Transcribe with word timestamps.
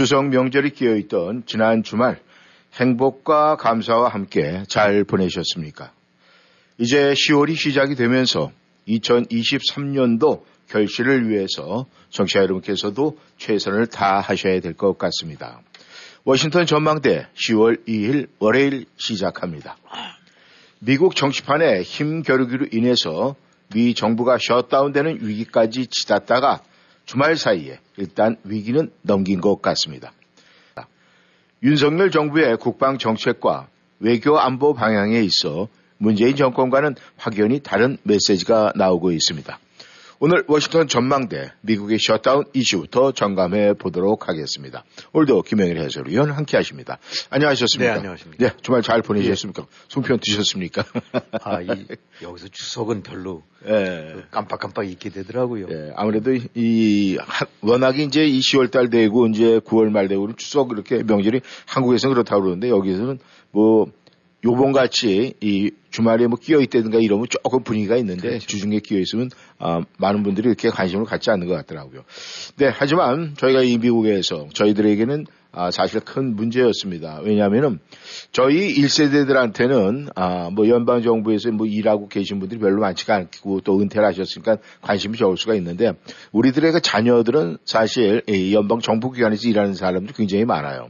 추석 0.00 0.30
명절이 0.30 0.70
끼어 0.70 0.96
있던 0.96 1.42
지난 1.44 1.82
주말 1.82 2.18
행복과 2.72 3.56
감사와 3.56 4.08
함께 4.08 4.62
잘 4.66 5.04
보내셨습니까? 5.04 5.92
이제 6.78 7.12
10월이 7.12 7.54
시작이 7.54 7.96
되면서 7.96 8.50
2023년도 8.88 10.42
결실을 10.70 11.28
위해서 11.28 11.84
청취자 12.08 12.38
여러분께서도 12.38 13.18
최선을 13.36 13.88
다하셔야 13.88 14.60
될 14.60 14.72
것 14.72 14.96
같습니다. 14.96 15.60
워싱턴 16.24 16.64
전망대 16.64 17.26
10월 17.34 17.86
2일 17.86 18.28
월요일 18.38 18.86
시작합니다. 18.96 19.76
미국 20.78 21.14
정치판의 21.14 21.82
힘 21.82 22.22
겨루기로 22.22 22.68
인해서 22.72 23.36
미 23.74 23.92
정부가 23.92 24.38
셧다운되는 24.38 25.18
위기까지 25.20 25.88
치닫다가 25.88 26.62
주말 27.10 27.36
사이에 27.36 27.80
일단 27.96 28.36
위기는 28.44 28.88
넘긴 29.02 29.40
것 29.40 29.60
같습니다. 29.60 30.12
윤석열 31.60 32.12
정부의 32.12 32.56
국방 32.56 32.98
정책과 32.98 33.66
외교 33.98 34.38
안보 34.38 34.74
방향에 34.74 35.20
있어 35.22 35.66
문재인 35.98 36.36
정권과는 36.36 36.94
확연히 37.16 37.58
다른 37.58 37.96
메시지가 38.04 38.74
나오고 38.76 39.10
있습니다. 39.10 39.58
오늘 40.22 40.44
워싱턴 40.48 40.86
전망대 40.86 41.50
미국의 41.62 41.96
셧다운 41.98 42.44
이슈부터 42.52 43.12
점검해 43.12 43.72
보도록 43.78 44.28
하겠습니다. 44.28 44.84
오늘도 45.14 45.40
김영일 45.40 45.78
해설위원 45.78 46.30
함께 46.30 46.58
하십니다. 46.58 46.98
안녕하셨습니까? 47.30 47.92
네, 47.92 47.98
안녕하십니까. 48.00 48.46
네, 48.46 48.52
주말 48.60 48.82
잘 48.82 49.00
보내셨습니까? 49.00 49.66
송편 49.88 50.18
드셨습니까? 50.22 50.84
아, 51.42 51.62
이, 51.62 51.86
여기서 52.22 52.48
추석은 52.48 53.02
별로 53.02 53.42
예. 53.66 54.16
깜빡깜빡 54.30 54.90
잊게 54.90 55.08
되더라고요. 55.08 55.68
예, 55.70 55.92
아무래도 55.96 56.36
이 56.54 57.16
하- 57.18 57.46
워낙에 57.62 58.02
이제 58.02 58.26
이 58.26 58.40
10월 58.40 58.70
달 58.70 58.90
되고 58.90 59.26
이제 59.26 59.58
9월 59.60 59.88
말 59.90 60.08
되고 60.08 60.30
추석 60.36 60.72
이렇게 60.72 61.02
명절이 61.02 61.40
한국에서는 61.66 62.12
그렇다고 62.12 62.42
그러는데 62.42 62.68
여기서는 62.68 63.20
뭐 63.52 63.90
요번 64.44 64.72
같이 64.72 65.34
이 65.40 65.70
주말에 65.90 66.26
뭐 66.26 66.38
끼어 66.38 66.60
있다든가 66.60 66.98
이러면 66.98 67.26
조금 67.28 67.62
분위기가 67.62 67.96
있는데 67.96 68.28
그렇죠. 68.28 68.46
주중에 68.46 68.80
끼어 68.80 68.98
있으면 68.98 69.30
아, 69.58 69.82
많은 69.98 70.22
분들이 70.22 70.48
이렇게 70.48 70.70
관심을 70.70 71.04
갖지 71.04 71.30
않는 71.30 71.46
것 71.46 71.54
같더라고요. 71.54 72.04
네, 72.56 72.70
하지만 72.72 73.34
저희가 73.36 73.62
이 73.62 73.78
미국에서 73.78 74.48
저희들에게는 74.54 75.26
아, 75.52 75.70
사실 75.70 76.00
큰 76.00 76.36
문제였습니다. 76.36 77.20
왜냐하면은 77.24 77.80
저희 78.32 78.72
1세대들한테는 78.80 80.10
아, 80.14 80.50
뭐 80.50 80.68
연방 80.68 81.02
정부에서 81.02 81.50
뭐 81.50 81.66
일하고 81.66 82.08
계신 82.08 82.38
분들이 82.38 82.60
별로 82.60 82.80
많지가 82.80 83.14
않고 83.14 83.60
또 83.62 83.80
은퇴를 83.80 84.06
하셨으니까 84.06 84.58
관심이 84.80 85.16
적을 85.18 85.36
수가 85.36 85.54
있는데 85.56 85.92
우리들의 86.32 86.72
그 86.72 86.80
자녀들은 86.80 87.58
사실 87.64 88.22
이 88.28 88.54
연방 88.54 88.80
정부 88.80 89.10
기관에서 89.10 89.48
일하는 89.48 89.74
사람들이 89.74 90.14
굉장히 90.16 90.44
많아요. 90.44 90.88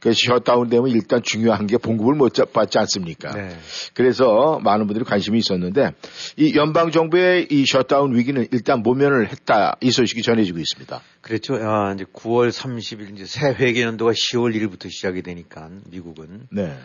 그래서 0.00 0.18
셧다운 0.26 0.68
되면 0.68 0.88
일단 0.88 1.22
중요한 1.22 1.66
게 1.66 1.76
봉급을 1.76 2.14
못 2.14 2.32
잡- 2.34 2.52
받지 2.52 2.78
않습니까? 2.78 3.32
네. 3.34 3.48
그래서 3.94 4.60
많은 4.62 4.86
분들이 4.86 5.04
관심이 5.04 5.38
있었는데 5.38 5.90
이 6.36 6.54
연방 6.56 6.90
정부의 6.90 7.48
이 7.50 7.64
셧다운 7.66 8.14
위기는 8.14 8.46
일단 8.52 8.82
모면을 8.82 9.28
했다 9.30 9.76
이 9.80 9.90
소식이 9.90 10.22
전해지고 10.22 10.58
있습니다. 10.58 11.00
그랬죠. 11.20 11.54
아, 11.56 11.92
이제 11.92 12.04
9월 12.04 12.50
30일, 12.50 13.12
이제 13.14 13.24
새 13.24 13.52
회 13.52 13.72
계연도가 13.96 14.12
10월 14.12 14.54
1일부터 14.54 14.90
시작이 14.90 15.22
되니까, 15.22 15.70
미국은. 15.86 16.46
네. 16.50 16.78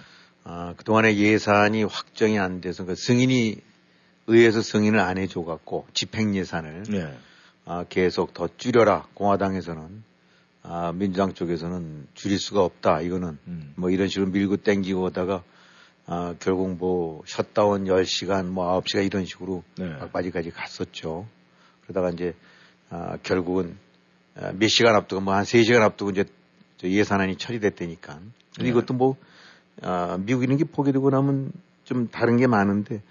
아, 0.44 0.74
그동안에 0.78 1.16
예산이 1.18 1.84
확정이 1.84 2.40
안 2.40 2.62
돼서, 2.62 2.86
그 2.86 2.96
승인이, 2.96 3.58
의회에서 4.28 4.62
승인을 4.62 5.00
안 5.00 5.18
해줘 5.18 5.44
갖고, 5.44 5.86
집행 5.94 6.36
예산을, 6.36 6.84
네. 6.90 7.18
아, 7.66 7.86
계속 7.90 8.34
더 8.34 8.50
줄여라. 8.58 9.08
공화당에서는. 9.14 10.04
아, 10.64 10.92
민주당 10.94 11.34
쪽에서는 11.34 12.08
줄일 12.14 12.40
수가 12.40 12.64
없다. 12.64 13.02
이거는 13.02 13.38
음. 13.48 13.74
뭐 13.76 13.90
이런 13.90 14.08
식으로 14.08 14.30
밀고 14.30 14.58
땡기고 14.58 15.08
하다가 15.08 15.44
아, 16.06 16.36
결국 16.40 16.76
뭐 16.78 17.24
셧다운 17.26 17.86
10시간 17.86 18.46
뭐 18.46 18.80
9시간 18.82 19.06
이런 19.06 19.26
식으로 19.26 19.64
네. 19.78 19.88
막바지까지 19.88 20.52
갔었죠. 20.52 21.28
그러다가 21.82 22.12
이제 22.12 22.36
아, 22.90 23.18
결국은 23.24 23.76
아, 24.36 24.52
몇 24.54 24.68
시간 24.68 24.96
앞두고 24.96 25.22
뭐 25.22 25.34
한 25.34 25.46
3시간 25.46 25.82
앞두고 25.82 26.12
이제 26.12 26.26
저 26.26 26.32
예산안이 26.90 27.38
처리됐다니까. 27.38 28.20
네. 28.60 28.68
이것도 28.70 28.94
뭐 28.94 29.16
아, 29.82 30.18
미국 30.20 30.44
이런 30.44 30.58
게 30.58 30.64
보게 30.64 30.92
되고 30.92 31.10
나면 31.10 31.52
좀 31.84 32.08
다른 32.10 32.38
게 32.38 32.48
많은데 32.48 33.02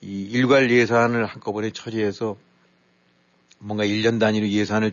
이 0.00 0.22
일괄 0.22 0.70
예산을 0.70 1.26
한꺼번에 1.26 1.70
처리해서 1.70 2.36
뭔가 3.58 3.84
1년 3.84 4.18
단위로 4.18 4.48
예산을 4.48 4.92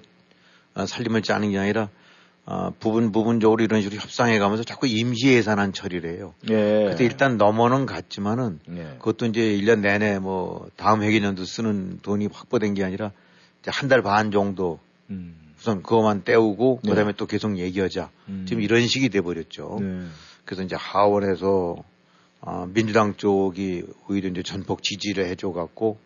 아, 0.73 0.85
살림을 0.85 1.22
짜는 1.22 1.51
게 1.51 1.57
아니라 1.57 1.89
아, 2.45 2.72
부분 2.79 3.11
부분적으로 3.11 3.63
이런 3.63 3.81
식으로 3.81 4.00
협상해 4.00 4.39
가면서 4.39 4.63
자꾸 4.63 4.88
임시 4.88 5.27
예산안 5.27 5.73
처리를 5.73 6.09
해요. 6.16 6.33
예. 6.50 6.85
그때 6.89 7.03
일단 7.03 7.38
넘어는 7.38 7.85
갔지만은 7.85 8.59
예. 8.75 8.95
그것도 9.00 9.25
이제 9.27 9.41
1년 9.41 9.79
내내 9.79 10.19
뭐 10.19 10.69
다음 10.77 11.03
회계년도 11.03 11.44
쓰는 11.45 12.00
돈이 12.01 12.27
확보된 12.31 12.73
게 12.73 12.83
아니라 12.85 13.11
한 13.66 13.89
달 13.89 14.01
반 14.01 14.31
정도 14.31 14.79
음. 15.09 15.35
우선 15.67 15.83
그것만 15.83 16.23
때우고 16.23 16.79
네. 16.81 16.91
그다음에 16.91 17.11
또 17.17 17.25
계속 17.25 17.57
얘기하자. 17.57 18.09
음. 18.29 18.45
지금 18.47 18.63
이런 18.63 18.88
식이 18.88 19.09
돼 19.09 19.19
버렸죠. 19.19 19.79
네. 19.81 20.05
그래서 20.45 20.63
이제 20.63 20.78
하원에서 20.78 21.83
아, 22.39 22.66
민주당 22.73 23.17
쪽이 23.17 23.83
오히려 24.07 24.29
이제 24.29 24.44
전폭 24.44 24.81
지지를 24.81 25.25
해줘 25.25 25.51
갖고 25.51 26.00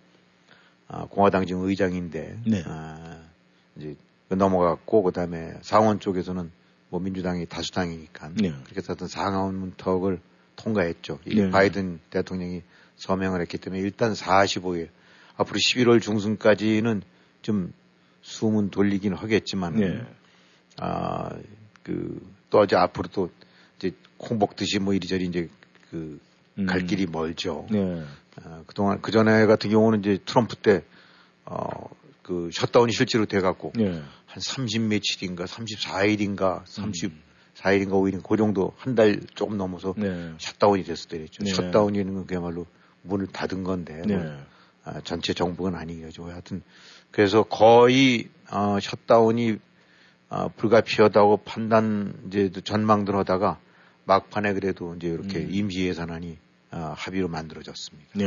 아, 0.88 1.06
공화당 1.06 1.46
지금 1.46 1.68
의장인데 1.68 2.38
네. 2.48 2.64
아, 2.66 3.20
이제 3.76 3.96
넘어갔고 4.30 5.04
그다음에 5.04 5.54
상원 5.62 6.00
쪽에서는 6.00 6.50
뭐 6.90 7.00
민주당이 7.00 7.46
다수당이니까 7.46 8.30
네. 8.30 8.50
그렇게 8.64 8.78
해서 8.78 8.94
어떤 8.94 9.08
상하원 9.08 9.54
문턱을 9.54 10.20
통과했죠. 10.56 11.20
이 11.28 11.36
네. 11.36 11.52
바이든 11.52 12.00
대통령이 12.10 12.64
서명을 12.96 13.42
했기 13.42 13.60
때문에 13.60 13.80
일단 13.84 14.14
45일 14.14 14.90
앞으로 15.38 15.60
11월 15.60 16.02
중순까지는 16.02 17.04
좀 17.44 17.74
숨은 18.22 18.70
돌리긴 18.70 19.14
하겠지만 19.14 19.76
네. 19.76 20.02
아, 20.78 21.30
그, 21.84 22.22
또 22.50 22.60
어제 22.60 22.76
앞으로 22.76 23.10
또, 23.12 23.30
이제, 23.78 23.92
콩 24.18 24.38
먹듯이 24.40 24.80
뭐 24.80 24.94
이리저리 24.94 25.26
이제, 25.26 25.50
그, 25.90 26.20
음. 26.58 26.66
갈 26.66 26.86
길이 26.86 27.06
멀죠. 27.06 27.68
네. 27.72 28.04
아, 28.44 28.64
그동안, 28.68 29.02
그 29.02 29.12
전에 29.12 29.46
같은 29.46 29.70
경우는 29.70 30.00
이제 30.00 30.20
트럼프 30.26 30.56
때, 30.56 30.84
어, 31.46 31.90
그, 32.24 32.50
셧다운이 32.54 32.94
실제로 32.94 33.26
돼갖고, 33.26 33.74
네. 33.76 34.02
한30 34.34 34.82
며칠인가, 34.82 35.46
34일인가, 35.46 36.64
34일인가, 36.66 37.92
음. 37.92 37.92
5일인가, 37.92 38.24
그 38.28 38.38
정도, 38.38 38.74
한 38.78 38.96
달 38.96 39.20
조금 39.36 39.58
넘어서, 39.58 39.94
네. 39.98 40.34
셧다운이 40.38 40.84
됐을 40.84 41.10
때랬죠. 41.10 41.44
네. 41.44 41.52
셧다운이라는 41.54 42.14
건 42.14 42.26
그야말로 42.28 42.66
문을 43.02 43.28
닫은 43.28 43.64
건데, 43.64 44.02
네. 44.06 44.38
아, 44.84 45.00
전체 45.02 45.34
정부는 45.34 45.78
아니겠죠. 45.78 46.26
하여튼 46.26 46.62
그래서 47.12 47.44
거의 47.44 48.30
어, 48.52 48.78
셧다운이 48.82 49.58
어, 50.30 50.48
불가피하다고 50.56 51.38
판단 51.44 52.14
이제 52.28 52.50
전망들 52.64 53.16
하다가 53.16 53.60
막판에 54.06 54.54
그래도 54.54 54.96
이제 54.96 55.08
이렇게 55.08 55.40
음. 55.40 55.50
임시 55.52 55.86
예산안이 55.86 56.38
어, 56.74 56.94
합의로 56.96 57.28
만들어졌습니다. 57.28 58.12
네. 58.14 58.26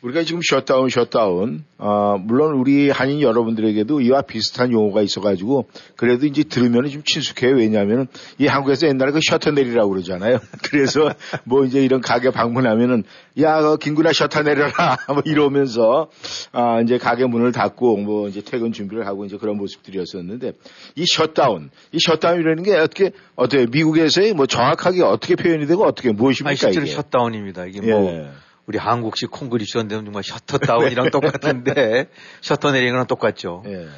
우리가 0.00 0.22
지금 0.24 0.40
셧다운, 0.42 0.88
셧다운, 0.88 1.64
어, 1.76 2.16
물론 2.18 2.54
우리 2.54 2.88
한인 2.88 3.20
여러분들에게도 3.20 4.00
이와 4.00 4.22
비슷한 4.22 4.72
용어가 4.72 5.02
있어가지고, 5.02 5.68
그래도 5.96 6.24
이제 6.24 6.44
들으면 6.44 6.88
좀 6.88 7.02
친숙해요. 7.04 7.56
왜냐하면 7.56 8.06
이 8.38 8.46
한국에서 8.46 8.86
옛날에 8.88 9.12
그 9.12 9.20
셔터 9.22 9.50
내리라고 9.50 9.90
그러잖아요. 9.90 10.38
그래서 10.64 11.12
뭐 11.44 11.66
이제 11.66 11.84
이런 11.84 12.00
가게 12.00 12.30
방문하면은, 12.30 13.04
야, 13.42 13.60
그 13.60 13.76
김 13.76 13.92
군아 13.92 14.14
셔터 14.14 14.42
내려라. 14.42 14.96
뭐 15.08 15.22
이러면서, 15.26 16.08
아, 16.52 16.80
이제 16.80 16.96
가게 16.96 17.26
문을 17.26 17.52
닫고 17.52 17.98
뭐 17.98 18.28
이제 18.28 18.40
퇴근 18.40 18.72
준비를 18.72 19.06
하고 19.06 19.26
이제 19.26 19.36
그런 19.36 19.58
모습들이었었는데, 19.58 20.52
이 20.96 21.04
셧다운, 21.06 21.68
이 21.92 21.98
셧다운이라는 22.00 22.62
게 22.62 22.76
어떻게, 22.76 23.10
어떻게 23.36 23.66
미국에서의 23.66 24.32
뭐 24.32 24.46
정확하게 24.46 25.02
어떻게 25.02 25.36
표현이 25.36 25.66
되고 25.66 25.84
어떻게 25.84 26.12
무엇입니까? 26.12 26.68
아니, 26.68 26.76
이게? 26.86 27.09
셧다운입니다. 27.10 27.66
이게 27.66 27.80
뭐 27.80 28.10
예. 28.10 28.30
우리 28.66 28.78
한국식 28.78 29.30
콩글리시로 29.30 29.88
하면 29.88 30.04
정말 30.04 30.22
shutter 30.22 30.58
down이랑 30.58 31.10
똑같은데 31.12 32.08
셔터 32.40 32.72
내리는 32.72 32.92
거랑 32.92 33.06
똑같죠. 33.06 33.64
예. 33.66 33.88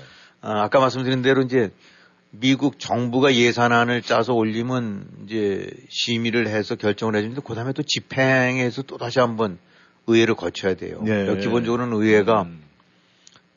아, 0.41 0.63
아까 0.63 0.81
말씀드린 0.81 1.23
대로 1.23 1.43
이제 1.43 1.71
미국 2.31 2.79
정부가 2.79 3.35
예산안을 3.35 4.03
짜서 4.03 4.33
올리면 4.33 5.07
이제 5.25 5.69
심의를 5.91 6.49
해서 6.49 6.75
결정을 6.77 7.15
해주는데 7.17 7.43
그 7.45 7.55
다음에 7.55 7.73
또 7.75 7.83
집행해서 7.83 8.83
또 8.83 8.97
다시 8.97 9.21
한번 9.21 9.59
의회를 10.07 10.35
거쳐야 10.35 10.75
돼요. 10.75 11.03
네. 11.03 11.11
그러니까 11.11 11.37
기본적으로는 11.37 11.97
의회가 11.97 12.43
음. 12.43 12.63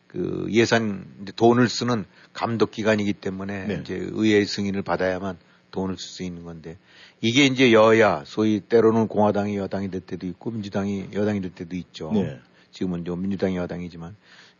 그 0.07 0.47
예산 0.51 1.05
이제 1.21 1.31
돈을 1.35 1.69
쓰는 1.69 2.05
감독 2.33 2.71
기관이기 2.71 3.13
때문에 3.13 3.65
네. 3.65 3.79
이제 3.81 3.95
의회의 3.95 4.45
승인을 4.45 4.81
받아야만 4.81 5.37
돈을 5.71 5.97
쓸 5.97 6.09
수 6.09 6.23
있는 6.23 6.43
건데 6.43 6.77
이게 7.25 7.45
이제 7.45 7.73
여야 7.73 8.23
소위 8.27 8.59
때로는 8.59 9.07
공화당이 9.07 9.57
여당이 9.57 9.89
될 9.89 10.01
때도 10.01 10.27
있고 10.27 10.51
민주당이 10.51 11.07
여당이 11.11 11.41
될 11.41 11.49
때도 11.49 11.75
있죠. 11.75 12.11
네. 12.13 12.39
지금은 12.69 13.03
좀 13.03 13.19
민주당이 13.21 13.55
여당이지만 13.57 14.15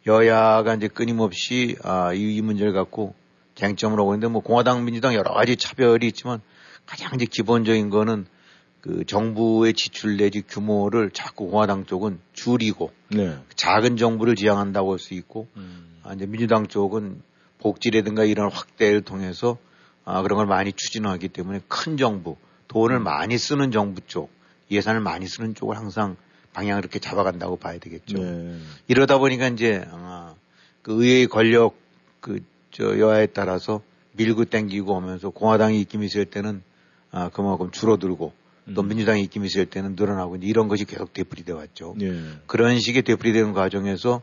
여야가 0.07 0.73
이제 0.73 0.87
끊임없이 0.87 1.75
아, 1.83 2.11
이, 2.13 2.35
이 2.35 2.41
문제를 2.41 2.73
갖고 2.73 3.13
쟁점을 3.53 3.99
하고 3.99 4.15
있는데 4.15 4.31
뭐 4.31 4.41
공화당 4.41 4.83
민주당 4.83 5.13
여러 5.13 5.31
가지 5.31 5.57
차별이 5.57 6.07
있지만 6.07 6.41
가장 6.87 7.13
이제 7.13 7.27
기본적인 7.29 7.91
거는 7.91 8.25
그 8.81 9.05
정부의 9.05 9.75
지출 9.75 10.17
내지 10.17 10.41
규모를 10.41 11.11
자꾸 11.11 11.51
공화당 11.51 11.85
쪽은 11.85 12.19
줄이고 12.33 12.91
네. 13.09 13.37
작은 13.55 13.97
정부를 13.97 14.33
지향한다고 14.35 14.91
할 14.91 14.97
수 14.97 15.13
있고 15.13 15.47
음. 15.55 15.99
아, 16.01 16.13
이제 16.13 16.25
민주당 16.25 16.65
쪽은 16.65 17.21
복지라든가 17.59 18.25
이런 18.25 18.51
확대를 18.51 19.01
통해서 19.01 19.59
아, 20.03 20.23
그런 20.23 20.37
걸 20.37 20.47
많이 20.47 20.71
추진하기 20.71 21.27
때문에 21.29 21.61
큰 21.67 21.97
정부, 21.97 22.37
돈을 22.67 22.99
많이 22.99 23.37
쓰는 23.37 23.71
정부 23.71 24.01
쪽, 24.07 24.29
예산을 24.71 24.99
많이 25.01 25.27
쓰는 25.27 25.55
쪽을 25.55 25.77
항상 25.77 26.15
방향을 26.53 26.81
이렇게 26.81 26.99
잡아간다고 26.99 27.57
봐야 27.57 27.77
되겠죠. 27.79 28.17
네. 28.17 28.59
이러다 28.87 29.17
보니까 29.17 29.47
이제 29.47 29.85
아, 29.91 30.33
그 30.81 31.03
의회의 31.03 31.27
권력 31.27 31.75
그 32.21 32.39
저 32.75 32.99
여야에 32.99 33.27
따라서 33.27 33.81
밀고 34.17 34.45
땡기고 34.45 34.93
오면서 34.95 35.29
공화당이 35.29 35.79
입김이 35.79 36.07
있을 36.07 36.25
때는 36.25 36.61
아, 37.09 37.29
그만큼 37.29 37.71
줄어들고 37.71 38.33
또 38.73 38.81
음. 38.81 38.87
민주당이 38.89 39.23
입김이 39.23 39.47
있을 39.47 39.65
때는 39.65 39.95
늘어나고 39.95 40.35
이런 40.41 40.67
것이 40.67 40.83
계속 40.83 41.13
되풀이돼 41.13 41.53
왔죠. 41.53 41.95
네. 41.97 42.21
그런 42.47 42.77
식의 42.77 43.03
되풀이되는 43.03 43.53
과정에서 43.53 44.21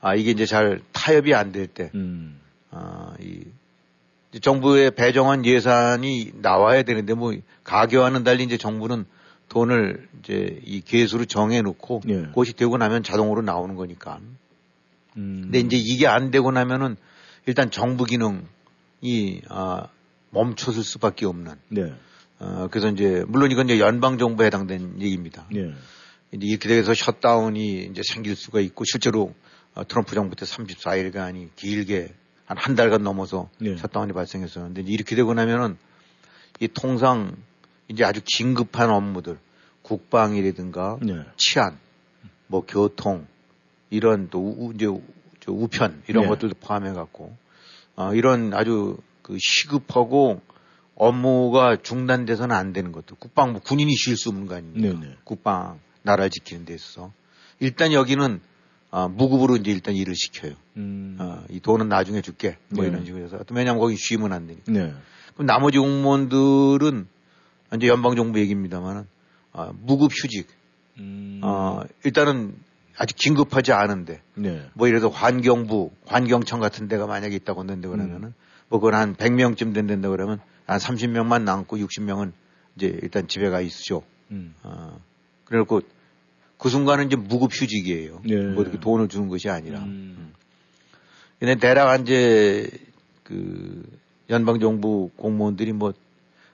아 0.00 0.16
이게 0.16 0.32
이제 0.32 0.46
잘 0.46 0.80
타협이 0.90 1.32
안 1.32 1.52
될 1.52 1.68
때, 1.68 1.92
음. 1.94 2.40
아, 2.72 3.14
이 3.20 3.24
이제 3.24 3.50
정부의 4.40 4.92
배정한 4.92 5.44
예산이 5.44 6.32
나와야 6.36 6.82
되는데 6.82 7.14
뭐 7.14 7.34
가계와는 7.64 8.24
달리 8.24 8.44
이제 8.44 8.56
정부는 8.56 9.04
돈을 9.48 10.08
이제 10.20 10.60
이 10.64 10.80
계수로 10.80 11.26
정해놓고 11.26 12.02
네. 12.04 12.22
그것이 12.22 12.54
되고 12.54 12.78
나면 12.78 13.02
자동으로 13.02 13.42
나오는 13.42 13.74
거니까. 13.76 14.20
음. 15.16 15.42
근데 15.44 15.58
이제 15.60 15.76
이게 15.76 16.06
안 16.06 16.30
되고 16.30 16.50
나면은 16.50 16.96
일단 17.44 17.70
정부 17.70 18.04
기능이 18.04 19.42
아, 19.48 19.88
멈춰설 20.30 20.82
수밖에 20.82 21.26
없는. 21.26 21.54
네. 21.68 21.92
어, 22.38 22.68
그래서 22.70 22.88
이제 22.88 23.24
물론 23.28 23.50
이건 23.50 23.66
이제 23.68 23.78
연방 23.78 24.16
정부에 24.16 24.46
해당된 24.46 25.00
얘기입니다. 25.00 25.46
네. 25.52 25.72
이제 26.32 26.46
이렇게 26.46 26.68
돼서 26.68 26.94
셧다운이 26.94 27.84
이제 27.90 28.02
생길 28.02 28.34
수가 28.34 28.60
있고 28.60 28.84
실제로 28.84 29.34
어, 29.74 29.86
트럼프 29.86 30.14
정부 30.14 30.34
때 30.34 30.46
34일간이 30.46 31.50
길게 31.56 32.14
한 32.56 32.72
한 32.72 32.76
달간 32.76 33.02
넘어서 33.02 33.48
네. 33.58 33.76
셧다운이 33.76 34.12
발생했었는데 34.12 34.82
이렇게 34.86 35.16
되고 35.16 35.32
나면은 35.34 35.76
이 36.60 36.68
통상 36.68 37.36
이제 37.88 38.04
아주 38.04 38.20
긴급한 38.24 38.90
업무들 38.90 39.38
국방이라든가 39.82 40.98
네. 41.02 41.24
치안, 41.36 41.78
뭐 42.46 42.64
교통 42.66 43.26
이런 43.90 44.28
또 44.30 44.40
우, 44.40 44.72
이제 44.74 44.86
우- 44.86 45.02
우편 45.48 46.02
이런 46.08 46.24
네. 46.24 46.28
것들도 46.28 46.54
포함해 46.60 46.92
갖고 46.92 47.36
어, 47.96 48.14
이런 48.14 48.54
아주 48.54 48.96
그 49.22 49.36
시급하고 49.40 50.40
업무가 50.94 51.76
중단돼서는 51.82 52.54
안 52.54 52.72
되는 52.72 52.92
것들 52.92 53.16
국방부 53.18 53.60
군인이 53.60 53.92
쉴 53.96 54.16
수 54.16 54.28
없는 54.28 54.46
거 54.46 54.54
아닙니까? 54.54 54.98
네네. 55.00 55.16
국방 55.24 55.80
나라를 56.02 56.30
지키는 56.30 56.64
데 56.64 56.74
있어서 56.74 57.12
일단 57.58 57.92
여기는 57.92 58.40
아, 58.94 59.08
무급으로 59.08 59.56
이제 59.56 59.70
일단 59.70 59.94
일을 59.94 60.14
시켜요. 60.14 60.52
음. 60.76 61.16
아, 61.18 61.42
이 61.48 61.60
돈은 61.60 61.88
나중에 61.88 62.20
줄게. 62.20 62.58
뭐 62.68 62.84
네. 62.84 62.90
이런 62.90 63.06
식으로 63.06 63.24
해서. 63.24 63.40
왜냐하면 63.50 63.80
거기 63.80 63.96
쉬면 63.96 64.34
안 64.34 64.46
되니까. 64.46 64.70
네. 64.70 64.92
그럼 65.32 65.46
나머지 65.46 65.78
공무원들은 65.78 67.08
이제 67.76 67.88
연방정부 67.88 68.38
얘기입니다만은 68.38 69.06
아, 69.54 69.72
무급 69.80 70.12
휴직. 70.12 70.46
음. 70.98 71.40
어, 71.42 71.80
일단은 72.04 72.54
아직 72.98 73.16
긴급하지 73.16 73.72
않은데 73.72 74.20
네. 74.34 74.68
뭐 74.74 74.88
이래서 74.88 75.08
환경부, 75.08 75.90
환경청 76.04 76.60
같은 76.60 76.86
데가 76.86 77.06
만약에 77.06 77.34
있다고 77.36 77.60
한다 77.60 77.88
그러면은 77.88 78.34
뭐 78.68 78.78
그건 78.78 78.94
한 78.94 79.16
100명쯤 79.16 79.74
된다 79.74 80.10
그러면 80.10 80.38
한 80.66 80.78
30명만 80.78 81.44
남고 81.44 81.78
60명은 81.78 82.32
이제 82.76 82.98
일단 83.02 83.26
집에 83.26 83.48
가 83.48 83.62
있으죠. 83.62 84.02
음. 84.30 84.54
어, 84.62 85.00
그래갖고 85.46 85.80
그 86.62 86.68
순간은 86.68 87.06
이제 87.06 87.16
무급 87.16 87.50
휴직이에요. 87.52 88.20
네. 88.24 88.36
뭐 88.36 88.62
이렇게 88.62 88.78
돈을 88.78 89.08
주는 89.08 89.28
것이 89.28 89.48
아니라. 89.48 89.80
음. 89.80 90.32
근데 91.38 91.56
대략 91.56 92.00
이제 92.00 92.70
그 93.24 93.82
연방정부 94.30 95.10
공무원들이 95.16 95.72
뭐 95.72 95.92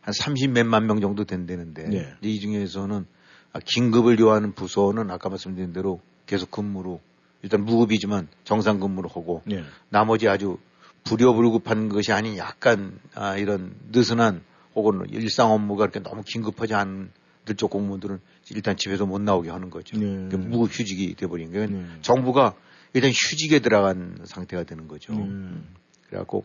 한 0.08 0.14
30 0.14 0.52
몇만 0.52 0.87
명 0.87 1.02
정도 1.02 1.25
된다는데 1.25 1.82
네. 1.87 2.14
이제 2.22 2.31
이 2.31 2.40
중에서는 2.40 3.05
아, 3.52 3.60
긴급을 3.62 4.19
요하는 4.20 4.52
부서는 4.55 5.10
아까 5.10 5.28
말씀드린 5.28 5.75
대로 5.75 6.00
계속 6.25 6.50
근무로 6.50 7.00
일단 7.43 7.62
무급이지만 7.66 8.28
정상 8.44 8.81
근무를 8.81 9.11
하고 9.11 9.43
네. 9.44 9.62
나머지 9.90 10.26
아주 10.26 10.56
불효불급한 11.04 11.90
것이 11.90 12.12
아닌 12.12 12.38
약간 12.38 12.99
아, 13.14 13.37
이런 13.37 13.75
느슨한 13.93 14.40
혹은 14.75 15.06
일상 15.11 15.50
업무가 15.52 15.84
이렇게 15.84 16.00
너무 16.00 16.22
긴급하지 16.25 16.72
않은 16.72 17.11
들쪽 17.48 17.70
공무원들은 17.70 18.20
일단 18.50 18.76
집에서 18.76 19.06
못 19.06 19.20
나오게 19.20 19.50
하는 19.50 19.70
거죠. 19.70 19.96
네. 19.96 20.04
그러니까 20.04 20.36
무급 20.36 20.70
휴직이 20.70 21.14
돼버린 21.14 21.52
거예요. 21.52 21.66
네. 21.68 21.86
정부가 22.02 22.54
일단 22.92 23.10
휴직에 23.10 23.58
들어간 23.58 24.18
상태가 24.24 24.62
되는 24.64 24.86
거죠. 24.86 25.12
음. 25.14 25.66
그래갖고 26.06 26.44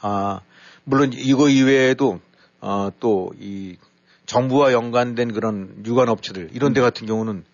아 0.00 0.40
물론 0.84 1.12
이거 1.12 1.48
이외에도 1.48 2.20
어, 2.60 2.90
또이 3.00 3.76
정부와 4.26 4.72
연관된 4.72 5.32
그런 5.32 5.82
유관 5.84 6.08
업체들 6.08 6.50
이런 6.52 6.72
데 6.72 6.80
같은 6.80 7.06
경우는 7.06 7.44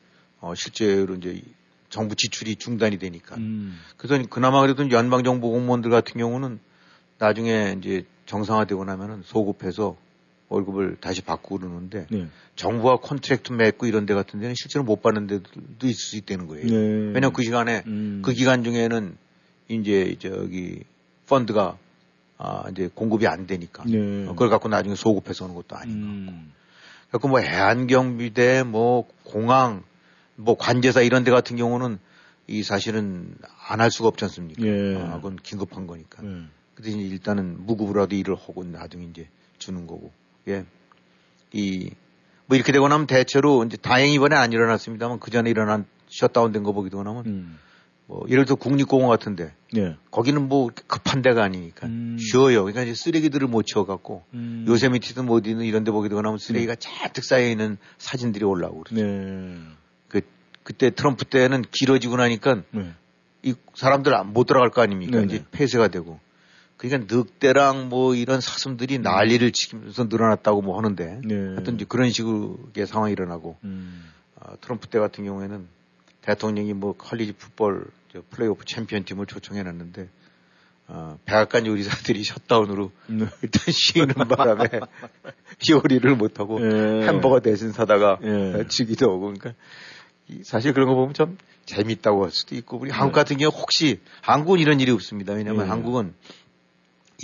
어, 0.40 0.54
실제로 0.54 1.14
이제 1.14 1.31
이 1.31 1.43
정부 1.88 2.14
지출이 2.14 2.56
중단이 2.56 2.99
되니까 2.99 3.37
음. 3.37 3.78
그래서 3.96 4.22
그나마 4.28 4.61
그래도 4.61 4.90
연방 4.90 5.25
정부 5.25 5.50
공무원들 5.50 5.90
같은 5.90 6.19
경우는 6.19 6.61
나중에 7.19 7.76
이제 7.78 8.04
정상화되고 8.26 8.84
나면은 8.84 9.22
소급해서 9.25 9.96
월급을 10.49 10.97
다시 11.00 11.21
받고 11.23 11.59
그러는데 11.59 12.07
네. 12.11 12.26
정부와 12.57 12.99
contract 12.99 13.52
맺고 13.52 13.87
이런 13.87 14.07
데 14.07 14.14
같은 14.14 14.40
데는 14.40 14.55
실제로 14.57 14.85
못 14.85 15.02
받는 15.02 15.26
데도 15.26 15.87
있을 15.87 15.95
수 15.95 16.17
있다는 16.17 16.47
거예요. 16.47 16.67
네. 16.67 16.76
왜냐면 17.12 17.33
그 17.33 17.43
시간에 17.43 17.83
음. 17.87 18.23
그 18.25 18.33
기간 18.33 18.64
중에는 18.64 19.17
이제 19.69 20.17
저기 20.21 20.83
펀드가 21.26 21.76
아 22.38 22.64
이제 22.71 22.88
공급이 22.95 23.26
안 23.26 23.47
되니까 23.47 23.85
네. 23.85 24.26
어, 24.26 24.33
그걸 24.33 24.49
갖고 24.49 24.69
나중에 24.69 24.95
소급해서 24.95 25.45
오는 25.45 25.55
것도 25.55 25.76
아니고 25.76 25.99
음. 25.99 26.52
그래서 27.11 27.28
뭐 27.28 27.40
해안경비대 27.40 28.62
뭐 28.62 29.07
공항 29.25 29.83
뭐 30.37 30.57
관제사 30.57 31.02
이런 31.02 31.25
데 31.25 31.31
같은 31.31 31.57
경우는 31.57 31.99
이 32.47 32.62
사실은 32.62 33.35
안 33.69 33.81
할 33.81 33.90
수가 33.90 34.09
없지 34.09 34.25
않습니까? 34.25 34.62
예. 34.64 34.97
아, 34.97 35.17
그건 35.17 35.37
긴급한 35.37 35.87
거니까. 35.87 36.23
네. 36.23 36.45
근데 36.75 36.90
이제 36.90 37.00
일단은 37.00 37.67
무급으로라도 37.67 38.14
일을 38.17 38.35
하고 38.37 38.64
나중에 38.64 39.05
이제 39.05 39.28
주는 39.59 39.87
거고. 39.87 40.11
예. 40.49 40.64
이, 41.52 41.90
뭐 42.47 42.57
이렇게 42.57 42.73
되고 42.73 42.87
나면 42.88 43.07
대체로 43.07 43.64
이제 43.64 43.76
다행히 43.76 44.14
이번에 44.14 44.37
안 44.37 44.52
일어났습니다만 44.52 45.19
그 45.21 45.31
전에 45.31 45.50
일어난 45.50 45.85
셧다운 46.09 46.52
된 46.52 46.62
거 46.62 46.73
보기도 46.73 46.99
하면 47.00 47.23
음. 47.26 47.59
뭐 48.07 48.25
예를 48.31 48.47
들어 48.47 48.57
국립공원 48.57 49.11
같은데 49.11 49.52
네. 49.73 49.97
거기는 50.11 50.49
뭐 50.49 50.71
급한 50.87 51.21
데가 51.21 51.45
아니니까 51.45 51.87
음. 51.88 52.17
쉬어요. 52.19 52.62
그러니까 52.64 52.83
이제 52.83 52.95
쓰레기들을 52.95 53.47
못 53.49 53.64
치워갖고 53.64 54.25
음. 54.33 54.64
요세미티든 54.67 55.26
뭐 55.26 55.37
어디든 55.37 55.62
이런 55.64 55.85
데 55.85 55.90
보기도 55.90 56.17
하면 56.17 56.38
쓰레기가 56.38 56.75
잔뜩 56.76 57.23
쌓여 57.25 57.47
있는 57.47 57.76
사진들이 57.99 58.45
올라오고 58.47 58.85
그러죠. 58.85 59.05
네. 59.05 59.59
그, 60.09 60.23
그때 60.62 60.88
트럼프 60.90 61.26
때는 61.26 61.64
길어지고 61.71 62.17
나니까 62.17 62.62
네. 62.71 62.93
이 63.43 63.55
사람들 63.75 64.14
안- 64.14 64.33
못 64.33 64.45
들어갈 64.47 64.71
거 64.71 64.81
아닙니까? 64.81 65.19
네네. 65.21 65.26
이제 65.35 65.45
폐쇄가 65.50 65.88
되고. 65.88 66.19
그러니까 66.78 67.14
늑대랑 67.14 67.88
뭐 67.90 68.14
이런 68.14 68.40
사슴들이 68.40 68.99
난리를 69.00 69.50
치면서 69.52 70.04
늘어났다고 70.04 70.62
뭐 70.62 70.78
하는데. 70.78 71.20
네. 71.25 71.35
하여튼 71.35 71.75
이제 71.75 71.85
그런 71.87 72.11
식의 72.11 72.87
상황이 72.87 73.12
일어나고. 73.12 73.56
음. 73.64 74.04
아, 74.40 74.54
트럼프 74.61 74.87
때 74.87 74.99
같은 74.99 75.25
경우에는 75.25 75.66
대통령이 76.23 76.73
뭐 76.75 76.94
college 76.97 77.33
football 77.33 77.87
저 78.12 78.23
플레이오프 78.30 78.64
챔피언 78.64 79.04
팀을 79.04 79.26
초청해놨는데 79.26 80.08
어, 80.87 81.18
백악관 81.25 81.66
요리사들이 81.66 82.23
셧다운으로 82.25 82.92
네. 83.08 83.26
일단 83.42 83.62
쉬는 83.73 84.14
바람에 84.14 84.68
요리를 85.68 86.16
못하고 86.16 86.61
예. 86.62 87.06
햄버거 87.06 87.40
대신 87.40 87.73
사다가 87.73 88.18
예. 88.23 88.64
주기도 88.68 89.07
하고 89.11 89.20
그러니까 89.23 89.52
이- 90.28 90.42
사실 90.44 90.73
그런 90.73 90.88
거 90.88 90.94
보면 90.94 91.12
참 91.14 91.37
재밌다고 91.66 92.25
할 92.25 92.30
수도 92.30 92.54
있고 92.54 92.78
우리 92.78 92.90
한국 92.90 93.14
같은 93.14 93.37
경우 93.37 93.50
혹시 93.54 94.00
한국은 94.23 94.61
이런 94.61 94.80
일이 94.80 94.90
없습니다. 94.92 95.32
왜냐하면 95.35 95.66
예. 95.66 95.68
한국은 95.70 96.14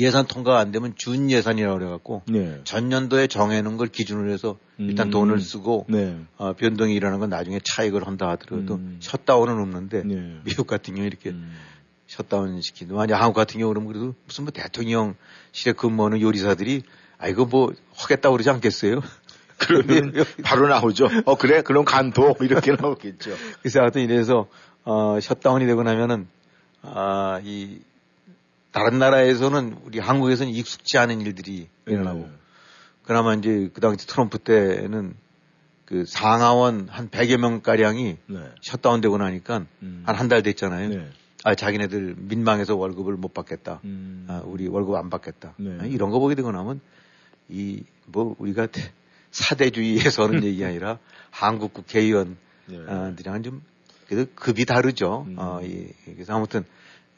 예산 0.01 0.27
통과가 0.27 0.59
안 0.59 0.73
되면 0.73 0.95
준 0.97 1.31
예산이라고 1.31 1.79
그래갖고 1.79 2.23
네. 2.27 2.61
전년도에 2.65 3.29
정해놓은 3.29 3.77
걸 3.77 3.87
기준으로 3.87 4.31
해서 4.33 4.59
일단 4.77 5.09
음. 5.09 5.11
돈을 5.11 5.41
쓰고 5.41 5.87
네. 5.89 6.19
어, 6.37 6.53
변동이 6.55 6.95
일어나는 6.95 7.21
건 7.21 7.31
나중에 7.31 7.61
차익을 7.63 8.07
한다 8.07 8.29
하더라도 8.31 8.75
음. 8.75 8.97
셧다운은 9.01 9.61
없는데 9.61 10.03
네. 10.05 10.41
미국 10.45 10.67
같은 10.67 10.95
경우 10.97 11.07
이렇게 11.07 11.31
음. 11.31 11.55
셧다운 12.09 12.61
시키는 12.61 12.97
만약 12.97 13.21
한국 13.21 13.35
같은 13.35 13.61
경우 13.61 13.73
그러면 13.73 13.93
그래도 13.93 14.15
무슨 14.27 14.45
뭐 14.45 14.53
대통령실에 14.53 15.73
근무하는 15.77 16.21
요리사들이 16.21 16.83
아 17.19 17.29
이거 17.29 17.45
뭐 17.45 17.73
하겠다 17.95 18.29
고 18.31 18.35
그러지 18.35 18.51
않겠어요? 18.51 19.01
그러면 19.59 20.13
바로 20.45 20.67
나오죠. 20.67 21.09
어 21.25 21.37
그래 21.37 21.63
그럼 21.63 21.85
관둬 21.85 22.35
이렇게 22.43 22.73
나오겠죠. 22.73 23.31
그래서 23.61 23.81
하여튼 23.81 24.03
이래서 24.03 24.49
어 24.85 25.19
셧다운이 25.21 25.67
되고 25.67 25.85
나면은 25.85 26.27
아이 26.83 27.81
다른 28.75 28.99
나라에서는 28.99 29.79
우리 29.85 29.99
한국에서는 29.99 30.53
익숙지 30.53 30.99
않은 30.99 31.21
일들이 31.23 31.69
일어나고 31.87 32.19
네. 32.21 32.31
그나마 33.05 33.35
이제 33.35 33.71
그 33.73 33.81
당시 33.81 34.07
트럼프 34.07 34.39
때는 34.39 35.15
그 35.85 36.05
상하원 36.07 36.89
한 36.91 37.09
100여 37.09 37.39
명 37.39 37.61
가량이 37.61 38.17
네. 38.27 38.39
셧다운 38.63 39.01
되고 39.01 39.17
나니까 39.17 39.65
음. 39.83 40.03
한한 40.07 40.29
달 40.29 40.43
됐잖아요. 40.43 40.89
네. 40.89 41.11
아 41.45 41.55
자기네들 41.55 42.17
민망해서 42.19 42.75
월급을 42.75 43.17
못 43.17 43.33
받겠다. 43.33 43.81
음. 43.85 44.27
아, 44.29 44.43
우리 44.45 44.67
월급 44.67 44.97
안 44.97 45.09
받겠다. 45.09 45.55
네. 45.57 45.79
아, 45.81 45.85
이런 45.85 46.11
거 46.11 46.19
보게 46.19 46.35
되고 46.35 46.53
나면 46.53 46.81
이 47.49 47.85
뭐 48.07 48.35
우리가 48.39 48.69
사대주의에서는 49.31 50.45
얘기 50.45 50.65
아니라 50.65 50.99
한국 51.31 51.73
국회의원 51.73 52.37
네. 52.67 52.79
어, 52.79 53.15
들이랑은 53.17 53.43
좀 53.43 53.63
그래도 54.09 54.31
급이 54.35 54.65
다르죠. 54.65 55.25
음. 55.29 55.37
어, 55.39 55.61
이, 55.63 55.89
그래서 56.05 56.35
아무튼 56.35 56.65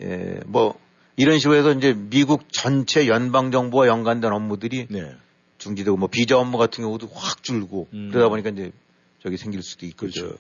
예, 0.01 0.41
뭐 0.47 0.79
이런 1.17 1.39
식으로 1.39 1.57
해서 1.59 1.73
이제 1.73 1.95
미국 1.95 2.53
전체 2.53 3.09
연방 3.09 3.51
정부와 3.51 3.87
연관된 3.87 4.33
업무들이 4.33 4.87
네. 4.89 5.15
중지되고 5.59 5.97
뭐 5.97 6.09
비자 6.09 6.39
업무 6.39 6.59
같은 6.59 6.85
경우도 6.85 7.09
확 7.13 7.43
줄고 7.43 7.89
음. 7.93 8.11
그러다 8.11 8.29
보니까 8.29 8.51
이제 8.51 8.71
저기 9.23 9.37
생길 9.37 9.63
수도 9.63 9.87
있고 9.87 10.09
그렇죠. 10.09 10.29
저 10.29 10.37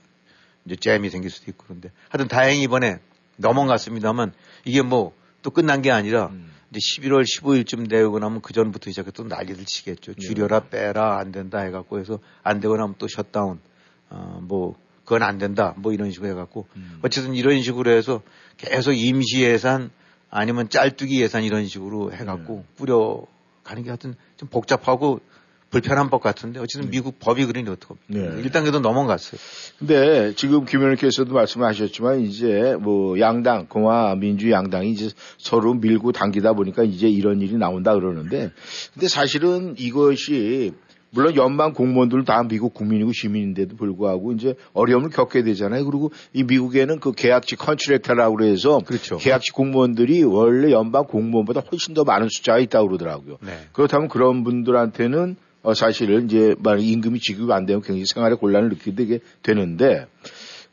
이제 0.66 0.76
잼이 0.76 1.10
생길 1.10 1.30
수도 1.30 1.50
있고 1.50 1.64
그런데 1.66 1.90
하여튼 2.08 2.28
다행히 2.28 2.62
이번에 2.62 2.98
넘어갔습니다만 3.36 4.32
이게 4.64 4.82
뭐 4.82 5.14
또 5.46 5.50
끝난 5.50 5.80
게 5.80 5.92
아니라 5.92 6.26
음. 6.26 6.50
이제 6.72 6.80
11월 6.80 7.22
15일쯤 7.22 7.88
되고 7.88 8.18
나면 8.18 8.40
그 8.40 8.52
전부터 8.52 8.90
시작해 8.90 9.12
또 9.12 9.22
난리를 9.22 9.64
치겠죠. 9.64 10.14
네. 10.14 10.18
줄여라 10.18 10.68
빼라 10.70 11.18
안 11.18 11.30
된다 11.30 11.60
해갖고 11.60 12.00
해서 12.00 12.18
안 12.42 12.58
되고 12.58 12.76
나면 12.76 12.96
또 12.98 13.06
셧다운 13.06 13.60
어뭐 14.08 14.74
그건 15.04 15.22
안 15.22 15.38
된다 15.38 15.72
뭐 15.76 15.92
이런 15.92 16.10
식으로 16.10 16.28
해갖고 16.30 16.66
음. 16.74 16.98
어쨌든 17.02 17.36
이런 17.36 17.62
식으로 17.62 17.92
해서 17.92 18.22
계속 18.56 18.92
임시 18.92 19.42
예산 19.42 19.92
아니면 20.30 20.68
짤뚜기 20.68 21.20
예산 21.20 21.44
이런 21.44 21.66
식으로 21.66 22.12
해갖고 22.12 22.54
네. 22.56 22.74
뿌려 22.76 23.24
가는 23.64 23.82
게 23.82 23.90
하여튼 23.90 24.14
좀 24.36 24.48
복잡하고 24.48 25.20
불편한 25.70 26.10
법 26.10 26.22
같은데 26.22 26.60
어쨌든 26.60 26.90
미국 26.90 27.18
법이 27.18 27.44
그러니 27.44 27.68
어떡합니까? 27.68 28.06
네. 28.06 28.42
일단 28.42 28.62
그래도 28.62 28.78
넘어갔어요. 28.80 29.40
근데 29.78 30.32
지금 30.34 30.64
김 30.64 30.80
의원께서도 30.80 31.34
말씀하셨지만 31.34 32.20
이제 32.20 32.76
뭐 32.80 33.18
양당 33.18 33.66
공화 33.68 34.14
민주 34.14 34.50
양당이 34.50 34.90
이제 34.90 35.10
서로 35.38 35.74
밀고 35.74 36.12
당기다 36.12 36.52
보니까 36.52 36.84
이제 36.84 37.08
이런 37.08 37.40
일이 37.40 37.56
나온다 37.56 37.94
그러는데 37.94 38.52
근데 38.94 39.08
사실은 39.08 39.74
이것이 39.76 40.72
물론 41.10 41.36
연방 41.36 41.72
공무원들 41.72 42.24
다 42.24 42.42
미국 42.42 42.74
국민이고 42.74 43.12
시민인데도 43.12 43.76
불구하고 43.76 44.32
이제 44.32 44.54
어려움을 44.72 45.10
겪게 45.10 45.42
되잖아요. 45.42 45.84
그리고 45.84 46.10
이 46.32 46.44
미국에는 46.44 47.00
그 47.00 47.12
계약직 47.12 47.58
contractor라고 47.58 48.36
그래서 48.36 48.80
그렇죠. 48.84 49.16
계약직 49.16 49.54
공무원들이 49.54 50.24
원래 50.24 50.72
연방 50.72 51.04
공무원보다 51.04 51.60
훨씬 51.60 51.94
더 51.94 52.04
많은 52.04 52.28
숫자가 52.28 52.58
있다고 52.58 52.88
그러더라고요. 52.88 53.38
네. 53.40 53.52
그렇다면 53.72 54.08
그런 54.08 54.44
분들한테는 54.44 55.36
어, 55.62 55.74
사실은 55.74 56.26
이제 56.26 56.54
만약 56.60 56.84
임금이 56.84 57.18
지급이 57.18 57.52
안 57.52 57.66
되면 57.66 57.82
굉장히 57.82 58.06
생활에 58.06 58.36
곤란을 58.36 58.68
느끼게 58.68 58.94
되게 58.94 59.18
되는데 59.42 60.06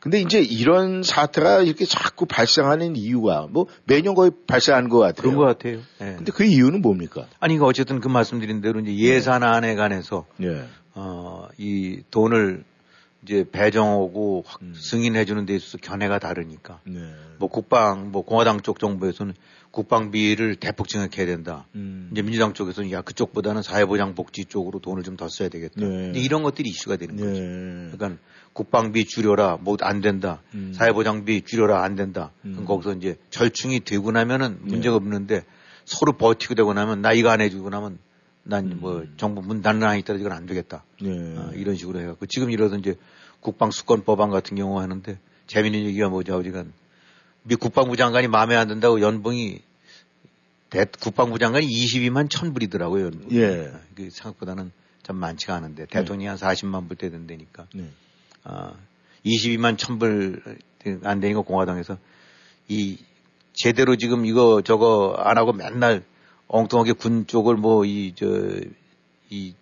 근데 0.04 0.20
이제 0.20 0.38
이런 0.38 1.02
사태가 1.02 1.62
이렇게 1.62 1.86
자꾸 1.86 2.26
발생하는 2.26 2.94
이유가 2.94 3.48
뭐 3.50 3.66
매년 3.86 4.14
거의 4.14 4.32
발생하는 4.46 4.90
것 4.90 4.98
같아요. 4.98 5.22
그런 5.22 5.36
것 5.36 5.44
같아요. 5.44 5.78
예. 6.02 6.16
근데 6.16 6.30
그 6.30 6.44
이유는 6.44 6.82
뭡니까? 6.82 7.26
아니, 7.40 7.56
그 7.56 7.64
어쨌든 7.64 8.00
그 8.00 8.08
말씀드린 8.08 8.60
대로 8.60 8.80
이제 8.80 8.94
예산안에 8.94 9.74
관해서 9.76 10.26
예. 10.42 10.64
어, 10.94 11.48
이 11.56 12.02
돈을 12.10 12.64
이제 13.24 13.44
배정하고 13.50 14.44
확 14.46 14.60
음. 14.62 14.74
승인해 14.76 15.24
주는 15.24 15.46
데 15.46 15.54
있어서 15.54 15.78
견해가 15.78 16.18
다르니까. 16.18 16.80
네. 16.84 17.00
뭐 17.38 17.48
국방, 17.48 18.12
뭐 18.12 18.22
공화당 18.22 18.60
쪽 18.60 18.78
정부에서는 18.78 19.34
국방비를 19.70 20.56
대폭 20.56 20.88
증액해야 20.88 21.26
된다. 21.26 21.66
음. 21.74 22.08
이제 22.12 22.22
민주당 22.22 22.52
쪽에서는 22.52 22.92
야, 22.92 23.02
그쪽보다는 23.02 23.62
사회보장 23.62 24.14
복지 24.14 24.44
쪽으로 24.44 24.78
돈을 24.78 25.02
좀 25.02 25.16
더 25.16 25.28
써야 25.28 25.48
되겠다. 25.48 25.74
네. 25.80 26.12
이런 26.16 26.42
것들이 26.42 26.68
이슈가 26.68 26.96
되는 26.96 27.16
거죠. 27.16 27.40
네. 27.40 27.90
그러니까 27.92 28.20
국방비 28.52 29.04
줄여라, 29.06 29.58
뭐 29.60 29.76
안 29.80 30.00
된다. 30.00 30.42
음. 30.54 30.72
사회보장비 30.74 31.42
줄여라, 31.42 31.82
안 31.82 31.94
된다. 31.96 32.30
음. 32.44 32.52
그럼 32.52 32.66
거기서 32.66 32.94
이제 32.94 33.16
절충이 33.30 33.80
되고 33.80 34.12
나면은 34.12 34.58
네. 34.62 34.70
문제가 34.70 34.96
없는데 34.96 35.44
서로 35.84 36.12
버티고 36.16 36.54
되고 36.54 36.72
나면 36.72 37.00
나 37.00 37.12
이거 37.12 37.30
안 37.30 37.40
해주고 37.40 37.70
나면 37.70 37.98
난뭐 38.44 38.98
음. 38.98 39.14
정부 39.16 39.42
문 39.42 39.62
닫는 39.62 39.86
한이 39.86 40.02
떨어지건 40.04 40.32
안 40.32 40.46
되겠다. 40.46 40.84
네. 41.00 41.10
어, 41.10 41.50
이런 41.54 41.76
식으로 41.76 42.00
해갖고 42.00 42.26
지금 42.26 42.50
이러던 42.50 42.80
이제 42.80 42.96
국방수권법안 43.40 44.30
같은 44.30 44.56
경우 44.56 44.80
하는데 44.80 45.18
재미있는 45.46 45.88
얘기가 45.88 46.08
뭐죠, 46.08 46.36
어지간 46.36 46.72
미 47.42 47.56
국방부 47.56 47.96
장관이 47.96 48.28
마음에 48.28 48.54
안 48.56 48.68
든다고 48.68 49.00
연봉이 49.00 49.60
대, 50.70 50.84
국방부 51.00 51.38
장관이 51.38 51.66
22만 51.66 52.28
1000불이더라고요. 52.28 53.04
연봉이. 53.04 53.36
예. 53.36 53.72
그 53.94 54.08
생각보다는 54.10 54.72
참 55.02 55.16
많지가 55.16 55.54
않은데 55.54 55.86
대통령이 55.86 56.26
한 56.26 56.36
40만 56.36 56.88
불때 56.88 57.10
된다니까. 57.10 57.66
네. 57.74 57.90
아, 58.44 58.74
22만 59.24 59.76
1000불 59.76 61.04
안 61.04 61.20
되니까 61.20 61.42
공화당에서 61.42 61.98
이 62.68 62.98
제대로 63.52 63.96
지금 63.96 64.26
이거 64.26 64.62
저거 64.62 65.14
안 65.18 65.38
하고 65.38 65.52
맨날 65.52 66.02
엉뚱하게 66.54 66.92
군 66.92 67.26
쪽을 67.26 67.56
뭐 67.56 67.84
이저이 67.84 68.68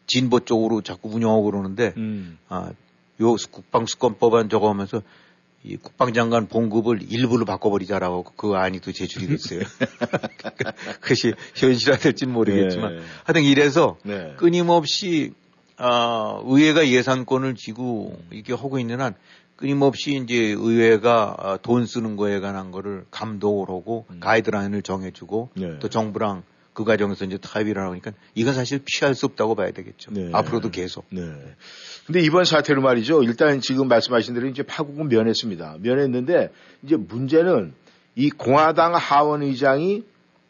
진보 0.06 0.40
쪽으로 0.40 0.82
자꾸 0.82 1.08
운영하고 1.08 1.44
그러는데 1.44 1.94
음. 1.96 2.38
아, 2.50 2.70
요 3.22 3.36
국방수권법안 3.50 4.50
저거 4.50 4.68
하면서 4.68 5.00
이 5.64 5.76
국방장관 5.76 6.48
봉급을 6.48 7.00
일부로 7.10 7.46
바꿔버리자라고 7.46 8.24
그 8.36 8.54
안이 8.56 8.80
또 8.80 8.92
제출이 8.92 9.26
됐어요. 9.28 9.60
그것이 11.00 11.32
현실화될지는 11.54 12.34
모르겠지만 12.34 12.96
네. 12.96 13.02
하여튼 13.24 13.42
이래서 13.42 13.96
네. 14.04 14.34
끊임없이 14.36 15.32
아, 15.78 16.42
의회가 16.44 16.88
예산권을 16.88 17.54
쥐고 17.54 18.20
이렇게 18.32 18.52
하고 18.52 18.78
있는 18.78 19.00
한 19.00 19.14
끊임없이 19.56 20.20
이제 20.22 20.36
의회가 20.36 21.36
아, 21.38 21.56
돈 21.62 21.86
쓰는 21.86 22.16
거에 22.16 22.40
관한 22.40 22.70
거를 22.70 23.06
감독을 23.10 23.70
하고 23.70 24.04
가이드라인을 24.20 24.82
정해주고 24.82 25.50
음. 25.56 25.60
네. 25.60 25.78
또 25.78 25.88
정부랑 25.88 26.42
그 26.72 26.84
과정에서 26.84 27.24
이제 27.24 27.36
타협이라 27.36 27.90
하니까 27.90 28.12
이건 28.34 28.54
사실 28.54 28.80
피할 28.84 29.14
수 29.14 29.26
없다고 29.26 29.54
봐야 29.54 29.70
되겠죠. 29.72 30.10
네. 30.12 30.30
앞으로도 30.32 30.70
계속. 30.70 31.04
네. 31.10 31.22
근데 32.06 32.20
이번 32.20 32.44
사태로 32.44 32.80
말이죠. 32.80 33.22
일단 33.22 33.60
지금 33.60 33.88
말씀하신 33.88 34.34
대로 34.34 34.48
이제 34.48 34.62
파국은 34.62 35.08
면했습니다. 35.08 35.78
면했는데 35.80 36.50
이제 36.82 36.96
문제는 36.96 37.74
이 38.16 38.30
공화당 38.30 38.94
하원 38.94 39.42
의장이 39.42 40.04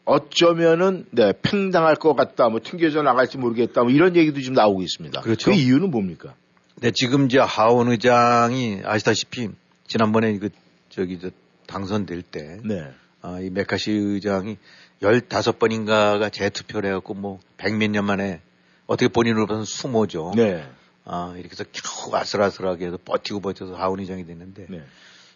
어쩌면은 0.05 1.05
네, 1.11 1.33
팽당할 1.41 1.95
것 1.95 2.13
같다. 2.13 2.49
뭐 2.49 2.59
튕겨져 2.63 3.01
나갈지 3.01 3.37
모르겠다. 3.37 3.83
뭐 3.83 3.91
이런 3.91 4.15
얘기도 4.15 4.41
지금 4.41 4.55
나오고 4.55 4.81
있습니다. 4.81 5.21
그렇죠. 5.21 5.51
그 5.51 5.55
이유는 5.55 5.91
뭡니까? 5.91 6.35
네, 6.81 6.91
지금 6.93 7.25
이제 7.25 7.39
하원 7.39 7.89
의장이 7.89 8.81
아시다시피 8.83 9.49
지난번에 9.87 10.37
그 10.39 10.49
저기 10.89 11.19
저 11.19 11.29
당선될 11.67 12.23
때 12.23 12.59
네. 12.63 12.91
아, 13.21 13.39
이 13.39 13.49
메카시 13.49 13.91
의장이 13.91 14.57
15번인가가 15.01 16.31
재투표를 16.31 16.89
해갖고 16.89 17.13
뭐 17.13 17.39
백몇 17.57 17.91
년 17.91 18.05
만에 18.05 18.41
어떻게 18.85 19.07
본인으로 19.07 19.47
봐서는 19.47 19.65
수모죠. 19.65 20.33
네. 20.35 20.67
아, 21.05 21.33
이렇게 21.35 21.51
해서 21.51 21.65
겨우 21.71 22.15
아슬아슬하게 22.15 22.87
해서 22.87 22.97
버티고 23.03 23.41
버텨서 23.41 23.75
하원 23.75 23.99
의장이 23.99 24.25
됐는데 24.25 24.67
네. 24.69 24.83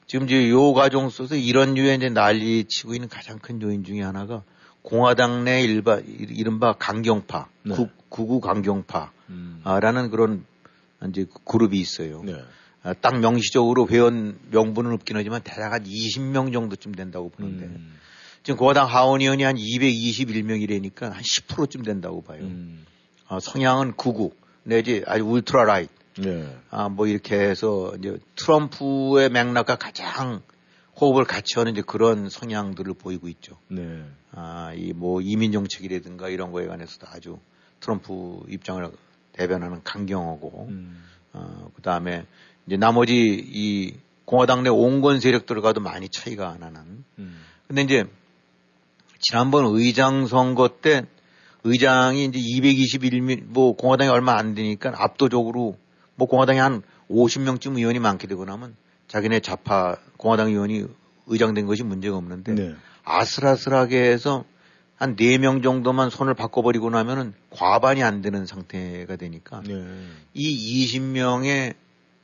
지금 0.05 0.25
이제 0.25 0.49
요 0.49 0.73
과정 0.73 1.09
속에서 1.09 1.35
이런 1.35 1.77
유의 1.77 1.97
이제 1.97 2.09
난리 2.09 2.63
치고 2.63 2.93
있는 2.93 3.09
가장 3.09 3.39
큰 3.39 3.61
요인 3.61 3.83
중에 3.83 4.01
하나가 4.01 4.43
공화당 4.81 5.43
내 5.43 5.61
일바, 5.61 5.99
이른바 6.05 6.73
강경파, 6.73 7.49
네. 7.63 7.75
구, 7.75 7.89
구구 8.07 8.39
강경파, 8.39 9.11
음. 9.29 9.59
아, 9.65 9.81
라는 9.81 10.09
그런 10.09 10.45
이제 11.09 11.25
그룹이 11.43 11.77
있어요. 11.77 12.21
네. 12.23 12.41
아, 12.83 12.93
딱 12.93 13.19
명시적으로 13.19 13.89
회원 13.89 14.39
명부는 14.49 14.93
없긴 14.93 15.17
하지만 15.17 15.41
대략 15.43 15.73
한 15.73 15.83
20명 15.83 16.53
정도쯤 16.53 16.95
된다고 16.95 17.29
보는데 17.29 17.65
음. 17.65 17.97
지금 18.43 18.57
공화당 18.57 18.87
하원 18.87 19.21
의원이 19.21 19.43
한 19.43 19.55
221명이라니까 19.55 21.01
한 21.11 21.21
10%쯤 21.21 21.83
된다고 21.83 22.21
봐요. 22.21 22.41
음. 22.41 22.85
아, 23.27 23.39
성향은 23.39 23.93
극우 23.95 24.31
내지 24.63 25.03
아주 25.05 25.23
ultra 25.25 25.63
right 25.63 25.91
네. 26.19 26.55
아, 26.71 26.89
뭐 26.89 27.07
이렇게 27.07 27.37
해서 27.37 27.93
이제 27.99 28.17
트럼프의 28.35 29.29
맥락과 29.29 29.75
가장 29.75 30.41
호흡을 30.99 31.25
같이 31.25 31.53
하는 31.57 31.73
이제 31.73 31.83
그런 31.85 32.29
성향들을 32.29 32.93
보이고 32.95 33.27
있죠. 33.27 33.57
네. 33.67 34.03
아, 34.31 34.73
이 34.75 34.93
뭐 34.93 35.21
이민 35.21 35.51
정책이라든가 35.51 36.29
이런 36.29 36.51
거에 36.51 36.65
관해서도 36.67 37.05
아주 37.09 37.37
트럼프 37.81 38.41
입장을 38.49 38.89
대변하는 39.33 39.83
강경하고, 39.83 40.67
음. 40.69 41.03
어, 41.33 41.69
그 41.75 41.81
다음에 41.83 42.25
이제 42.65 42.77
나머지 42.77 43.13
이 43.15 43.93
공화당 44.25 44.63
내 44.63 44.69
온건 44.69 45.19
세력들과도 45.19 45.81
많이 45.81 46.09
차이가 46.09 46.57
나는. 46.59 47.03
음. 47.19 47.39
근데 47.67 47.83
이제 47.83 48.05
지난번 49.19 49.65
의장 49.65 50.27
선거 50.27 50.67
때 50.81 51.05
의장이 51.63 52.25
이제 52.25 52.39
221명, 52.39 53.43
뭐 53.47 53.75
공화당이 53.75 54.09
얼마 54.09 54.37
안 54.37 54.55
되니까 54.55 54.93
압도적으로 54.95 55.77
뭐 56.15 56.27
공화당이 56.27 56.59
한 56.59 56.81
50명쯤 57.09 57.77
의원이 57.77 57.99
많게 57.99 58.27
되고 58.27 58.45
나면 58.45 58.75
자기네 59.07 59.39
좌파 59.39 59.97
공화당 60.17 60.49
의원이 60.49 60.85
의장된 61.27 61.65
것이 61.65 61.83
문제가 61.83 62.17
없는데 62.17 62.53
네. 62.53 62.75
아슬아슬하게 63.03 64.11
해서 64.11 64.45
한 64.95 65.15
4명 65.15 65.61
정도만 65.61 66.09
손을 66.09 66.33
바꿔버리고 66.33 66.89
나면은 66.89 67.33
과반이 67.51 68.03
안 68.03 68.21
되는 68.21 68.45
상태가 68.45 69.15
되니까 69.15 69.61
네. 69.65 69.85
이 70.33 70.85
20명의 70.85 71.75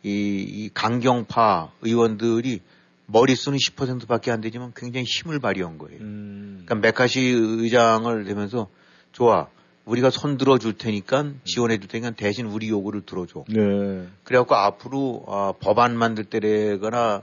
이, 0.04 0.10
이 0.10 0.70
강경파 0.74 1.72
의원들이 1.82 2.62
머릿수는 3.06 3.58
10%밖에 3.58 4.32
안 4.32 4.42
되지만 4.42 4.72
굉장히 4.76 5.06
힘을 5.06 5.40
발휘한 5.40 5.78
거예요. 5.78 6.00
음. 6.02 6.64
그러니까 6.66 6.88
메카시 6.88 7.20
의장을 7.22 8.24
되면서 8.26 8.70
좋아. 9.12 9.48
우리가 9.86 10.10
손 10.10 10.38
들어줄 10.38 10.78
테니까 10.78 11.34
지원해 11.44 11.78
줄 11.78 11.90
테니까 11.90 12.12
대신 12.12 12.46
우리 12.46 12.70
요구를 12.70 13.02
들어줘. 13.06 13.44
네. 13.50 14.08
그래갖고 14.24 14.56
앞으로 14.56 15.24
어, 15.28 15.54
법안 15.60 15.98
만들 15.98 16.24
때거나 16.24 17.22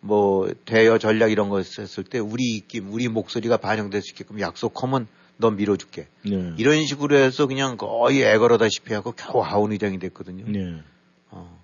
뭐 0.00 0.52
대여 0.66 0.98
전략 0.98 1.30
이런 1.32 1.48
거 1.48 1.58
했을 1.58 2.04
때 2.04 2.18
우리 2.18 2.44
입김, 2.56 2.92
우리 2.92 3.08
목소리가 3.08 3.56
반영될 3.56 4.02
수 4.02 4.12
있게끔 4.12 4.40
약속하면 4.40 5.06
너 5.38 5.50
밀어줄게. 5.50 6.08
네. 6.24 6.52
이런 6.58 6.84
식으로 6.84 7.16
해서 7.16 7.46
그냥 7.46 7.76
거의 7.78 8.22
애걸어다시피 8.22 8.92
하고 8.92 9.12
겨우 9.12 9.40
하원 9.40 9.72
의장이 9.72 9.98
됐거든요. 9.98 10.44
네. 10.46 10.82
어. 11.30 11.58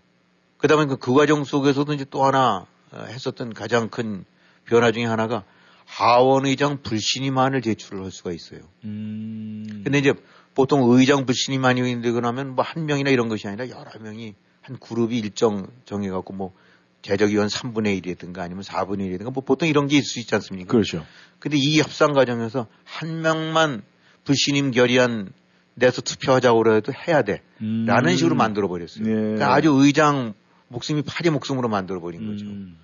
그다음에 0.56 0.86
그, 0.86 0.96
그 0.96 1.12
과정 1.12 1.44
속에서도 1.44 1.92
이제 1.92 2.06
또 2.08 2.24
하나 2.24 2.58
어, 2.58 2.66
했었던 2.94 3.52
가장 3.54 3.88
큰 3.88 4.24
변화 4.64 4.92
중에 4.92 5.04
하나가 5.04 5.44
하원 5.84 6.44
의장 6.46 6.82
불신임안을 6.82 7.62
제출을 7.62 8.04
할 8.04 8.10
수가 8.10 8.32
있어요. 8.32 8.60
음. 8.84 9.82
근데 9.84 9.98
이제 9.98 10.12
보통 10.54 10.82
의장 10.90 11.24
불신임안이 11.24 12.02
되고 12.02 12.20
나면 12.20 12.54
뭐 12.54 12.64
한 12.64 12.86
명이나 12.86 13.10
이런 13.10 13.28
것이 13.28 13.48
아니라 13.48 13.68
여러 13.70 13.90
명이 14.00 14.34
한 14.60 14.78
그룹이 14.78 15.18
일정 15.18 15.66
정해갖고 15.86 16.34
뭐 16.34 16.52
재적위원 17.00 17.46
3분의 17.48 18.02
1이라든가 18.02 18.40
아니면 18.40 18.62
4분의 18.64 19.16
1이라든가 19.18 19.32
뭐 19.32 19.42
보통 19.42 19.68
이런 19.68 19.86
게 19.86 19.96
있을 19.96 20.06
수 20.06 20.20
있지 20.20 20.34
않습니까? 20.34 20.70
그렇죠. 20.72 21.06
근데 21.38 21.56
이 21.56 21.78
협상 21.80 22.12
과정에서 22.12 22.66
한 22.84 23.22
명만 23.22 23.82
불신임 24.24 24.72
결의안 24.72 25.32
내서 25.74 26.02
투표하자고 26.02 26.74
해도 26.74 26.92
해야 26.92 27.22
돼. 27.22 27.40
음. 27.62 27.84
라는 27.86 28.16
식으로 28.16 28.34
만들어 28.34 28.68
버렸어요. 28.68 29.04
네. 29.04 29.12
그러니까 29.12 29.54
아주 29.54 29.70
의장 29.70 30.34
목숨이 30.68 31.02
파리 31.02 31.30
목숨으로 31.30 31.68
만들어 31.68 32.00
버린 32.00 32.26
거죠. 32.30 32.44
음. 32.44 32.78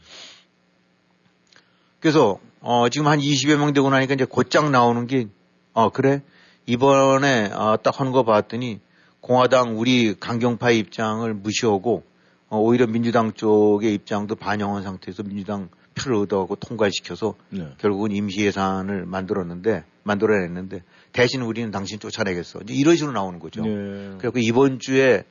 그래서 2.01 2.39
어 2.61 2.89
지금 2.89 3.07
한 3.07 3.19
20여 3.19 3.57
명 3.57 3.73
되고 3.73 3.89
나니까 3.91 4.15
이제 4.15 4.25
곧장 4.25 4.73
나오는 4.73 5.07
게 5.07 5.29
어 5.75 5.91
그래 5.91 6.23
이번에 6.67 7.51
어, 7.53 7.77
딱 7.83 8.01
하는 8.01 8.13
거 8.13 8.23
봤더니 8.23 8.81
공화당 9.21 9.79
우리 9.79 10.15
강경파 10.19 10.71
입장을 10.71 11.35
무시하고 11.35 12.05
어, 12.49 12.59
오히려 12.59 12.87
민주당 12.87 13.33
쪽의 13.33 13.93
입장도 13.95 14.37
반영한 14.37 14.85
상태에서 14.85 15.25
민주당 15.25 15.69
표를 15.95 16.19
얻어가고 16.19 16.57
통과시켜서 16.57 17.35
네. 17.51 17.69
결국은 17.79 18.13
임시 18.13 18.45
예산을 18.45 19.05
만들었는데 19.05 19.85
만들어냈는데 20.05 20.83
대신 21.13 21.43
우리는 21.43 21.71
당신 21.71 21.99
쫓아내겠어. 21.99 22.61
이제 22.63 22.75
이런 22.75 22.97
식으로 22.97 23.13
나오는 23.13 23.39
거죠. 23.39 23.63
네. 23.63 24.17
그래서 24.19 24.33
이번 24.37 24.79
주에 24.79 25.25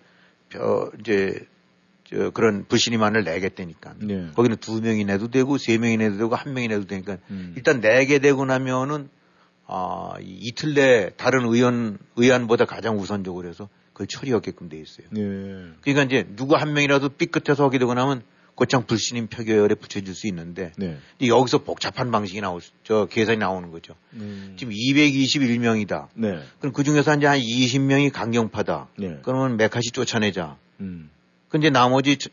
저 0.51 0.91
이제 0.99 1.39
저 1.39 1.52
그런 2.33 2.65
불신임안을 2.67 3.23
내겠다니까. 3.23 3.95
네. 3.99 4.27
거기는 4.35 4.57
두 4.57 4.81
명이 4.81 5.05
내도 5.05 5.29
되고 5.31 5.57
세 5.57 5.77
명이 5.77 5.97
내도 5.97 6.17
되고 6.17 6.35
한 6.35 6.53
명이 6.53 6.67
내도 6.67 6.85
되니까 6.85 7.17
음. 7.31 7.53
일단 7.55 7.81
내게 7.81 8.19
되고 8.19 8.45
나면은 8.45 9.09
아 9.65 10.13
이- 10.21 10.39
이틀 10.41 10.73
내 10.73 11.11
다른 11.17 11.45
의원 11.45 11.97
의안보다 12.15 12.65
가장 12.65 12.99
우선적으로 12.99 13.47
해서 13.47 13.69
그걸 13.93 14.07
처리하게끔 14.07 14.69
돼 14.69 14.77
있어요. 14.79 15.07
네. 15.11 15.21
그러니까 15.81 16.03
이제 16.03 16.27
누구 16.35 16.55
한 16.55 16.73
명이라도 16.73 17.09
삐끗해서 17.09 17.63
하게 17.65 17.79
되고 17.79 17.93
나면 17.93 18.23
곧장 18.55 18.85
불신임 18.85 19.27
표결에 19.27 19.73
붙여줄 19.73 20.13
수 20.13 20.27
있는데 20.27 20.73
네. 20.77 20.97
여기서 21.25 21.59
복잡한 21.63 22.11
방식이 22.11 22.39
나올 22.41 22.61
수, 22.61 22.71
저 22.83 23.07
계산이 23.07 23.39
나오는 23.39 23.71
거죠. 23.71 23.95
음. 24.13 24.53
지금 24.59 24.73
221명이다. 24.73 26.07
네. 26.15 26.39
그럼 26.59 26.73
그 26.73 26.83
중에서 26.83 27.15
이제 27.15 27.25
한 27.25 27.39
20명이 27.39 28.11
강경파다. 28.11 28.89
네. 28.99 29.19
그러면 29.23 29.57
메카시 29.57 29.91
쫓아내자. 29.91 30.57
음. 30.81 31.09
근데 31.53 31.69
나머지 31.69 32.17
저- 32.17 32.31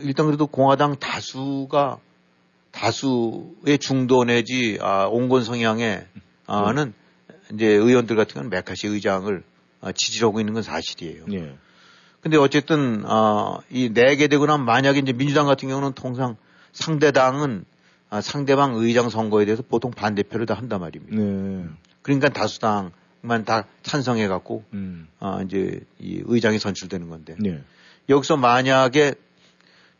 일단 0.00 0.26
그래도 0.26 0.48
공화당 0.48 0.96
다수가 0.98 2.00
다수의 2.72 3.78
중도 3.78 4.24
내지 4.24 4.78
아, 4.80 5.06
온건 5.06 5.44
성향의 5.44 6.04
아는 6.46 6.92
이제 7.54 7.66
의원들 7.66 8.16
같은 8.16 8.34
경우는 8.34 8.50
메카시 8.50 8.88
의장을 8.88 9.44
아, 9.80 9.92
지지하고 9.92 10.40
있는 10.40 10.54
건 10.54 10.64
사실이에요. 10.64 11.26
네. 11.28 11.56
근데 12.20 12.36
어쨌든 12.36 13.04
아, 13.06 13.58
이 13.70 13.90
내게 13.90 14.26
되고 14.26 14.44
나면 14.44 14.66
만약에 14.66 14.98
이제 14.98 15.12
민주당 15.12 15.46
같은 15.46 15.68
경우는 15.68 15.92
통상 15.92 16.36
상대당은 16.72 17.64
아, 18.10 18.20
상대방 18.20 18.74
의장 18.74 19.08
선거에 19.08 19.44
대해서 19.44 19.62
보통 19.62 19.92
반대표를 19.92 20.46
다 20.46 20.54
한단 20.54 20.80
말입니다. 20.80 21.16
네. 21.16 21.64
그러니까 22.02 22.28
다수당만 22.28 23.44
다 23.44 23.66
찬성해 23.84 24.26
갖고 24.26 24.64
음. 24.72 25.06
아, 25.20 25.42
이제 25.46 25.78
이 26.00 26.22
의장이 26.24 26.58
선출되는 26.58 27.08
건데 27.08 27.36
네. 27.38 27.62
여기서 28.08 28.36
만약에 28.36 29.14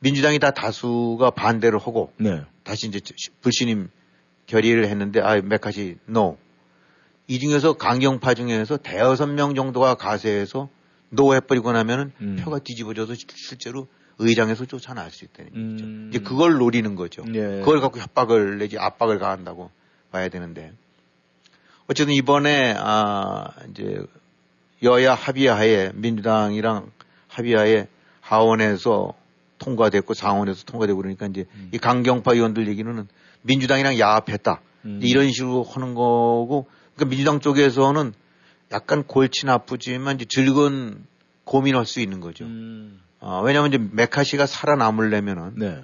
민주당이 0.00 0.38
다 0.38 0.50
다수가 0.52 1.30
반대를 1.32 1.78
하고 1.78 2.12
네. 2.18 2.42
다시 2.62 2.86
이제 2.88 3.00
불신임 3.40 3.90
결의를 4.46 4.86
했는데 4.86 5.20
아 5.20 5.40
메카시 5.40 5.98
no. 6.06 6.38
이 7.26 7.38
중에서 7.38 7.74
강경파 7.74 8.34
중에서 8.34 8.78
대여섯 8.78 9.28
명 9.30 9.54
정도가 9.54 9.96
가세해서 9.96 10.70
no 11.10 11.34
해버리고 11.34 11.72
나면은 11.72 12.12
음. 12.20 12.36
표가 12.40 12.60
뒤집어져서 12.60 13.14
실- 13.14 13.26
실제로 13.34 13.88
의장에서 14.18 14.64
쫓겨날 14.64 15.10
수 15.10 15.24
있다는 15.24 15.50
얘기죠. 15.54 15.84
음. 15.84 16.10
이제 16.10 16.18
그걸 16.20 16.54
노리는 16.54 16.94
거죠. 16.94 17.24
예. 17.34 17.40
그걸 17.60 17.80
갖고 17.80 17.98
협박을 18.00 18.58
내지 18.58 18.78
압박을 18.78 19.18
가한다고 19.18 19.70
봐야 20.10 20.28
되는데 20.28 20.72
어쨌든 21.86 22.14
이번에 22.14 22.74
아 22.78 23.50
이제 23.70 24.00
여야 24.82 25.14
합의하에 25.14 25.92
민주당이랑 25.94 26.90
합의하에 27.28 27.86
하원에서 28.28 29.14
통과됐고 29.58 30.14
상원에서 30.14 30.64
통과되고 30.64 30.98
그러니까 30.98 31.26
이제 31.26 31.46
이 31.72 31.78
강경파 31.78 32.34
의원들 32.34 32.68
얘기는 32.68 33.08
민주당이랑 33.42 33.98
야합했다 33.98 34.60
음. 34.84 35.00
이런 35.02 35.32
식으로 35.32 35.62
하는 35.64 35.94
거고 35.94 36.66
그러니까 36.94 37.10
민주당 37.10 37.40
쪽에서는 37.40 38.12
약간 38.70 39.04
골치는 39.04 39.52
아프지만 39.52 40.16
이제 40.16 40.26
즐거운 40.28 41.06
고민할 41.44 41.86
수 41.86 42.00
있는 42.00 42.20
거죠. 42.20 42.44
음. 42.44 43.00
어, 43.20 43.40
왜냐하면 43.42 43.72
이제 43.72 43.82
메카시가 43.92 44.44
살아남으려면은 44.46 45.54
네. 45.56 45.82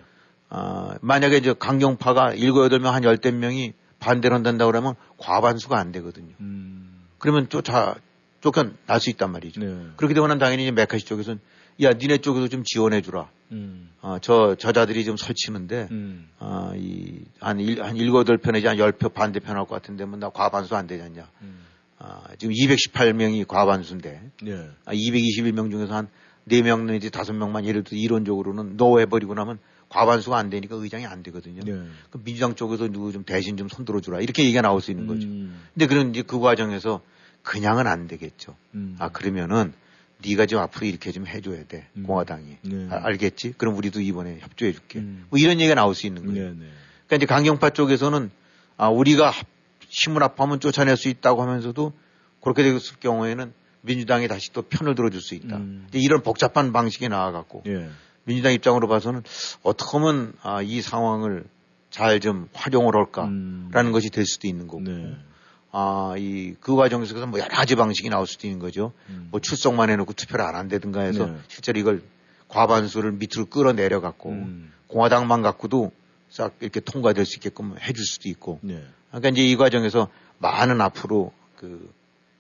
어, 0.51 0.91
만약에 1.01 1.39
이제 1.39 1.55
강경파가 1.59 2.35
일곱 2.35 2.65
여덟 2.65 2.79
명 2.81 2.95
한 2.95 3.05
열댓 3.05 3.33
명이 3.33 3.73
반대를 4.01 4.37
한다고 4.37 4.71
그러면 4.71 4.95
과반수가 5.17 5.79
안 5.79 5.93
되거든요. 5.93 6.35
음. 6.41 7.07
그러면 7.19 7.49
쫓아 7.49 7.95
쫓겨날 8.43 9.01
수 9.01 9.09
있단 9.09 9.33
말이죠. 9.33 9.61
네. 9.61 9.87
그렇게 9.97 10.13
되면 10.13 10.39
당연히 10.39 10.65
이제 10.65 10.73
메카시 10.73 11.07
쪽에서는 11.07 11.41
야 11.83 11.93
니네 11.93 12.19
쪽에서 12.19 12.49
좀 12.49 12.63
지원해 12.65 13.01
주라. 13.01 13.29
음. 13.53 13.91
어, 14.01 14.19
저 14.21 14.55
저자들이 14.55 15.05
좀 15.05 15.17
설치는데 15.17 15.89
음. 15.91 16.29
어, 16.39 16.73
이한 16.77 17.59
한 17.81 17.97
일곱 17.97 18.21
여덟 18.21 18.39
표 18.39 18.49
내지 18.49 18.67
한 18.67 18.79
열 18.79 18.93
표 18.93 19.09
반대표 19.09 19.57
할 19.57 19.65
것 19.67 19.75
같은데 19.75 20.05
뭐 20.05 20.19
나 20.19 20.29
과반수 20.31 20.77
안 20.77 20.87
되잖냐. 20.87 21.29
음. 21.43 21.59
어, 21.99 22.23
지금 22.39 22.55
218명이 22.55 23.47
과반수인데 23.47 24.31
네. 24.43 24.69
아, 24.85 24.93
221명 24.93 25.71
중에서 25.71 25.95
한 25.95 26.09
4명 26.49 26.85
내지 26.85 27.09
5명만 27.11 27.65
예를 27.65 27.83
들어 27.85 27.97
이론적으로는 27.99 28.77
no 28.77 29.01
해버리고 29.01 29.33
나면 29.35 29.59
과반수가 29.89 30.37
안 30.37 30.51
되니까 30.51 30.77
의장이 30.77 31.07
안 31.07 31.23
되거든요. 31.23 31.63
네. 31.65 31.89
그 32.11 32.19
민주당 32.23 32.55
쪽에서 32.55 32.89
누구 32.89 33.13
좀 33.13 33.25
대신 33.25 33.57
좀 33.57 33.69
손들어 33.69 34.01
주라. 34.01 34.21
이렇게 34.21 34.43
얘기가 34.45 34.61
나올 34.61 34.81
수 34.81 34.91
있는 34.91 35.07
거죠. 35.07 35.27
음. 35.27 35.61
근데 35.73 35.87
그런 35.87 36.11
이제 36.11 36.23
그 36.23 36.39
과정에서 36.41 37.01
그냥은 37.43 37.87
안 37.87 38.07
되겠죠. 38.09 38.57
음. 38.75 38.97
아, 38.99 39.09
그러면은 39.09 39.73
네가 40.27 40.47
좀 40.47 40.61
앞으로 40.61 40.87
이렇게 40.87 41.13
좀 41.13 41.27
해줘야 41.27 41.65
돼. 41.65 41.87
음. 41.97 42.05
공화당이. 42.05 42.59
네. 42.63 42.89
아, 42.91 43.01
알겠지? 43.05 43.55
그럼 43.59 43.77
우리도 43.77 44.01
이번에 44.01 44.39
협조해 44.41 44.73
줄게. 44.73 44.99
음. 45.01 45.27
뭐 45.31 45.39
이런 45.39 45.61
얘기가 45.61 45.75
나올 45.75 45.95
수 45.95 46.07
있는 46.07 46.25
거예요. 46.27 46.51
네, 46.51 46.51
네. 46.59 46.67
그러니까 47.07 47.17
이제 47.17 47.27
강경파 47.27 47.71
쪽에서는 47.71 48.31
아, 48.77 48.89
우리가 48.89 49.31
합- 49.31 49.47
힘을 49.89 50.23
합하면 50.23 50.61
쫓아낼 50.61 50.97
수 50.97 51.09
있다고 51.09 51.43
하면서도 51.43 51.93
그렇게 52.41 52.63
됐을 52.63 52.97
경우에는 53.01 53.53
민주당이 53.83 54.29
다시 54.29 54.53
또 54.53 54.63
편을 54.63 54.95
들어줄 54.95 55.21
수 55.21 55.35
있다. 55.35 55.57
음. 55.57 55.87
이런 55.93 56.23
복잡한 56.23 56.73
방식이 56.73 57.09
나와갖고 57.09 57.65
예. 57.67 57.91
민주당 58.25 58.53
입장으로 58.55 58.89
봐서는 58.89 59.23
어떻게 59.63 59.99
하면 59.99 60.33
아, 60.43 60.63
이 60.63 60.81
상황을 60.81 61.45
잘 61.91 62.19
좀 62.21 62.49
활용을 62.55 62.97
할까라는 62.97 63.71
음. 63.87 63.93
것이 63.93 64.11
될 64.11 64.25
수도 64.27 64.49
있는 64.49 64.67
거고. 64.67 64.83
네. 65.75 65.81
아, 65.81 66.15
이, 66.17 66.55
그 66.61 66.77
과정에서 66.77 67.27
뭐 67.27 67.41
여러 67.41 67.49
가지 67.49 67.75
방식이 67.75 68.09
나올 68.09 68.27
수도 68.27 68.47
있는 68.47 68.61
거죠. 68.61 68.93
음. 69.09 69.29
뭐 69.31 69.41
출석만 69.41 69.91
해놓고 69.91 70.13
투표를 70.13 70.45
안 70.45 70.55
한다든가 70.55 71.01
해서 71.01 71.27
네. 71.27 71.37
실제로 71.49 71.79
이걸 71.79 72.03
과반수를 72.49 73.13
밑으로 73.13 73.47
끌어내려갖고 73.47 74.31
음. 74.31 74.73
공화당만 74.87 75.43
갖고도 75.43 75.93
싹 76.31 76.55
이렇게 76.61 76.81
통과될 76.81 77.27
수 77.27 77.37
있게끔 77.37 77.77
해줄 77.81 78.05
수도 78.05 78.29
있고. 78.29 78.61
네. 78.63 78.83
그러니까 79.09 79.31
이제 79.31 79.43
이 79.43 79.57
과정에서 79.57 80.09
많은 80.39 80.81
앞으로 80.81 81.33
그 81.57 81.93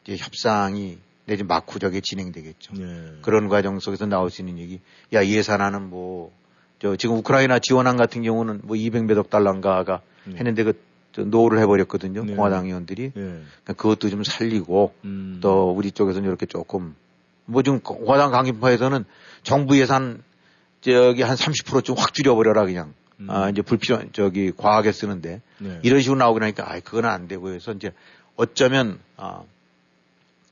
이제 0.05 0.17
협상이 0.17 0.99
내지 1.27 1.43
막후적에 1.43 2.01
진행되겠죠. 2.01 2.75
네. 2.75 3.19
그런 3.23 3.49
과정 3.49 3.81
속에서 3.81 4.07
나올 4.07 4.31
수 4.31 4.43
있는 4.43 4.59
얘기. 4.59 4.81
야 5.13 5.25
예산안은 5.27 5.91
뭐 5.91 6.33
저 6.85 6.97
지금 6.97 7.17
우크라이나 7.17 7.59
지원안 7.59 7.97
같은 7.97 8.23
경우는 8.23 8.61
뭐 8.65 8.77
200몇억 8.77 9.31
달러인가가 9.31 10.03
네. 10.25 10.37
했는데 10.37 10.65
그저 10.65 10.79
no를 11.23 11.59
해버렸거든요. 11.61 12.25
네. 12.25 12.35
공화당 12.35 12.67
의원들이. 12.67 13.03
네. 13.03 13.13
그러니까 13.15 13.73
그것도 13.75 14.11
좀 14.11 14.25
살리고 14.25 14.95
음. 15.05 15.39
또 15.41 15.71
우리 15.71 15.91
쪽에서는 15.91 16.27
이렇게 16.29 16.47
조금 16.47 16.95
뭐 17.47 17.63
지금 17.63 17.81
공화당 17.81 18.31
강경파에서는 18.31 19.05
정부 19.43 19.79
예산 19.79 20.23
저기 20.81 21.23
한 21.23 21.37
30%좀 21.37 21.97
확 21.97 22.13
줄여버려라 22.15 22.65
그냥. 22.67 22.95
음. 23.21 23.31
아 23.31 23.49
이제 23.49 23.63
불필요한 23.63 24.11
저기 24.13 24.51
과하게 24.51 24.93
쓰는데 24.93 25.41
네. 25.59 25.81
이런 25.83 26.01
식으로 26.01 26.19
나오고 26.19 26.41
나니까 26.41 26.71
아 26.71 26.81
그건 26.81 27.05
안 27.05 27.29
되고 27.29 27.53
해서 27.53 27.73
이제 27.73 27.93
어쩌면 28.37 28.99
아 29.17 29.43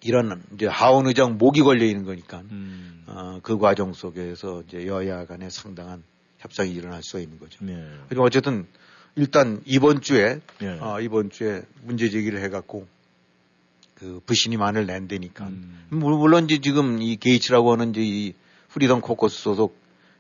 이런 0.04 0.42
이제 0.54 0.66
하원 0.66 1.06
의장 1.06 1.38
목이 1.38 1.62
걸려 1.62 1.84
있는 1.84 2.04
거니까 2.04 2.42
음. 2.50 3.02
어, 3.06 3.40
그 3.42 3.58
과정 3.58 3.92
속에서 3.92 4.62
이제 4.66 4.86
여야 4.86 5.26
간에 5.26 5.50
상당한 5.50 6.02
협상이 6.38 6.72
일어날 6.72 7.02
수가 7.02 7.20
있는 7.20 7.38
거죠. 7.38 7.64
네. 7.64 7.86
하지만 8.04 8.26
어쨌든 8.26 8.66
일단 9.14 9.60
이번 9.66 10.00
주에 10.00 10.40
네. 10.60 10.78
어, 10.80 11.00
이번 11.00 11.30
주에 11.30 11.62
문제 11.82 12.08
제기를 12.08 12.42
해갖고 12.44 12.86
그 13.94 14.20
불신임안을 14.26 14.86
낸다니까. 14.86 15.46
음. 15.46 15.86
물- 15.90 16.16
물론 16.16 16.44
이제 16.44 16.58
지금 16.60 17.00
이 17.02 17.16
게이츠라고 17.16 17.72
하는 17.72 17.90
이제 17.90 18.00
이 18.02 18.34
Freedom 18.68 19.00
Caucus 19.00 19.42
소속 19.42 19.76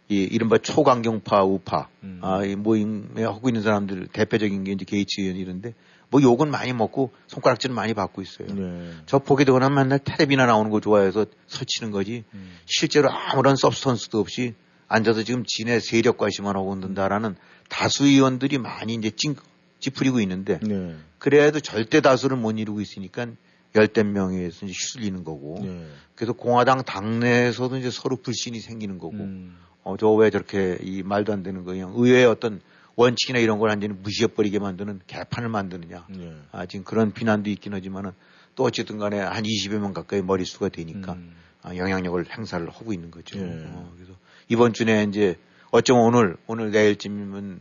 이 0.08 0.16
이른바 0.16 0.58
초강경파 0.58 1.42
우파 1.44 1.88
음. 2.02 2.18
아, 2.22 2.44
이 2.44 2.54
모임에 2.54 3.24
하고 3.24 3.48
있는 3.48 3.62
사람들 3.62 4.08
대표적인 4.12 4.64
게 4.64 4.72
이제 4.72 4.84
게이츠 4.84 5.20
의원이 5.22 5.40
이런데 5.40 5.74
뭐 6.10 6.20
욕은 6.20 6.50
많이 6.50 6.74
먹고 6.74 7.12
손가락질은 7.28 7.74
많이 7.74 7.94
받고 7.94 8.20
있어요. 8.20 8.48
네. 8.54 8.90
저 9.06 9.18
보게 9.18 9.44
되거나 9.44 9.70
맨날 9.70 9.98
텔레비나 10.00 10.44
나오는 10.44 10.70
거 10.70 10.80
좋아해서 10.80 11.24
설치는 11.46 11.90
거지 11.92 12.24
음. 12.34 12.52
실제로 12.66 13.10
아무런 13.10 13.56
서브스턴스도 13.56 14.20
없이 14.20 14.52
앉아서 14.92 15.22
지금 15.22 15.44
진의 15.46 15.80
세력 15.80 16.18
과시만 16.18 16.54
하고 16.56 16.74
있는다라는 16.74 17.36
다수 17.68 18.06
의원들이 18.06 18.58
많이 18.58 18.94
이제 18.94 19.10
찡, 19.10 19.36
찌푸리고 19.80 20.20
있는데 20.20 20.58
네. 20.62 20.94
그래도 21.18 21.60
절대 21.60 22.00
다수를 22.00 22.36
못 22.36 22.58
이루고 22.58 22.80
있으니까 22.80 23.26
열댓 23.74 24.04
명에서 24.04 24.66
이제 24.66 24.74
휘둘리는 24.74 25.24
거고 25.24 25.60
네. 25.62 25.86
그래서 26.14 26.34
공화당 26.34 26.82
당내에서도 26.84 27.78
이제 27.78 27.90
서로 27.90 28.16
불신이 28.16 28.60
생기는 28.60 28.98
거고 28.98 29.14
음. 29.14 29.56
어, 29.82 29.96
저 29.96 30.10
왜 30.12 30.30
저렇게 30.30 30.78
이 30.82 31.02
말도 31.02 31.32
안 31.32 31.42
되는 31.42 31.64
거 31.64 31.72
그냥 31.72 31.92
의회의 31.96 32.26
어떤 32.26 32.60
원칙이나 32.96 33.38
이런 33.38 33.58
걸 33.58 33.70
완전히 33.70 33.94
무시해버리게 33.94 34.58
만드는 34.58 35.00
개판을 35.06 35.48
만드느냐. 35.48 36.06
네. 36.10 36.36
아, 36.52 36.66
지금 36.66 36.84
그런 36.84 37.12
비난도 37.12 37.48
있긴 37.48 37.72
하지만은 37.72 38.12
또 38.54 38.64
어쨌든 38.64 38.98
간에 38.98 39.18
한 39.18 39.42
20여 39.44 39.78
명 39.78 39.94
가까이 39.94 40.20
머릿수가 40.20 40.68
되니까 40.68 41.14
음. 41.14 41.32
아, 41.62 41.76
영향력을 41.76 42.24
행사를 42.36 42.68
하고 42.68 42.92
있는 42.92 43.10
거죠. 43.10 43.38
예. 43.38 43.42
어, 43.44 43.92
그래서 43.96 44.12
이번 44.48 44.72
주에 44.72 45.04
이제 45.08 45.36
어쩌면 45.70 46.04
오늘, 46.04 46.36
오늘 46.46 46.70
내일쯤이면 46.70 47.60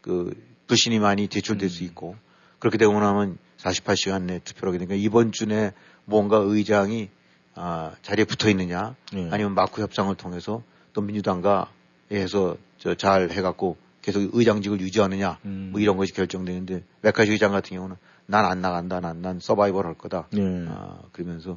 그 0.00 0.34
불신이 0.66 0.98
많이 0.98 1.28
제출될 1.28 1.68
수 1.70 1.82
음. 1.82 1.86
있고 1.86 2.16
그렇게 2.58 2.76
되고 2.78 2.92
나면 2.98 3.38
48시간 3.58 4.22
내에 4.22 4.40
투표를 4.40 4.68
하게 4.70 4.78
되니까 4.78 4.94
이번 4.94 5.32
주 5.32 5.46
내에 5.46 5.72
뭔가 6.04 6.38
의장이 6.38 7.08
아, 7.54 7.94
자리에 8.02 8.24
붙어 8.24 8.48
있느냐 8.50 8.94
예. 9.14 9.28
아니면 9.30 9.54
마크 9.54 9.82
협상을 9.82 10.14
통해서 10.16 10.62
또 10.92 11.00
민주당과 11.00 11.70
해서 12.12 12.56
저 12.78 12.94
잘 12.94 13.30
해갖고 13.30 13.76
계속 14.02 14.30
의장직을 14.32 14.80
유지하느냐 14.80 15.38
음. 15.44 15.68
뭐 15.72 15.80
이런 15.80 15.96
것이 15.96 16.12
결정되는데 16.14 16.82
메카시 17.02 17.32
의장 17.32 17.52
같은 17.52 17.76
경우는 17.76 17.96
난 18.26 18.44
안 18.46 18.60
나간다 18.62 19.00
난, 19.00 19.20
난 19.22 19.38
서바이벌 19.40 19.84
할 19.86 19.94
거다 19.94 20.26
네. 20.32 20.64
아, 20.68 20.98
그러면서 21.12 21.52
아, 21.52 21.56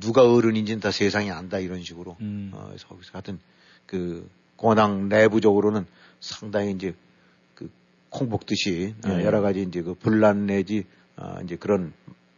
누가 0.00 0.30
어른인지는 0.30 0.80
다 0.80 0.90
세상이 0.90 1.30
안다 1.30 1.58
이런 1.58 1.82
식으로 1.82 2.16
음. 2.20 2.50
어, 2.54 2.66
그래서 2.68 2.86
거기서 2.88 3.10
하여튼 3.12 3.38
그 3.86 4.28
공화당 4.56 5.08
내부적으로는 5.08 5.86
상당히 6.20 6.72
이제 6.72 6.94
그 7.54 7.70
콩복듯이 8.10 8.94
아, 9.04 9.08
네. 9.08 9.24
여러 9.24 9.40
가지 9.40 9.62
이제 9.62 9.82
그 9.82 9.94
분란 9.94 10.46
내지 10.46 10.86
아, 11.16 11.40
이제 11.42 11.56
그런 11.56 11.92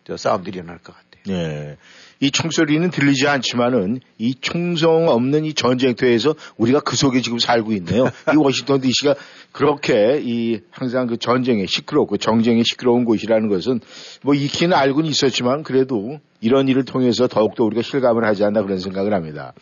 저 0.05 0.17
싸움들이 0.17 0.59
일어날 0.59 0.79
것 0.79 0.95
같아요. 0.95 1.14
네. 1.27 1.77
이 2.21 2.31
총소리는 2.31 2.91
들리지 2.91 3.27
않지만은 3.27 4.01
이 4.19 4.35
총성 4.41 5.09
없는 5.09 5.45
이 5.45 5.55
전쟁터에서 5.55 6.35
우리가 6.57 6.81
그 6.81 6.97
속에 6.97 7.21
지금 7.21 7.39
살고 7.39 7.73
있네요. 7.73 8.05
이 8.33 8.37
워싱턴 8.37 8.81
DC가 8.81 9.15
그렇게 9.53 10.21
이 10.23 10.61
항상 10.71 11.07
그 11.07 11.17
전쟁에 11.17 11.67
시끄럽고 11.67 12.17
정쟁에 12.17 12.63
시끄러운 12.65 13.05
곳이라는 13.05 13.49
것은 13.49 13.81
뭐 14.23 14.35
익히는 14.35 14.77
알고는 14.77 15.09
있었지만 15.09 15.65
그래도 15.65 16.19
이런 16.41 16.69
일을 16.69 16.85
통해서 16.85 17.27
더욱더 17.27 17.65
우리가 17.65 17.83
실감을 17.83 18.25
하지 18.25 18.45
않나 18.45 18.63
그런 18.63 18.79
생각을 18.79 19.13
합니다. 19.13 19.53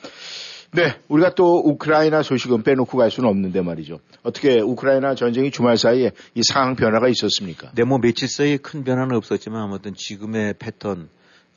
네, 0.75 0.94
우리가 1.09 1.35
또 1.35 1.59
우크라이나 1.59 2.22
소식은 2.22 2.62
빼놓고 2.62 2.96
갈 2.96 3.11
수는 3.11 3.29
없는데 3.29 3.61
말이죠. 3.61 4.01
어떻게 4.22 4.59
우크라이나 4.59 5.14
전쟁이 5.14 5.51
주말 5.51 5.77
사이에 5.77 6.12
이 6.35 6.40
상황 6.42 6.77
변화가 6.77 7.09
있었습니까? 7.09 7.68
근데 7.68 7.85
뭐 7.85 7.98
며칠 7.98 8.27
사이에 8.27 8.57
큰 8.57 8.83
변화는 8.83 9.14
없었지만 9.16 9.62
아무튼 9.62 9.94
지금의 9.94 10.55
패턴 10.59 11.11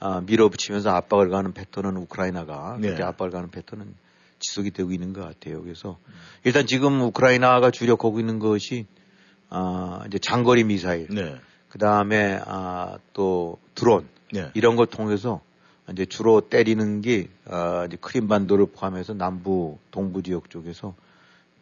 아, 0.06 0.22
밀어붙이면서 0.22 0.92
압박을 0.92 1.30
가는 1.30 1.52
패턴은 1.52 1.98
우크라이나가 1.98 2.78
네. 2.80 2.90
그렇게 2.90 3.02
압박을 3.02 3.32
가는 3.32 3.50
패턴은 3.50 3.96
지속이 4.38 4.70
되고 4.70 4.92
있는 4.92 5.14
것 5.14 5.22
같아요. 5.22 5.64
그래서 5.64 5.98
일단 6.44 6.68
지금 6.68 7.02
우크라이나가 7.02 7.72
주력하고 7.72 8.20
있는 8.20 8.38
것이 8.38 8.86
아, 9.50 10.04
이제 10.06 10.20
장거리 10.20 10.64
미사일, 10.64 11.08
네. 11.10 11.36
그 11.70 11.80
다음에 11.80 12.40
아, 12.46 13.00
또 13.14 13.58
드론 13.74 14.08
네. 14.32 14.52
이런 14.54 14.76
걸 14.76 14.86
통해서 14.86 15.42
이제 15.92 16.06
주로 16.06 16.40
때리는 16.40 17.02
게 17.02 17.30
아, 17.46 17.86
이제 17.88 17.98
크림반도를 18.00 18.68
포함해서 18.76 19.16
남부 19.16 19.80
동부 19.90 20.22
지역 20.22 20.52
쪽에서 20.52 20.94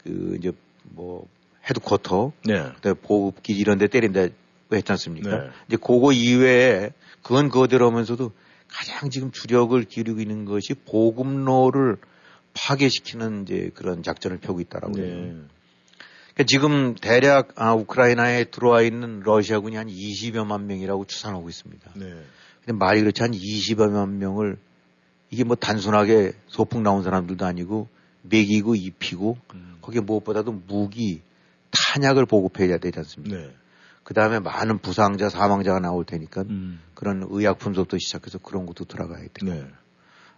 그 0.03 0.35
이제 0.37 0.51
뭐 0.83 1.25
헤드쿼터 1.69 2.33
네. 2.43 2.73
보급기 3.03 3.53
이런 3.53 3.77
데 3.77 3.87
때린다고 3.87 4.33
했지 4.73 4.91
않습니까? 4.91 5.29
네. 5.29 5.49
이제 5.69 5.77
그거 5.77 6.11
이외에 6.11 6.91
그건 7.23 7.49
그거대로 7.49 7.87
하면서도 7.89 8.31
가장 8.67 9.09
지금 9.09 9.31
주력을 9.31 9.81
기울이고 9.83 10.19
있는 10.19 10.45
것이 10.45 10.73
보급로를 10.73 11.97
파괴시키는 12.53 13.43
이제 13.43 13.71
그런 13.73 14.03
작전을 14.03 14.37
펴고 14.37 14.61
있다라고 14.61 14.97
해요. 14.99 15.05
네. 15.07 15.35
그러니까 16.33 16.43
지금 16.47 16.95
대략 16.95 17.53
아, 17.55 17.73
우크라이나에 17.73 18.45
들어와 18.45 18.81
있는 18.81 19.21
러시아군이 19.21 19.75
한 19.75 19.87
20여만 19.87 20.63
명이라고 20.63 21.05
추산하고 21.05 21.49
있습니다. 21.49 21.91
네. 21.95 22.13
근데 22.65 22.77
말이 22.77 23.01
그렇지 23.01 23.21
한 23.21 23.31
20여만 23.31 24.09
명을 24.09 24.57
이게 25.29 25.43
뭐 25.43 25.55
단순하게 25.55 26.33
소풍 26.47 26.83
나온 26.83 27.03
사람들도 27.03 27.45
아니고 27.45 27.87
먹이고 28.23 28.75
입히고 28.75 29.37
음. 29.53 29.77
거기에 29.81 30.01
무엇보다도 30.01 30.63
무기, 30.67 31.21
탄약을 31.71 32.25
보급해야 32.25 32.77
되지 32.77 32.99
않습니까? 32.99 33.37
네. 33.37 33.51
그 34.03 34.13
다음에 34.13 34.39
많은 34.39 34.79
부상자, 34.79 35.29
사망자가 35.29 35.79
나올 35.79 36.05
테니까 36.05 36.41
음. 36.43 36.81
그런 36.93 37.25
의약품부터 37.29 37.97
시작해서 37.97 38.37
그런 38.37 38.65
것도 38.65 38.85
들어가야 38.85 39.21
돼. 39.21 39.45
네. 39.45 39.65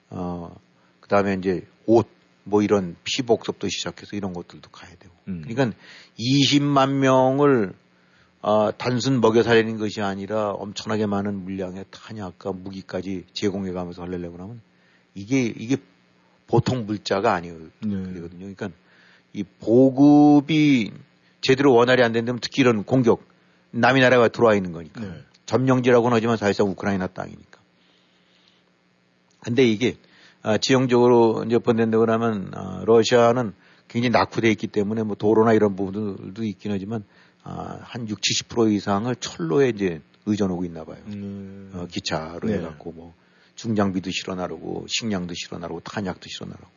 어, 0.10 0.56
그 1.00 1.10
다음에 1.10 1.34
이제 1.34 1.66
옷, 1.86 2.08
뭐 2.44 2.62
이런 2.62 2.96
피복섭도 3.04 3.68
시작해서 3.70 4.16
이런 4.16 4.34
것들도 4.34 4.70
가야 4.70 4.92
되고. 5.00 5.14
음. 5.28 5.44
그러니까 5.48 5.76
20만 6.20 6.94
명을 6.94 7.74
어, 8.42 8.70
단순 8.78 9.22
먹여 9.22 9.42
살리는 9.42 9.80
것이 9.80 10.02
아니라 10.02 10.52
엄청나게 10.52 11.08
많은 11.08 11.44
물량의 11.44 11.86
탄약과 11.90 12.52
무기까지 12.52 13.26
제공해 13.34 13.72
가면서 13.72 14.04
하려고 14.04 14.38
하면 14.38 14.62
이게, 15.16 15.42
이게 15.42 15.78
보통 16.46 16.86
물자가 16.86 17.34
아니거든요. 17.34 17.72
네. 17.82 18.28
그러니까 18.38 18.70
이 19.34 19.44
보급이 19.44 20.92
제대로 21.42 21.74
원활히 21.74 22.04
안 22.04 22.12
된다면 22.12 22.40
특히 22.40 22.62
이런 22.62 22.84
공격, 22.84 23.24
남이 23.76 24.00
나라가 24.02 24.28
들어와 24.30 24.56
있는 24.56 24.72
거니까. 24.72 25.02
네. 25.02 25.22
점령지라고는 25.46 26.16
하지만 26.16 26.38
사실상 26.38 26.68
우크라이나 26.68 27.08
땅이니까. 27.08 27.60
근데 29.42 29.64
이게 29.64 29.98
아, 30.42 30.58
지형적으로 30.58 31.44
이제 31.46 31.60
번된다고 31.60 32.10
하면 32.10 32.52
아, 32.56 32.84
러시아는 32.86 33.54
굉장히 33.88 34.12
낙후돼 34.12 34.50
있기 34.52 34.68
때문에 34.68 35.04
뭐 35.04 35.16
도로나 35.16 35.54
이런 35.54 35.76
부분들도 35.76 36.44
있긴 36.44 36.72
하지만 36.72 37.04
아, 37.44 37.80
한 37.82 38.08
6, 38.10 38.20
70% 38.22 38.74
이상을 38.74 39.14
철로에 39.18 39.70
이제 39.70 40.02
의존하고 40.26 40.66
있나 40.66 40.84
봐요. 40.84 40.98
음. 41.08 41.72
어, 41.74 41.86
기차로 41.86 42.48
네. 42.48 42.58
해갖고 42.58 42.92
뭐 42.94 43.14
중장비도 43.56 44.10
실어 44.12 44.36
나르고 44.36 44.86
식량도 44.88 45.34
실어 45.36 45.60
나르고 45.60 45.82
탄약도 45.82 46.28
실어 46.28 46.48
나르고. 46.48 46.70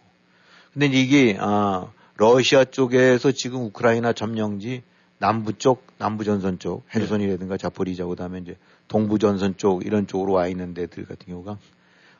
근데 0.72 0.87
이게 0.87 1.37
아, 1.40 1.90
러시아 2.16 2.64
쪽에서 2.64 3.32
지금 3.32 3.62
우크라이나 3.62 4.12
점령지 4.12 4.82
남부 5.18 5.52
쪽, 5.52 5.87
남부 5.98 6.24
전선 6.24 6.59
쪽, 6.59 6.85
헤르손이라든가 6.94 7.57
자포리자 7.57 8.07
그다음에 8.07 8.38
이제 8.38 8.57
동부 8.87 9.18
전선 9.18 9.57
쪽 9.57 9.85
이런 9.85 10.07
쪽으로 10.07 10.35
와 10.35 10.46
있는 10.48 10.74
데들 10.74 11.04
같은 11.04 11.26
경우가 11.26 11.59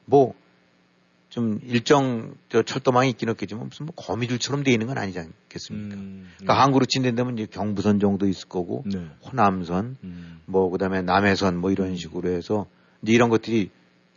뭐 0.05 0.35
좀 1.29 1.61
일정 1.63 2.35
저 2.49 2.63
철도망이 2.63 3.11
있긴 3.11 3.29
없겠지만 3.29 3.69
무슨 3.69 3.87
뭐 3.87 3.95
거미줄처럼 3.95 4.65
돼 4.65 4.73
있는 4.73 4.87
건 4.87 4.97
아니지 4.97 5.19
않겠습니까? 5.19 5.95
음, 5.97 6.31
그러니까 6.39 6.63
항구로 6.63 6.87
친다면 6.87 7.37
이제 7.37 7.47
경부선 7.51 8.01
정도 8.01 8.27
있을 8.27 8.49
거고 8.49 8.83
네. 8.87 9.07
호남선 9.25 9.99
음. 10.03 10.41
뭐 10.47 10.71
그다음에 10.71 11.03
남해선 11.03 11.59
뭐 11.59 11.71
이런 11.71 11.97
식으로 11.97 12.31
해서 12.31 12.67
이제 13.03 13.13
이런 13.13 13.29
것들이 13.29 13.71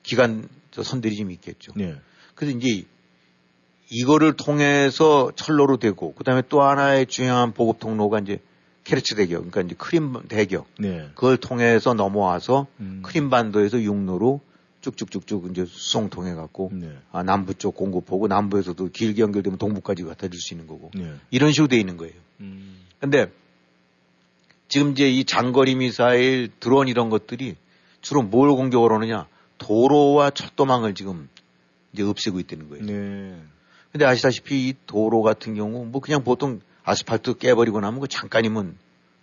기간 0.04 0.48
저 0.72 0.84
선들이 0.84 1.18
좀 1.18 1.32
있겠죠. 1.32 1.74
네. 1.76 1.96
그래서 2.34 2.58
이제 2.58 2.86
이거를 3.90 4.38
통해서 4.38 5.34
철로로 5.36 5.78
되고 5.78 6.14
그다음에 6.14 6.44
또 6.48 6.62
하나의 6.62 7.08
중요한 7.08 7.52
보급 7.52 7.80
통로가 7.80 8.20
이제 8.20 8.40
케르치 8.84 9.16
대교 9.16 9.36
그러니까 9.36 9.62
이제 9.62 9.76
크림 9.78 10.14
대교 10.28 10.66
네. 10.80 11.10
그걸 11.16 11.38
통해서 11.38 11.94
넘어와서 11.94 12.68
음. 12.80 13.02
크림 13.04 13.30
반도에서 13.30 13.82
육로로 13.82 14.42
쭉쭉쭉쭉 14.82 15.52
이제 15.52 15.66
수송 15.66 16.10
통해 16.10 16.34
갖고 16.34 16.72
네. 16.74 16.92
아, 17.12 17.22
남부 17.24 17.54
쪽 17.54 17.76
공급하고 17.76 18.28
남부에서도 18.28 18.90
길게 18.90 19.22
연결되면 19.22 19.60
동부까지 19.60 20.04
갖다 20.04 20.28
줄 20.28 20.40
수 20.40 20.54
있는 20.54 20.68
거고 20.68 20.90
네. 20.96 21.14
이런 21.30 21.52
식으로 21.52 21.68
돼 21.68 21.78
있는 21.78 21.98
거예요. 21.98 22.14
음. 22.40 22.80
근데 23.00 23.32
지금 24.68 24.92
이제 24.92 25.10
이 25.10 25.26
장거리 25.26 25.76
미사일, 25.76 26.50
드론 26.60 26.88
이런 26.88 27.10
것들이 27.10 27.56
주로 28.02 28.24
뭘 28.24 28.50
공격을 28.50 28.92
하느냐? 28.92 29.28
도로와 29.58 30.32
철도망을 30.32 30.96
지금 30.96 31.30
이제 31.94 32.02
없애고 32.04 32.40
있다는 32.40 32.70
거예요. 32.70 32.86
네. 32.86 33.40
근데 33.92 34.06
아시다시피 34.06 34.70
이 34.70 34.74
도로 34.88 35.22
같은 35.22 35.54
경우 35.54 35.86
뭐 35.86 36.02
그냥 36.02 36.24
보통 36.24 36.62
아스팔트 36.84 37.38
깨버리고 37.38 37.80
나면 37.80 38.00
그 38.00 38.08
잠깐이면 38.08 38.76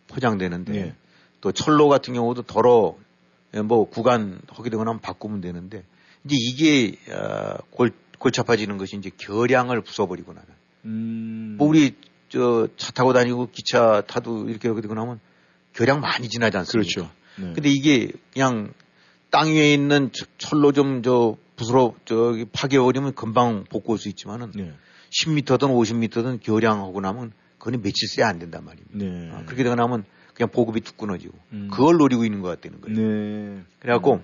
포장되는데 0.09 0.73
네. 0.73 0.95
또 1.41 1.53
철로 1.53 1.89
같은 1.89 2.15
경우도 2.15 2.43
더러 2.43 2.97
뭐 3.65 3.89
구간 3.89 4.41
허기되거나 4.57 4.91
하면 4.91 5.01
바꾸면 5.01 5.41
되는데 5.41 5.85
이제 6.25 6.37
이게 6.39 6.97
어, 7.13 7.57
골, 7.71 7.93
골치 8.19 8.41
아파지는 8.41 8.79
것이 8.79 8.97
이제 8.97 9.11
결량을 9.17 9.83
부숴버리고 9.83 10.29
나면 10.29 10.45
음. 10.85 11.55
뭐 11.59 11.69
우리 11.69 11.95
저 12.29 12.69
차 12.77 12.93
타고 12.93 13.13
다니고 13.15 13.49
기차 13.53 14.03
타도 14.07 14.49
이렇게 14.51 14.69
이렇게 14.69 14.83
되고 14.83 14.95
나면 14.95 15.19
결량 15.73 16.01
많이 16.01 16.29
지나지 16.29 16.57
않습니까? 16.59 16.93
그렇죠. 16.93 17.11
네. 17.37 17.53
근데 17.55 17.71
이게 17.71 18.11
그냥 18.35 18.73
땅 19.31 19.49
위에 19.49 19.73
있는 19.73 20.11
저- 20.13 20.27
철로 20.39 20.73
좀 20.73 21.03
저 21.03 21.37
부스러 21.57 21.95
저기 22.05 22.45
파괴버리면 22.53 23.15
금방 23.15 23.65
복구할 23.71 23.99
수 23.99 24.09
있지만은 24.09 24.53
네. 24.55 24.73
10m든 25.11 25.59
50m든 25.59 26.41
결량하고 26.43 27.01
나면 27.01 27.33
그건 27.59 27.83
며칠 27.83 28.09
쎄안 28.09 28.39
된단 28.39 28.65
말입니다. 28.65 28.99
네. 28.99 29.31
아, 29.33 29.45
그렇게 29.45 29.63
되고 29.65 29.75
나면 29.75 30.05
그냥 30.35 30.51
보급이 30.51 30.81
뚝 30.81 30.97
끊어지고 30.97 31.37
음. 31.53 31.69
그걸 31.71 31.97
노리고 31.97 32.25
있는 32.25 32.41
것 32.41 32.49
같다는 32.49 32.81
거예요. 32.81 32.97
네. 32.97 33.63
그래갖고 33.81 34.23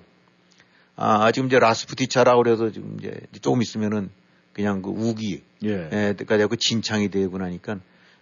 아 0.97 1.33
지금 1.33 1.49
이제 1.49 1.59
라스푸티차라고 1.59 2.42
그래서 2.42 2.70
지금 2.70 2.97
이제 2.99 3.20
조금 3.42 3.62
있으면은 3.62 4.11
그냥 4.53 4.83
그 4.83 4.90
우기 4.90 5.42
예. 5.64 5.88
에, 5.92 6.12
까지 6.14 6.42
하고 6.42 6.55
진창이 6.55 7.09
되고 7.09 7.37
나니까 7.37 7.81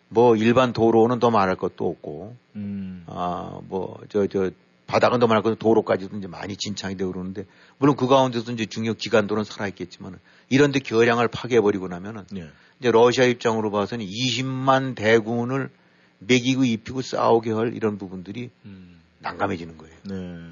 뭐 0.09 0.37
일반 0.37 0.73
도로는 0.73 1.19
더 1.19 1.31
말할 1.31 1.57
것도 1.57 1.89
없고 1.89 2.37
음. 2.57 3.05
아뭐 3.07 3.99
저 4.09 4.27
저 4.27 4.51
바닥은 4.93 5.21
더 5.21 5.27
말할 5.27 5.43
것도 5.43 5.55
도로까지도 5.55 6.19
이제 6.19 6.27
많이 6.27 6.55
진창이 6.55 6.99
되고 6.99 7.11
그러는데 7.11 7.47
물론 7.79 7.97
그 7.97 8.07
가운데서 8.07 8.53
이제 8.53 8.67
중요 8.67 8.93
기간도는 8.93 9.43
살아있겠지만 9.45 10.19
이런데 10.51 10.81
결량을 10.81 11.29
파괴해버리고 11.29 11.89
나면은 11.89 12.27
네. 12.31 12.47
이제 12.79 12.91
러시아 12.91 13.25
입장으로 13.25 13.71
봐서는 13.71 14.05
20만 14.05 14.95
대군을 14.95 15.71
매기고 16.19 16.65
입히고 16.65 17.01
싸우게 17.01 17.53
할 17.53 17.75
이런 17.75 17.97
부분들이 17.97 18.51
음. 18.67 19.01
난감해지는 19.21 19.79
거예요. 19.79 19.95
네. 20.05 20.51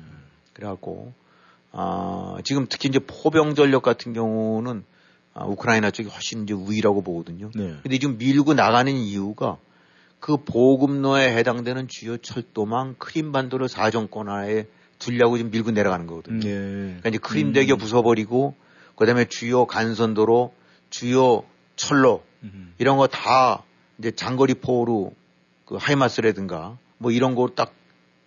그래갖고 0.54 1.12
아 1.72 2.38
지금 2.42 2.66
특히 2.66 2.88
이제 2.88 2.98
포병 2.98 3.54
전력 3.54 3.82
같은 3.82 4.14
경우는 4.14 4.84
아, 5.34 5.44
우크라이나 5.44 5.90
쪽이 5.90 6.08
훨씬 6.08 6.44
이제 6.44 6.54
우위라고 6.54 7.02
보거든요. 7.02 7.50
네. 7.54 7.76
근데 7.82 7.98
지금 7.98 8.16
밀고 8.16 8.54
나가는 8.54 8.90
이유가 8.90 9.58
그 10.20 10.36
보급로에 10.36 11.34
해당되는 11.36 11.88
주요 11.88 12.16
철도망 12.18 12.94
크림반도를 12.98 13.68
사정권하에 13.68 14.66
두려고 14.98 15.36
지금 15.38 15.50
밀고 15.50 15.70
내려가는 15.70 16.06
거거든요. 16.06 16.40
네. 16.40 16.50
그러니까 16.50 17.08
이제 17.08 17.18
크림대교 17.18 17.76
부숴버리고 17.76 18.54
그다음에 18.96 19.24
주요 19.24 19.64
간선도로, 19.64 20.52
주요 20.90 21.42
철로 21.76 22.22
음. 22.42 22.74
이런 22.78 22.98
거 22.98 23.06
다 23.06 23.64
이제 23.98 24.10
장거리 24.10 24.54
포로 24.54 25.14
그 25.64 25.76
하이마스라든가 25.76 26.76
뭐 26.98 27.10
이런 27.10 27.34
거 27.34 27.48
딱 27.48 27.80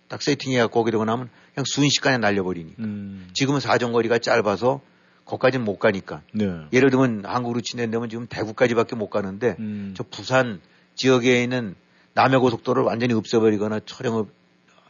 딱 0.08 0.22
세팅해갖고 0.22 0.80
오게 0.80 0.90
되고 0.90 1.04
나면 1.04 1.28
그냥 1.54 1.64
순식간에 1.66 2.18
날려버리니. 2.18 2.74
음. 2.78 3.28
지금은 3.32 3.60
사정거리가 3.60 4.18
짧아서 4.18 4.80
거기까지는 5.24 5.64
못 5.64 5.78
가니까. 5.78 6.22
네. 6.32 6.46
예를 6.72 6.90
들면 6.90 7.24
한국으로 7.24 7.60
친다면 7.62 8.08
지금 8.08 8.26
대구까지밖에 8.28 8.96
못 8.96 9.08
가는데 9.08 9.56
음. 9.58 9.94
저 9.96 10.04
부산 10.04 10.60
지역에 10.94 11.42
있는 11.42 11.74
남해고속도로를 12.14 12.86
완전히 12.86 13.14
없애버리거나 13.14 13.80
촬영을 13.86 14.24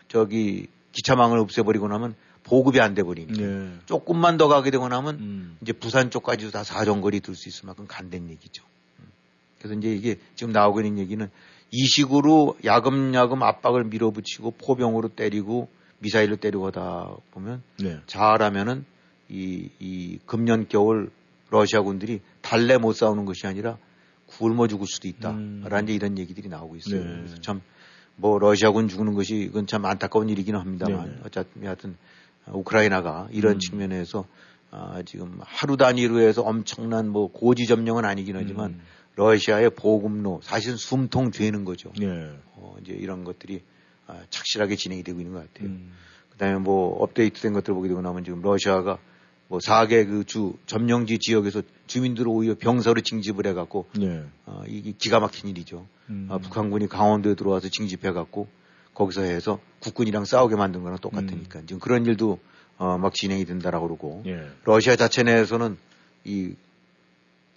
저기 0.08 0.68
기차망을 0.92 1.38
없애버리고 1.38 1.88
나면 1.88 2.14
보급이 2.44 2.80
안 2.80 2.94
돼 2.94 3.02
버리니 3.02 3.32
네. 3.32 3.72
조금만 3.86 4.36
더 4.36 4.48
가게 4.48 4.70
되고 4.70 4.86
나면 4.88 5.14
음. 5.16 5.56
이제 5.62 5.72
부산 5.72 6.10
쪽까지도 6.10 6.50
다 6.50 6.62
사정거리 6.62 7.20
들 7.20 7.34
수 7.34 7.48
있을 7.48 7.66
만큼 7.66 7.86
간다는 7.88 8.30
얘기죠. 8.30 8.62
음. 9.00 9.06
그래서 9.58 9.74
이제 9.78 9.94
이게 9.94 10.18
지금 10.34 10.52
나오고 10.52 10.82
있는 10.82 10.98
얘기는 10.98 11.30
이 11.70 11.86
식으로 11.86 12.56
야금야금 12.64 13.42
압박을 13.42 13.84
밀어붙이고 13.84 14.52
포병으로 14.52 15.08
때리고 15.08 15.68
미사일로 16.00 16.36
때리고 16.36 16.66
하다 16.66 17.16
보면 17.30 17.62
네. 17.80 17.98
잘하면은 18.06 18.84
이, 19.30 19.70
이 19.80 20.18
금년 20.26 20.66
겨울 20.68 21.10
러시아 21.48 21.80
군들이 21.80 22.20
달래 22.42 22.76
못 22.76 22.92
싸우는 22.92 23.24
것이 23.24 23.46
아니라 23.46 23.78
굶어 24.38 24.66
죽을 24.66 24.86
수도 24.86 25.08
있다. 25.08 25.30
음. 25.30 25.64
라는 25.68 25.92
이런 25.92 26.18
얘기들이 26.18 26.48
나오고 26.48 26.76
있어요. 26.76 27.02
네. 27.02 27.16
그래서 27.16 27.40
참, 27.40 27.60
뭐, 28.16 28.38
러시아군 28.38 28.88
죽는 28.88 29.14
것이 29.14 29.36
이건 29.36 29.66
참 29.66 29.84
안타까운 29.84 30.28
일이기는 30.28 30.58
합니다만 30.58 31.04
네네. 31.04 31.20
어쨌든 31.24 31.64
하여튼 31.64 31.96
우크라이나가 32.48 33.28
이런 33.30 33.54
음. 33.54 33.58
측면에서 33.58 34.26
아, 34.70 35.02
지금 35.06 35.38
하루 35.40 35.76
단위로 35.76 36.20
해서 36.20 36.42
엄청난 36.42 37.08
뭐 37.08 37.30
고지 37.30 37.66
점령은 37.66 38.04
아니긴 38.04 38.36
하지만 38.36 38.70
음. 38.72 38.80
러시아의 39.16 39.70
보급로 39.70 40.40
사실은 40.42 40.76
숨통 40.76 41.30
죄는 41.30 41.64
거죠. 41.64 41.92
네. 41.98 42.32
어, 42.54 42.74
이제 42.82 42.92
이런 42.92 43.22
것들이 43.22 43.62
아, 44.06 44.20
착실하게 44.30 44.76
진행이 44.76 45.04
되고 45.04 45.20
있는 45.20 45.32
것 45.32 45.52
같아요. 45.52 45.68
음. 45.68 45.92
그다음에 46.30 46.58
뭐 46.58 47.00
업데이트된 47.02 47.52
것들을 47.52 47.74
보게 47.74 47.88
되고 47.88 48.02
나면 48.02 48.24
지금 48.24 48.42
러시아가 48.42 48.98
뭐 49.48 49.58
4개 49.58 50.06
그 50.06 50.24
주 50.24 50.54
점령지 50.66 51.18
지역에서 51.18 51.62
주민들을 51.86 52.28
오히려 52.28 52.54
병사로 52.56 53.00
징집을 53.02 53.46
해갖고 53.48 53.86
네. 53.98 54.22
어, 54.46 54.62
이게 54.66 54.92
기가 54.96 55.20
막힌 55.20 55.50
일이죠. 55.50 55.86
음. 56.10 56.28
아, 56.30 56.38
북한군이 56.38 56.88
강원도에 56.88 57.34
들어와서 57.34 57.68
징집해갖고 57.68 58.48
거기서 58.94 59.22
해서 59.22 59.60
국군이랑 59.80 60.24
싸우게 60.24 60.56
만든 60.56 60.82
거랑 60.82 60.98
똑같으니까 60.98 61.60
지금 61.66 61.78
그런 61.80 62.06
일도 62.06 62.38
어, 62.78 62.98
막 62.98 63.14
진행이 63.14 63.44
된다라고 63.44 63.86
그러고 63.86 64.22
예. 64.26 64.48
러시아 64.64 64.96
자체 64.96 65.22
내에서는 65.22 65.76
이 66.24 66.54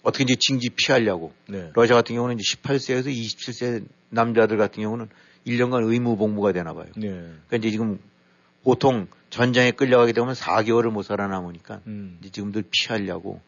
어떻게 0.02 0.24
이제 0.24 0.36
징집 0.38 0.76
피하려고 0.76 1.32
네. 1.48 1.70
러시아 1.74 1.96
같은 1.96 2.14
경우는 2.14 2.38
이제 2.38 2.56
18세에서 2.56 3.06
27세 3.06 3.84
남자들 4.10 4.56
같은 4.58 4.82
경우는 4.82 5.08
1년간 5.46 5.90
의무 5.90 6.16
복무가 6.16 6.52
되나 6.52 6.74
봐요. 6.74 6.86
네. 6.96 7.08
그러니까 7.08 7.56
이제 7.56 7.70
지금 7.70 7.98
보통 8.62 9.06
전장에 9.30 9.72
끌려가게 9.72 10.12
되면 10.12 10.34
4개월을 10.34 10.90
못 10.90 11.02
살아남으니까 11.02 11.82
음. 11.86 12.18
지금들 12.30 12.64
피하려고 12.70 13.40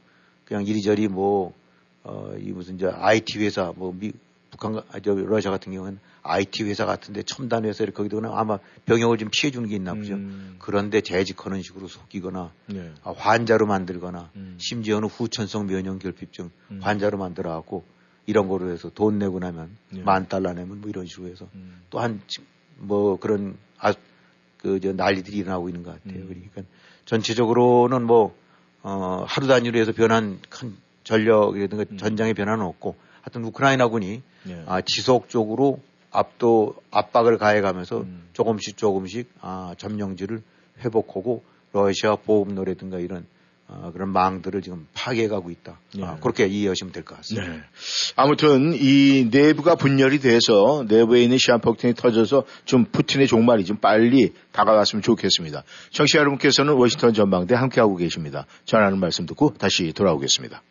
그냥 0.45 0.66
이리저리 0.66 1.09
뭐, 1.09 1.55
어, 2.03 2.35
이 2.38 2.51
무슨 2.51 2.79
저 2.79 2.90
IT 2.90 3.38
회사, 3.38 3.73
뭐 3.77 3.95
미, 3.97 4.12
북한, 4.51 4.77
아, 4.90 5.01
저 5.01 5.14
러시아 5.14 5.51
같은 5.51 5.73
경우는 5.73 5.99
IT 6.23 6.64
회사 6.64 6.85
같은데 6.85 7.23
첨단 7.23 7.64
회사 7.64 7.85
이렇게 7.85 7.97
거기다가 7.97 8.38
아마 8.38 8.59
병역을 8.85 9.19
좀 9.19 9.29
피해 9.33 9.51
주는 9.51 9.69
게 9.69 9.77
있나 9.77 9.95
보죠. 9.95 10.14
음. 10.14 10.57
그런데 10.59 11.01
재직하는 11.01 11.62
식으로 11.62 11.88
속이거나 11.88 12.53
네. 12.66 12.93
아, 13.05 13.14
환자로 13.16 13.66
만들거나 13.66 14.31
음. 14.37 14.57
심지어는 14.59 15.09
후천성 15.09 15.66
면역 15.66 15.99
결핍증 16.01 16.51
음. 16.73 16.81
환자로 16.83 17.16
만들어 17.16 17.53
갖고 17.55 17.85
이런 18.27 18.49
거로 18.49 18.71
해서 18.71 18.90
돈 18.90 19.19
내고 19.19 19.38
나면 19.38 19.77
네. 19.90 20.03
만 20.03 20.29
달러 20.29 20.53
내면 20.53 20.81
뭐 20.81 20.90
이런 20.90 21.07
식으로 21.07 21.29
해서 21.29 21.49
음. 21.55 21.81
또한 21.90 22.21
뭐 22.77 23.19
그런 23.19 23.57
아 23.79 23.95
그 24.62 24.81
저 24.81 24.92
난리들이 24.92 25.37
일어나고 25.38 25.68
있는 25.68 25.83
것 25.83 25.92
같아요. 25.92 26.23
음. 26.23 26.27
그러니까 26.29 26.62
전체적으로는 27.07 28.05
뭐 28.05 28.35
어, 28.83 29.25
하루 29.27 29.46
단위로 29.46 29.79
해서 29.79 29.92
변한 29.92 30.38
큰 30.49 30.77
전력이라든가 31.05 31.85
음. 31.90 31.96
전장의 31.96 32.35
변화는 32.35 32.64
없고 32.64 32.96
하여튼 33.23 33.44
우크라이나군이 33.44 34.23
네. 34.44 34.64
아, 34.66 34.81
지속적으로 34.81 35.81
압도 36.11 36.75
압박을 36.90 37.38
가해가면서 37.38 38.01
음. 38.01 38.29
조금씩 38.33 38.77
조금씩 38.77 39.31
아, 39.40 39.75
점령지를 39.79 40.42
회복하고 40.81 41.42
러시아 41.73 42.16
보급로라든가 42.16 42.99
이런 42.99 43.27
어, 43.72 43.92
그런 43.92 44.09
망들을 44.11 44.62
지금 44.62 44.88
파괴해가고 44.94 45.48
있다. 45.50 45.78
네. 45.94 46.04
아, 46.04 46.16
그렇게 46.20 46.46
이해하시면 46.46 46.92
될 46.92 47.04
것 47.04 47.16
같습니다. 47.18 47.52
네. 47.52 47.61
아무튼 48.16 48.72
이 48.74 49.28
내부가 49.30 49.76
분열이 49.76 50.18
돼서 50.18 50.85
내부에 50.88 51.22
있는 51.22 51.38
시한폭탄이 51.38 51.94
터져서 51.94 52.44
좀 52.64 52.85
푸틴의 52.87 53.28
종말이 53.28 53.64
좀 53.64 53.76
빨리 53.76 54.33
다가갔으면 54.50 55.02
좋겠습니다. 55.02 55.62
청취자 55.92 56.18
여러분께서는 56.18 56.72
워싱턴 56.74 57.14
전망대 57.14 57.54
함께하고 57.54 57.94
계십니다. 57.96 58.44
전하는 58.64 58.98
말씀 58.98 59.24
듣고 59.26 59.54
다시 59.56 59.92
돌아오겠습니다. 59.92 60.62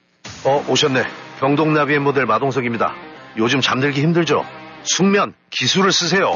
어, 0.43 0.65
오셨네. 0.67 1.03
병동나비의 1.39 1.99
모델 1.99 2.25
마동석입니다. 2.25 2.93
요즘 3.37 3.61
잠들기 3.61 4.01
힘들죠? 4.01 4.43
숙면, 4.83 5.33
기술을 5.51 5.93
쓰세요. 5.93 6.33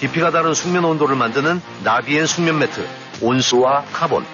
깊이가 0.00 0.30
다른 0.32 0.52
숙면 0.52 0.84
온도를 0.84 1.16
만드는 1.16 1.60
나비엔 1.82 2.26
숙면 2.26 2.58
매트, 2.58 2.86
온수와 3.22 3.84
카본. 3.92 4.24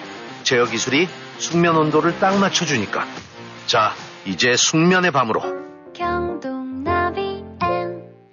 제어 0.43 0.65
기술이 0.65 1.07
숙면 1.41 1.75
온도를 1.75 2.19
딱 2.19 2.39
맞춰주니까. 2.39 3.05
자, 3.65 3.93
이제 4.25 4.55
숙면의 4.55 5.11
밤으로. 5.11 5.41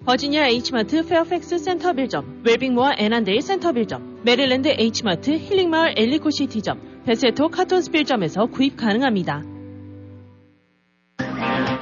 버지니아 0.04 0.46
H마트 0.48 1.06
페어팩스 1.06 1.58
센터 1.58 1.92
빌점, 1.92 2.42
웰빙모어 2.44 2.92
애난데일 2.98 3.42
센터 3.42 3.72
빌점, 3.72 4.20
메릴랜드 4.24 4.68
H마트 4.68 5.30
힐링마을 5.30 5.94
엘리코시티점, 5.96 7.02
베세토 7.04 7.48
카톤스필점에서 7.48 8.46
구입 8.46 8.76
가능합니다. 8.76 9.42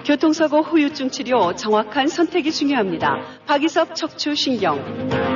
교통사고 0.05 0.63
후유증 0.63 1.11
치료 1.11 1.55
정확한 1.55 2.07
선택이 2.07 2.53
중요합니다. 2.53 3.17
박이섭 3.47 3.97
척추신경. 3.97 5.36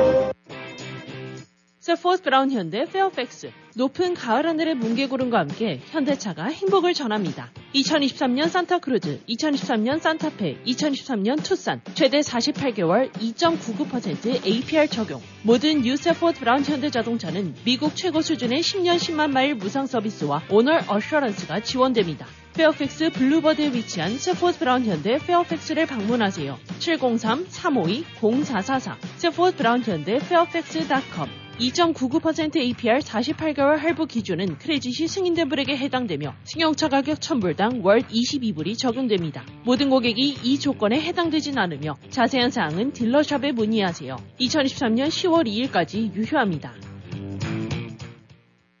세포스 1.81 2.21
브라운 2.21 2.51
현대 2.51 2.85
페어팩스 2.85 3.49
높은 3.75 4.13
가을 4.13 4.45
하늘의 4.45 4.75
뭉게구름과 4.75 5.39
함께 5.39 5.81
현대차가 5.89 6.45
행복을 6.45 6.93
전합니다. 6.93 7.49
2023년 7.73 8.49
산타크루즈, 8.49 9.21
2023년 9.27 9.99
산타페, 9.99 10.61
2023년 10.63 11.43
투싼 11.43 11.81
최대 11.95 12.19
48개월 12.19 13.11
2.99% 13.13 14.45
APR 14.45 14.87
적용. 14.89 15.23
모든 15.41 15.81
new 15.81 15.97
세포드 15.97 16.41
브라운 16.41 16.63
현대자동차는 16.63 17.55
미국 17.65 17.95
최고 17.95 18.21
수준의 18.21 18.61
10년 18.61 18.97
10만 18.97 19.31
마일 19.31 19.55
무상 19.55 19.87
서비스와 19.87 20.43
owner 20.51 20.81
assurance가 20.87 21.61
지원됩니다. 21.61 22.27
페어팩스 22.53 23.09
블루버드에 23.09 23.73
위치한 23.73 24.19
세포드 24.19 24.59
브라운 24.59 24.85
현대 24.85 25.17
페어팩스를 25.17 25.87
방문하세요. 25.87 26.59
703-352-0444 26.77 28.97
세포드 29.17 29.57
브라운 29.57 29.81
현대 29.81 30.19
페어팩스.com 30.19 31.40
2.99% 31.61 32.57
APR 32.57 32.99
48개월 32.99 33.77
할부 33.77 34.07
기준은 34.07 34.57
크레딧이 34.57 35.07
승인된 35.07 35.47
분에게 35.47 35.77
해당되며 35.77 36.33
승용차 36.45 36.89
가격 36.89 37.19
1000불당 37.19 37.83
월 37.83 37.99
22불이 37.99 38.75
적용됩니다. 38.77 39.45
모든 39.63 39.91
고객이 39.91 40.39
이 40.43 40.59
조건에 40.59 40.99
해당되진 40.99 41.59
않으며 41.59 41.97
자세한 42.09 42.49
사항은 42.49 42.93
딜러샵에 42.93 43.51
문의하세요. 43.51 44.17
2023년 44.39 45.07
10월 45.09 45.47
2일까지 45.47 46.15
유효합니다. 46.15 46.73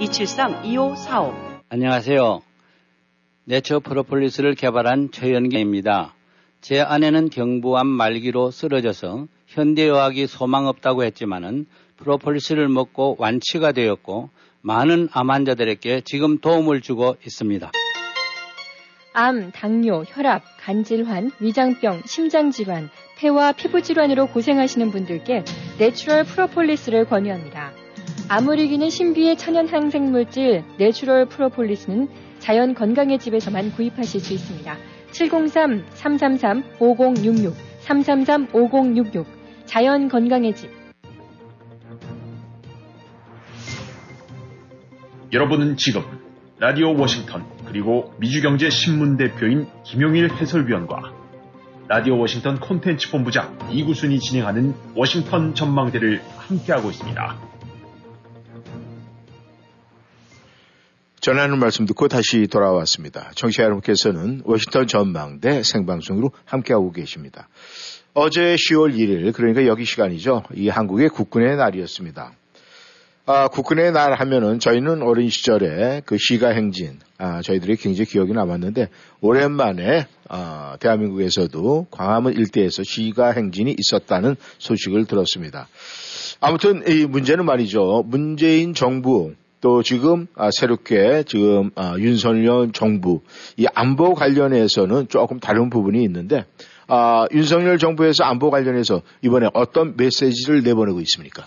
273-2545. 0.00 1.34
안녕하세요. 1.68 2.42
내처 3.44 3.80
프로폴리스를 3.80 4.54
개발한 4.54 5.10
최연경입니다. 5.10 6.14
제 6.60 6.80
아내는 6.80 7.28
경부암 7.28 7.86
말기로 7.86 8.50
쓰러져서 8.50 9.26
현대의학이 9.46 10.26
소망 10.26 10.66
없다고 10.66 11.04
했지만은 11.04 11.66
프로폴리스를 11.96 12.68
먹고 12.68 13.16
완치가 13.18 13.72
되었고 13.72 14.30
많은 14.62 15.08
암 15.12 15.30
환자들에게 15.30 16.00
지금 16.04 16.38
도움을 16.38 16.80
주고 16.80 17.16
있습니다. 17.24 17.70
암, 19.12 19.52
당뇨, 19.52 20.02
혈압, 20.06 20.42
간질환, 20.58 21.30
위장병, 21.38 22.02
심장질환, 22.04 22.90
폐와 23.18 23.52
피부질환으로 23.52 24.26
고생하시는 24.26 24.90
분들께 24.90 25.44
natural 25.78 26.24
프로폴리스를 26.24 27.04
권유합니다. 27.04 27.83
이기는 28.58 28.88
신비의 28.88 29.36
천연 29.36 29.68
항생물질 29.68 30.64
natural 30.78 31.26
프로폴리스는 31.26 32.08
자연 32.38 32.72
건강의 32.74 33.18
집에서만 33.18 33.72
구입하실 33.72 34.20
수 34.20 34.32
있습니다. 34.32 34.78
703-333-5066, 35.12 37.52
333-5066, 37.84 39.26
자연 39.66 40.08
건강의 40.08 40.54
집. 40.54 40.70
여러분은 45.32 45.76
지금 45.76 46.02
라디오 46.58 46.96
워싱턴 46.96 47.44
그리고 47.66 48.14
미주경제 48.20 48.70
신문 48.70 49.16
대표인 49.16 49.66
김용일 49.84 50.32
해설위원과 50.32 51.12
라디오 51.88 52.18
워싱턴 52.18 52.60
콘텐츠 52.60 53.10
본부장 53.10 53.58
이구순이 53.70 54.20
진행하는 54.20 54.74
워싱턴 54.94 55.54
전망대를 55.54 56.22
함께하고 56.36 56.90
있습니다. 56.90 57.53
전하는 61.24 61.58
말씀 61.58 61.86
듣고 61.86 62.06
다시 62.08 62.46
돌아왔습니다. 62.48 63.30
청취자 63.34 63.62
여러분께서는 63.62 64.42
워싱턴 64.44 64.86
전망대 64.86 65.62
생방송으로 65.62 66.32
함께하고 66.44 66.92
계십니다. 66.92 67.48
어제 68.12 68.56
10월 68.56 68.94
1일, 68.94 69.32
그러니까 69.32 69.66
여기 69.66 69.86
시간이죠. 69.86 70.42
이 70.54 70.68
한국의 70.68 71.08
국군의 71.08 71.56
날이었습니다. 71.56 72.32
아, 73.24 73.48
국군의 73.48 73.92
날 73.92 74.12
하면은 74.12 74.58
저희는 74.58 75.00
어린 75.00 75.30
시절에 75.30 76.02
그 76.04 76.18
시가 76.18 76.50
행진, 76.50 76.98
아, 77.16 77.40
저희들이 77.40 77.76
굉장히 77.76 78.04
기억이 78.04 78.34
남았는데, 78.34 78.90
오랜만에, 79.22 80.06
아, 80.28 80.76
대한민국에서도 80.78 81.86
광화문 81.90 82.34
일대에서 82.34 82.82
시가 82.84 83.30
행진이 83.30 83.74
있었다는 83.78 84.36
소식을 84.58 85.06
들었습니다. 85.06 85.68
아무튼 86.40 86.82
이 86.86 87.06
문제는 87.06 87.46
말이죠. 87.46 88.04
문재인 88.06 88.74
정부, 88.74 89.32
또 89.64 89.82
지금 89.82 90.26
아, 90.34 90.50
새롭게 90.52 91.24
지금 91.26 91.70
아, 91.74 91.96
윤석열 91.98 92.70
정부 92.72 93.22
이 93.56 93.64
안보 93.74 94.12
관련해서는 94.12 95.08
조금 95.08 95.40
다른 95.40 95.70
부분이 95.70 96.04
있는데 96.04 96.44
아, 96.86 97.24
윤석열 97.32 97.78
정부에서 97.78 98.24
안보 98.24 98.50
관련해서 98.50 99.00
이번에 99.22 99.48
어떤 99.54 99.96
메시지를 99.96 100.62
내보내고 100.64 101.00
있습니까? 101.00 101.46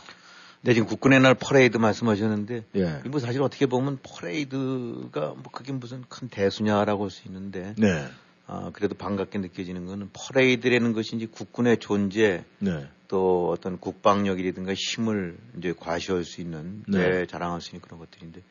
네, 0.61 0.73
지금 0.73 0.87
국군의 0.87 1.19
날 1.19 1.35
퍼레이드 1.35 1.77
말씀하셨는데, 1.77 2.63
예. 2.75 3.01
뭐 3.05 3.19
사실 3.19 3.43
어떻게 3.43 3.67
보면 3.67 3.99
퍼레이드가 4.01 5.35
뭐 5.35 5.43
그게 5.51 5.71
무슨 5.71 6.03
큰 6.09 6.27
대수냐라고 6.27 7.03
할 7.03 7.11
수 7.11 7.27
있는데, 7.27 7.75
네. 7.77 8.03
아, 8.47 8.71
그래도 8.71 8.95
반갑게 8.95 9.39
느껴지는 9.39 9.85
거는 9.85 10.09
퍼레이드라는 10.13 10.95
이제 10.97 11.27
국군의 11.29 11.77
존재, 11.77 12.45
네. 12.59 12.87
또 13.09 13.49
어떤 13.49 13.77
국방력이라든가 13.77 14.73
힘을 14.73 15.37
이제 15.57 15.73
과시할 15.77 16.23
수 16.23 16.39
있는, 16.39 16.83
네. 16.87 16.97
네. 16.97 17.25
자랑할 17.25 17.59
수 17.59 17.71
있는 17.71 17.81
그런 17.81 17.99
것들인데, 17.99 18.41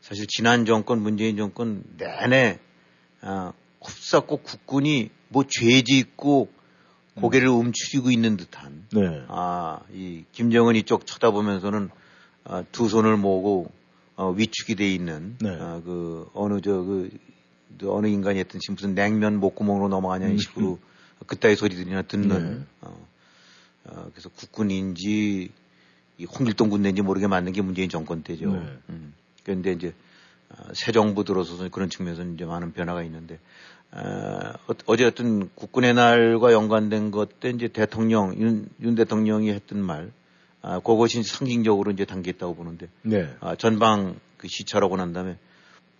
사실 0.00 0.26
지난 0.26 0.64
정권, 0.64 1.02
문재인 1.02 1.36
정권 1.36 1.84
내내, 1.98 2.58
아, 3.20 3.52
흡사고 3.82 4.38
국군이 4.38 5.10
뭐 5.28 5.44
죄짓고 5.46 6.48
고개를 7.16 7.48
움츠리고 7.48 8.10
있는 8.10 8.38
듯한, 8.38 8.86
네. 8.90 9.24
아, 9.28 9.80
이 9.92 10.24
김정은 10.32 10.76
이쪽 10.76 11.06
쳐다보면서는 11.06 11.90
아, 12.44 12.64
두 12.72 12.88
손을 12.88 13.18
모으고 13.18 13.70
어, 14.16 14.30
위축이 14.30 14.76
돼 14.76 14.88
있는 14.88 15.36
네. 15.40 15.50
아, 15.60 15.80
그 15.84 16.28
어느 16.34 16.60
저그 16.60 17.10
어느 17.84 18.06
인간이 18.06 18.38
했든지 18.38 18.72
무슨 18.72 18.94
냉면 18.94 19.38
목구멍으로 19.40 19.88
넘어가냐는 19.88 20.34
음. 20.34 20.38
식으로 20.38 20.78
그따위 21.26 21.56
소리들이나 21.56 22.02
듣는 22.02 22.58
네. 22.58 22.64
어, 22.80 23.06
어, 23.84 24.08
그래서 24.12 24.28
국군인지 24.30 25.50
이 26.18 26.24
홍길동 26.24 26.70
군대인지 26.70 27.02
모르게 27.02 27.26
만든 27.26 27.52
게 27.52 27.62
문재인 27.62 27.88
정권 27.88 28.22
때죠. 28.22 28.52
네. 28.52 28.78
음. 28.90 29.14
그런데 29.44 29.72
이제 29.72 29.94
어, 30.50 30.54
새 30.74 30.92
정부 30.92 31.24
들어서서 31.24 31.68
그런 31.70 31.90
측면에서 31.90 32.24
이제 32.24 32.44
많은 32.44 32.72
변화가 32.72 33.02
있는데 33.04 33.38
어, 33.92 34.52
어쨌든 34.86 35.50
국군의 35.54 35.94
날과 35.94 36.52
연관된 36.52 37.10
것 37.10 37.40
때 37.40 37.50
이제 37.50 37.68
대통령 37.68 38.34
윤, 38.38 38.68
윤 38.80 38.94
대통령이 38.94 39.50
했던 39.50 39.82
말 39.82 40.12
아, 40.62 40.78
그것이 40.78 41.22
상징적으로 41.24 41.90
이제 41.90 42.04
담겼다고 42.04 42.54
보는데 42.54 42.88
네. 43.02 43.28
아, 43.40 43.56
전방 43.56 44.18
그 44.36 44.46
시찰하고 44.48 44.96
난 44.96 45.12
다음에 45.12 45.36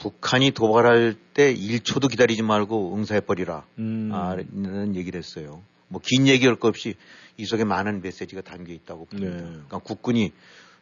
북한이 0.03 0.51
도발할 0.51 1.15
때 1.33 1.55
1초도 1.55 2.11
기다리지 2.11 2.43
말고 2.43 2.97
응사해버리라. 2.97 3.65
음. 3.79 4.11
아, 4.13 4.35
라는 4.35 4.97
얘기를 4.97 5.17
했어요. 5.17 5.63
뭐 5.87 6.01
긴 6.03 6.27
얘기할 6.27 6.57
것 6.57 6.69
없이 6.69 6.97
이 7.37 7.45
속에 7.45 7.63
많은 7.65 8.03
메시지가 8.03 8.41
담겨 8.41 8.73
있다고 8.73 9.05
봅니다. 9.05 9.37
네. 9.37 9.43
그러니까 9.43 9.79
국군이 9.79 10.33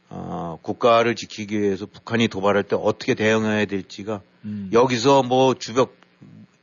어, 0.08 0.58
국가를 0.62 1.16
지키기 1.16 1.60
위해서 1.60 1.84
북한이 1.84 2.28
도발할 2.28 2.62
때 2.62 2.76
어떻게 2.80 3.14
대응해야 3.14 3.66
될지가 3.66 4.22
음. 4.46 4.70
여기서 4.72 5.22
뭐 5.22 5.54
주벽 5.54 5.96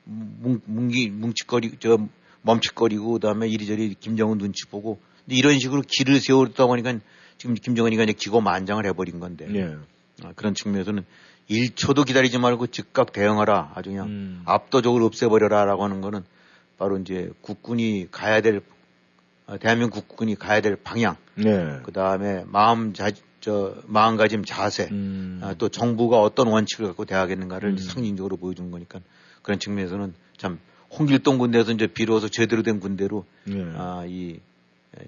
뭉, 0.05 0.59
뭉기, 0.65 1.09
뭉칫거리, 1.09 1.73
저, 1.79 1.97
멈칫거리고, 2.41 3.13
그 3.13 3.19
다음에 3.19 3.47
이리저리 3.49 3.95
김정은 3.99 4.37
눈치 4.37 4.65
보고, 4.65 4.99
근데 5.25 5.35
이런 5.35 5.59
식으로 5.59 5.83
길을 5.85 6.21
세우다 6.21 6.65
보니까 6.65 6.97
지금 7.37 7.55
김정은이가 7.55 8.03
이제 8.03 8.13
기고만장을 8.13 8.85
해버린 8.85 9.19
건데, 9.19 9.47
네. 9.47 9.75
아, 10.23 10.31
그런 10.37 10.53
측면에서는 10.53 11.03
1초도 11.49 12.05
기다리지 12.05 12.37
말고 12.39 12.67
즉각 12.67 13.11
대응하라. 13.13 13.71
아주 13.75 13.89
그냥 13.89 14.07
음. 14.07 14.41
압도적으로 14.45 15.05
없애버려라 15.05 15.65
라고 15.65 15.83
하는 15.83 16.01
거는 16.01 16.23
바로 16.77 16.97
이제 16.97 17.31
국군이 17.41 18.07
가야 18.11 18.41
될, 18.41 18.61
어, 19.47 19.57
대한민국 19.57 20.07
국군이 20.07 20.35
가야 20.35 20.61
될 20.61 20.75
방향, 20.75 21.15
네. 21.35 21.79
그 21.83 21.91
다음에 21.91 22.43
마음 22.47 22.93
자, 22.93 23.09
저, 23.39 23.75
마음가짐 23.87 24.43
자세, 24.45 24.89
음. 24.91 25.39
아, 25.41 25.53
또 25.53 25.69
정부가 25.69 26.21
어떤 26.21 26.47
원칙을 26.47 26.87
갖고 26.87 27.05
대하겠는가를 27.05 27.71
음. 27.71 27.77
상징적으로 27.77 28.37
보여준 28.37 28.71
거니까 28.71 28.99
그런 29.41 29.59
측면에서는 29.59 30.13
참 30.37 30.59
홍길동 30.97 31.37
군대에서 31.37 31.71
이제 31.71 31.87
비로소 31.87 32.29
제대로 32.29 32.61
된 32.61 32.79
군대로 32.79 33.25
네. 33.45 33.63
아, 33.75 34.05
이 34.07 34.39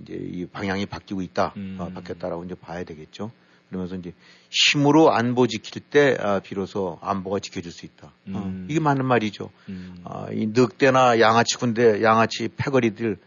이제 0.02 0.14
이 0.14 0.46
방향이 0.46 0.86
바뀌고 0.86 1.22
있다, 1.22 1.54
음. 1.58 1.78
아, 1.80 1.90
바뀌었다라고 1.94 2.46
이제 2.46 2.56
봐야 2.56 2.84
되겠죠. 2.84 3.32
그러면서 3.70 3.96
이제 3.96 4.14
힘으로 4.50 5.12
안보 5.12 5.48
지킬 5.48 5.82
때 5.82 6.18
아, 6.20 6.40
비로소 6.40 6.98
안보가 7.02 7.40
지켜질 7.40 7.72
수 7.72 7.86
있다. 7.86 8.08
어, 8.08 8.12
음. 8.28 8.68
이게 8.70 8.80
맞는 8.80 9.06
말이죠. 9.06 9.52
음. 9.70 10.02
아, 10.04 10.28
이 10.32 10.48
늑대나 10.48 11.20
양아치 11.20 11.58
군대, 11.58 12.02
양아치 12.02 12.50
패거리들, 12.58 13.18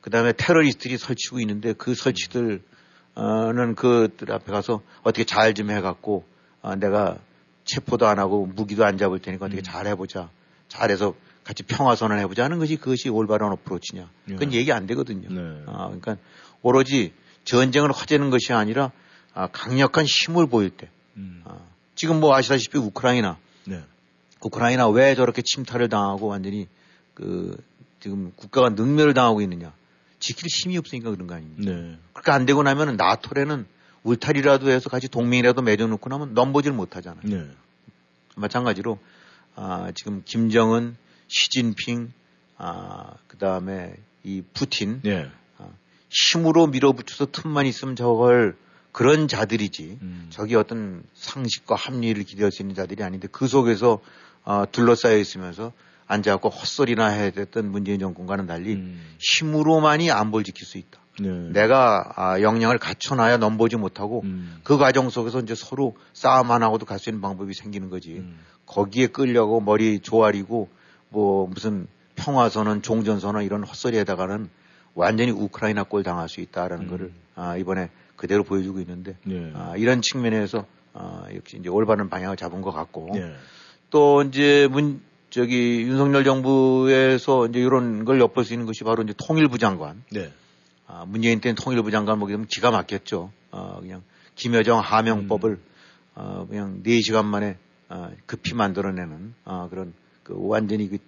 그 0.00 0.10
다음에 0.10 0.32
테러리스트들이 0.32 0.98
설치고 0.98 1.40
있는데 1.40 1.72
그 1.72 1.94
설치들, 1.94 2.60
어는 3.14 3.76
그들 3.76 4.32
앞에 4.32 4.50
가서 4.52 4.82
어떻게 5.02 5.24
잘 5.24 5.54
좀 5.54 5.70
해갖고, 5.70 6.24
아, 6.62 6.74
내가 6.74 7.18
체포도 7.64 8.06
안 8.06 8.18
하고 8.18 8.44
무기도 8.46 8.84
안 8.84 8.98
잡을 8.98 9.20
테니까 9.20 9.46
음. 9.46 9.48
어떻게 9.48 9.62
잘 9.62 9.86
해보자. 9.86 10.28
잘해서 10.68 11.14
같이 11.44 11.62
평화선언 11.62 12.18
해보자 12.18 12.44
하는 12.44 12.58
것이 12.58 12.76
그것이 12.76 13.08
올바른 13.08 13.52
어프로치냐. 13.52 14.08
그건 14.26 14.48
네. 14.50 14.56
얘기 14.56 14.72
안 14.72 14.86
되거든요. 14.88 15.28
네. 15.28 15.62
아, 15.66 15.86
그러니까 15.86 16.16
오로지 16.62 17.12
전쟁을 17.44 17.92
화제는 17.92 18.30
것이 18.30 18.52
아니라 18.52 18.90
아, 19.34 19.48
강력한 19.48 20.04
힘을 20.06 20.46
보일 20.46 20.70
때. 20.70 20.88
음. 21.16 21.42
아, 21.44 21.58
지금 21.94 22.20
뭐 22.20 22.34
아시다시피 22.34 22.78
우크라이나, 22.78 23.36
네. 23.66 23.82
우크라이나 24.40 24.88
왜 24.88 25.14
저렇게 25.14 25.42
침탈을 25.42 25.88
당하고 25.88 26.28
완전히 26.28 26.68
그 27.14 27.56
지금 28.00 28.32
국가가 28.36 28.70
능멸을 28.70 29.14
당하고 29.14 29.40
있느냐. 29.42 29.72
지킬 30.20 30.46
힘이 30.48 30.78
없으니까 30.78 31.10
그런 31.10 31.26
거 31.26 31.34
아닙니까? 31.34 31.70
네. 31.70 31.98
그렇게 32.12 32.32
안 32.32 32.46
되고 32.46 32.62
나면 32.62 32.96
나토에는 32.96 33.66
울타리라도 34.04 34.70
해서 34.70 34.88
같이 34.88 35.08
동맹이라도 35.08 35.62
맺어놓고 35.62 36.08
나면 36.08 36.34
넘보질 36.34 36.72
못하잖아요. 36.72 37.22
네. 37.24 37.46
마찬가지로 38.36 38.98
아, 39.56 39.92
지금 39.94 40.22
김정은, 40.24 40.96
시진핑, 41.28 42.12
아, 42.56 43.14
그 43.28 43.38
다음에 43.38 43.94
이 44.22 44.42
푸틴 44.52 45.00
네. 45.02 45.28
힘으로 46.10 46.66
밀어붙여서 46.68 47.26
틈만 47.32 47.66
있으면 47.66 47.96
저걸 47.96 48.56
그런 48.94 49.26
자들이지. 49.26 49.98
음. 50.02 50.26
저기 50.30 50.54
어떤 50.54 51.02
상식과 51.14 51.74
합리를 51.74 52.22
기대할 52.22 52.52
수 52.52 52.62
있는 52.62 52.76
자들이 52.76 53.02
아닌데 53.02 53.26
그 53.30 53.48
속에서 53.48 53.98
아, 54.44 54.66
둘러싸여 54.70 55.18
있으면서 55.18 55.72
앉아갖고 56.06 56.48
헛소리나 56.48 57.08
해야 57.08 57.30
됐던 57.30 57.72
문재인 57.72 57.98
정권과는 57.98 58.46
달리 58.46 58.74
음. 58.74 59.02
힘으로만이 59.18 60.12
안보를 60.12 60.44
지킬 60.44 60.64
수 60.64 60.78
있다. 60.78 61.00
네. 61.18 61.28
내가 61.28 62.12
아, 62.14 62.40
역량을 62.40 62.78
갖춰놔야 62.78 63.38
넘보지 63.38 63.74
못하고 63.76 64.22
음. 64.22 64.60
그 64.62 64.78
과정 64.78 65.10
속에서 65.10 65.40
이제 65.40 65.56
서로 65.56 65.96
싸움 66.12 66.52
안 66.52 66.62
하고도 66.62 66.86
갈 66.86 67.00
수 67.00 67.10
있는 67.10 67.20
방법이 67.20 67.52
생기는 67.52 67.90
거지. 67.90 68.18
음. 68.18 68.38
거기에 68.66 69.08
끌려고 69.08 69.60
머리 69.60 69.98
조아리고 69.98 70.68
뭐 71.08 71.48
무슨 71.48 71.88
평화선언, 72.14 72.82
종전선언 72.82 73.42
이런 73.42 73.64
헛소리에다가는 73.64 74.48
완전히 74.94 75.32
우크라이나 75.32 75.82
꼴 75.82 76.04
당할 76.04 76.28
수 76.28 76.40
있다라는 76.40 76.84
음. 76.84 76.90
거를 76.90 77.12
아, 77.34 77.56
이번에 77.56 77.90
그대로 78.16 78.44
보여주고 78.44 78.80
있는데 78.80 79.16
네. 79.24 79.50
아, 79.54 79.74
이런 79.76 80.02
측면에서 80.02 80.66
아, 80.92 81.26
역시 81.34 81.56
이제 81.58 81.68
올바른 81.68 82.08
방향을 82.08 82.36
잡은 82.36 82.62
것 82.62 82.70
같고 82.72 83.10
네. 83.14 83.34
또 83.90 84.22
이제 84.22 84.68
문 84.70 85.00
저기 85.30 85.82
윤석열 85.82 86.22
정부에서 86.22 87.46
이제 87.48 87.58
이런 87.58 88.04
걸 88.04 88.20
엿볼 88.20 88.44
수 88.44 88.52
있는 88.52 88.66
것이 88.66 88.84
바로 88.84 89.02
이제 89.02 89.14
통일부 89.16 89.58
장관. 89.58 90.04
네. 90.12 90.32
아, 90.86 91.04
문재인 91.06 91.40
때는 91.40 91.56
통일부 91.56 91.90
장관 91.90 92.20
보게 92.20 92.32
되면 92.32 92.46
기가 92.46 92.70
막혔죠. 92.70 93.32
아, 93.50 93.78
그냥 93.80 94.02
김여정 94.36 94.78
하명법을 94.78 95.50
음. 95.50 95.62
아, 96.14 96.46
그냥 96.48 96.82
4시간 96.84 97.24
만에 97.24 97.56
아, 97.88 98.10
급히 98.26 98.54
만들어내는 98.54 99.34
아, 99.44 99.68
그런 99.70 99.92
그 100.22 100.34
완전히 100.36 100.88
그, 100.88 100.98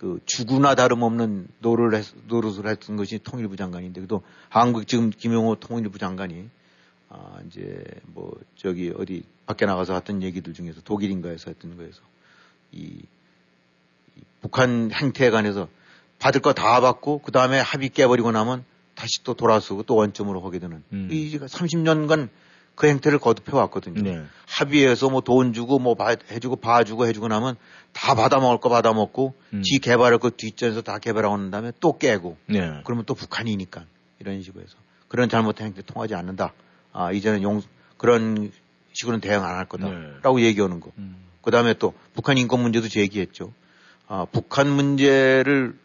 그 0.00 0.18
주구나 0.24 0.74
다름없는 0.74 1.46
노를 1.58 1.94
했, 1.94 2.06
노릇을 2.26 2.66
했던 2.66 2.96
것이 2.96 3.18
통일부 3.22 3.56
장관인데 3.56 4.06
또 4.06 4.22
한국 4.48 4.88
지금 4.88 5.10
김영호 5.10 5.56
통일부 5.56 5.98
장관이 5.98 6.48
아, 7.10 7.38
이제 7.46 7.84
뭐 8.06 8.32
저기 8.56 8.94
어디 8.96 9.24
밖에 9.44 9.66
나가서 9.66 9.92
했던 9.92 10.22
얘기들 10.22 10.54
중에서 10.54 10.80
독일인가에서 10.80 11.50
했던 11.50 11.76
거에서 11.76 12.00
이, 12.72 13.02
이 14.16 14.20
북한 14.40 14.90
행태에 14.90 15.28
관해서 15.28 15.68
받을 16.18 16.40
거 16.40 16.54
다 16.54 16.80
받고 16.80 17.18
그 17.18 17.30
다음에 17.30 17.60
합의 17.60 17.90
깨버리고 17.90 18.32
나면 18.32 18.64
다시 18.94 19.22
또 19.22 19.34
돌아서고 19.34 19.82
또 19.82 19.96
원점으로 19.96 20.40
하게 20.40 20.60
되는 20.60 20.82
음. 20.94 21.08
이 21.10 21.36
30년간 21.36 22.30
그 22.80 22.86
행태를 22.86 23.18
거듭해 23.18 23.54
왔거든요. 23.58 24.00
네. 24.00 24.24
합의해서 24.48 25.10
뭐 25.10 25.20
돈 25.20 25.52
주고 25.52 25.78
뭐 25.78 25.94
봐- 25.94 26.16
해주고 26.30 26.56
봐주고 26.56 27.06
해주고 27.06 27.28
나면 27.28 27.56
다 27.92 28.14
받아먹을 28.14 28.56
거 28.58 28.70
받아먹고 28.70 29.34
음. 29.52 29.62
지 29.62 29.80
개발할 29.80 30.18
거 30.18 30.30
뒷전에서 30.30 30.80
다 30.80 30.98
개발하고 30.98 31.36
난 31.36 31.50
다음에 31.50 31.72
또 31.80 31.98
깨고 31.98 32.38
네. 32.46 32.80
그러면 32.84 33.04
또 33.04 33.12
북한이니까 33.14 33.84
이런 34.18 34.40
식으로 34.42 34.62
해서 34.64 34.76
그런 35.08 35.28
잘못된 35.28 35.66
행태 35.66 35.82
통하지 35.82 36.14
않는다. 36.14 36.54
아 36.94 37.12
이제는 37.12 37.42
용 37.42 37.60
그런 37.98 38.50
식으로는 38.94 39.20
대응 39.20 39.44
안 39.44 39.56
할 39.58 39.66
거다라고 39.66 40.40
얘기하는 40.40 40.80
거. 40.80 40.90
음. 40.96 41.16
그 41.42 41.50
다음에 41.50 41.74
또 41.74 41.92
북한 42.14 42.38
인권 42.38 42.60
문제도 42.62 42.88
제기했죠. 42.88 43.52
아, 44.08 44.24
북한 44.32 44.70
문제를 44.70 45.76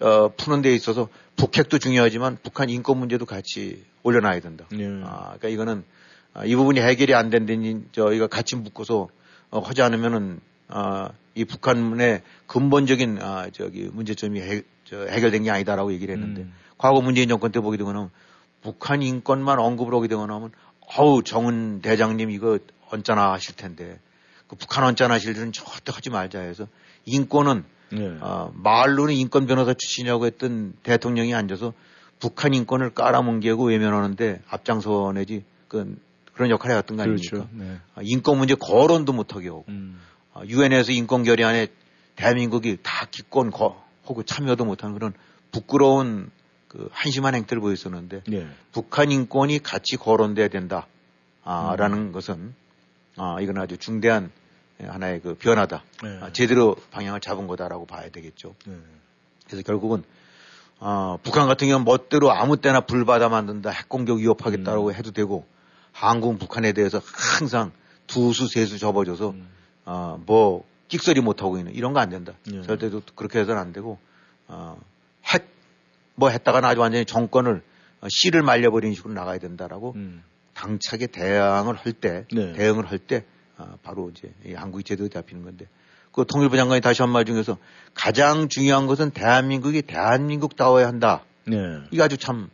어, 0.00 0.28
푸는 0.36 0.60
데 0.62 0.74
있어서 0.74 1.08
북핵도 1.36 1.78
중요하지만 1.78 2.36
북한 2.42 2.68
인권 2.68 2.98
문제도 2.98 3.24
같이 3.24 3.84
올려놔야 4.02 4.40
된다. 4.40 4.64
네. 4.72 4.86
아, 5.04 5.36
그러니까 5.38 5.48
이거는 5.50 5.84
아, 5.88 5.96
이 6.44 6.54
부분이 6.56 6.80
해결이 6.80 7.14
안 7.14 7.30
된다니 7.30 7.84
저희가 7.92 8.26
같이 8.26 8.56
묶어서 8.56 9.08
어, 9.50 9.60
하지 9.60 9.82
않으면은 9.82 10.40
아, 10.68 11.10
이 11.34 11.44
북한의 11.44 12.22
근본적인 12.46 13.18
아, 13.22 13.48
저기 13.52 13.88
문제점이 13.92 14.40
해, 14.40 14.62
저, 14.84 15.06
해결된 15.06 15.44
게 15.44 15.50
아니다라고 15.50 15.92
얘기를 15.92 16.14
했는데 16.14 16.42
음. 16.42 16.52
과거 16.78 17.00
문재인 17.00 17.28
정권 17.28 17.52
때 17.52 17.60
보게 17.60 17.76
되거나 17.76 18.10
북한 18.62 19.02
인권만 19.02 19.58
언급을 19.58 19.94
하게 19.94 20.08
되거나 20.08 20.34
하면 20.34 20.50
어우 20.98 21.22
정은 21.22 21.80
대장님 21.82 22.30
이거 22.30 22.58
언짢아 22.90 23.32
하실 23.32 23.56
텐데 23.56 23.98
그 24.46 24.56
북한 24.56 24.84
언짢아 24.84 25.14
하실 25.14 25.36
일은 25.36 25.52
절대 25.52 25.92
하지 25.92 26.10
말자 26.10 26.40
해서 26.40 26.66
인권은 27.04 27.64
네. 27.92 28.18
어, 28.20 28.52
말로는 28.54 29.14
인권 29.14 29.46
변호사 29.46 29.72
출신이라고 29.72 30.26
했던 30.26 30.74
대통령이 30.82 31.34
앉아서 31.34 31.72
북한 32.18 32.54
인권을 32.54 32.90
깔아뭉개고 32.90 33.66
외면하는데 33.66 34.42
앞장서 34.48 35.12
내지 35.14 35.44
그 35.68 35.96
그런 36.36 36.50
역할을 36.50 36.74
해왔던 36.74 36.96
거 36.98 37.02
아닙니까? 37.02 37.30
그렇죠. 37.30 37.48
네. 37.52 37.78
아, 37.94 38.00
인권 38.02 38.36
문제 38.36 38.54
거론도 38.54 39.14
못하게 39.14 39.48
하고 39.48 39.64
음. 39.68 39.98
유엔에서 40.44 40.92
인권 40.92 41.24
결의안에 41.24 41.68
대한민국이 42.14 42.76
다 42.82 43.06
기권 43.10 43.50
거, 43.50 43.82
하고 44.04 44.22
참여도 44.22 44.66
못하는 44.66 44.94
그런 44.94 45.14
부끄러운 45.50 46.30
그 46.68 46.90
한심한 46.92 47.34
행태를 47.34 47.62
보였었는데 47.62 48.22
네. 48.28 48.46
북한 48.70 49.10
인권이 49.10 49.62
같이 49.62 49.96
거론돼야 49.96 50.48
된다. 50.48 50.86
아, 51.42 51.72
음. 51.72 51.76
라는 51.76 52.12
것은 52.12 52.54
아, 53.16 53.38
이건 53.40 53.56
아주 53.56 53.78
중대한 53.78 54.30
하나의 54.78 55.22
그 55.22 55.34
변화다. 55.36 55.84
네. 56.02 56.18
아, 56.20 56.32
제대로 56.34 56.76
방향을 56.90 57.20
잡은 57.20 57.46
거다라고 57.46 57.86
봐야 57.86 58.10
되겠죠. 58.10 58.54
그래서 59.46 59.62
결국은 59.62 60.04
어, 60.80 61.18
북한 61.22 61.46
같은 61.46 61.68
경우는 61.68 61.86
멋대로 61.86 62.30
아무 62.30 62.58
때나 62.58 62.82
불 62.82 63.06
받아 63.06 63.30
만든다, 63.30 63.70
핵공격 63.70 64.18
위협하겠다라고 64.18 64.92
해도 64.92 65.12
되고 65.12 65.46
한국 65.98 66.38
북한에 66.38 66.72
대해서 66.72 67.00
항상 67.14 67.72
두수 68.06 68.48
세수 68.48 68.78
접어줘서 68.78 69.34
어, 69.86 70.22
뭐 70.26 70.64
끽소리 70.88 71.20
못 71.22 71.40
하고 71.42 71.56
있는 71.58 71.74
이런 71.74 71.94
거 71.94 72.00
안 72.00 72.10
된다. 72.10 72.34
예. 72.52 72.60
절대로 72.62 73.00
그렇게 73.14 73.40
해서는 73.40 73.58
안 73.60 73.72
되고 73.72 73.98
어, 74.46 74.78
핵뭐 75.24 76.28
했다가 76.30 76.66
아주 76.68 76.80
완전히 76.80 77.06
정권을 77.06 77.62
어, 78.02 78.06
씨를 78.10 78.42
말려버리는 78.42 78.94
식으로 78.94 79.14
나가야 79.14 79.38
된다라고 79.38 79.94
당차게 80.54 81.06
대응을 81.08 81.74
할 81.76 81.92
때, 81.92 82.24
네. 82.32 82.52
대응을 82.52 82.86
할 82.90 82.98
때, 82.98 83.24
아, 83.58 83.76
바로 83.82 84.10
이제 84.10 84.32
이 84.46 84.54
한국이 84.54 84.84
제대로 84.84 85.08
잡히는 85.08 85.44
건데, 85.44 85.66
그 86.12 86.24
통일부 86.26 86.56
장관이 86.56 86.80
다시 86.80 87.02
한 87.02 87.10
말 87.10 87.26
중에서 87.26 87.58
가장 87.92 88.48
중요한 88.48 88.86
것은 88.86 89.10
대한민국이 89.10 89.82
대한민국다워야 89.82 90.86
한다. 90.86 91.24
네. 91.46 91.56
이게 91.90 92.02
아주 92.02 92.16
참, 92.16 92.48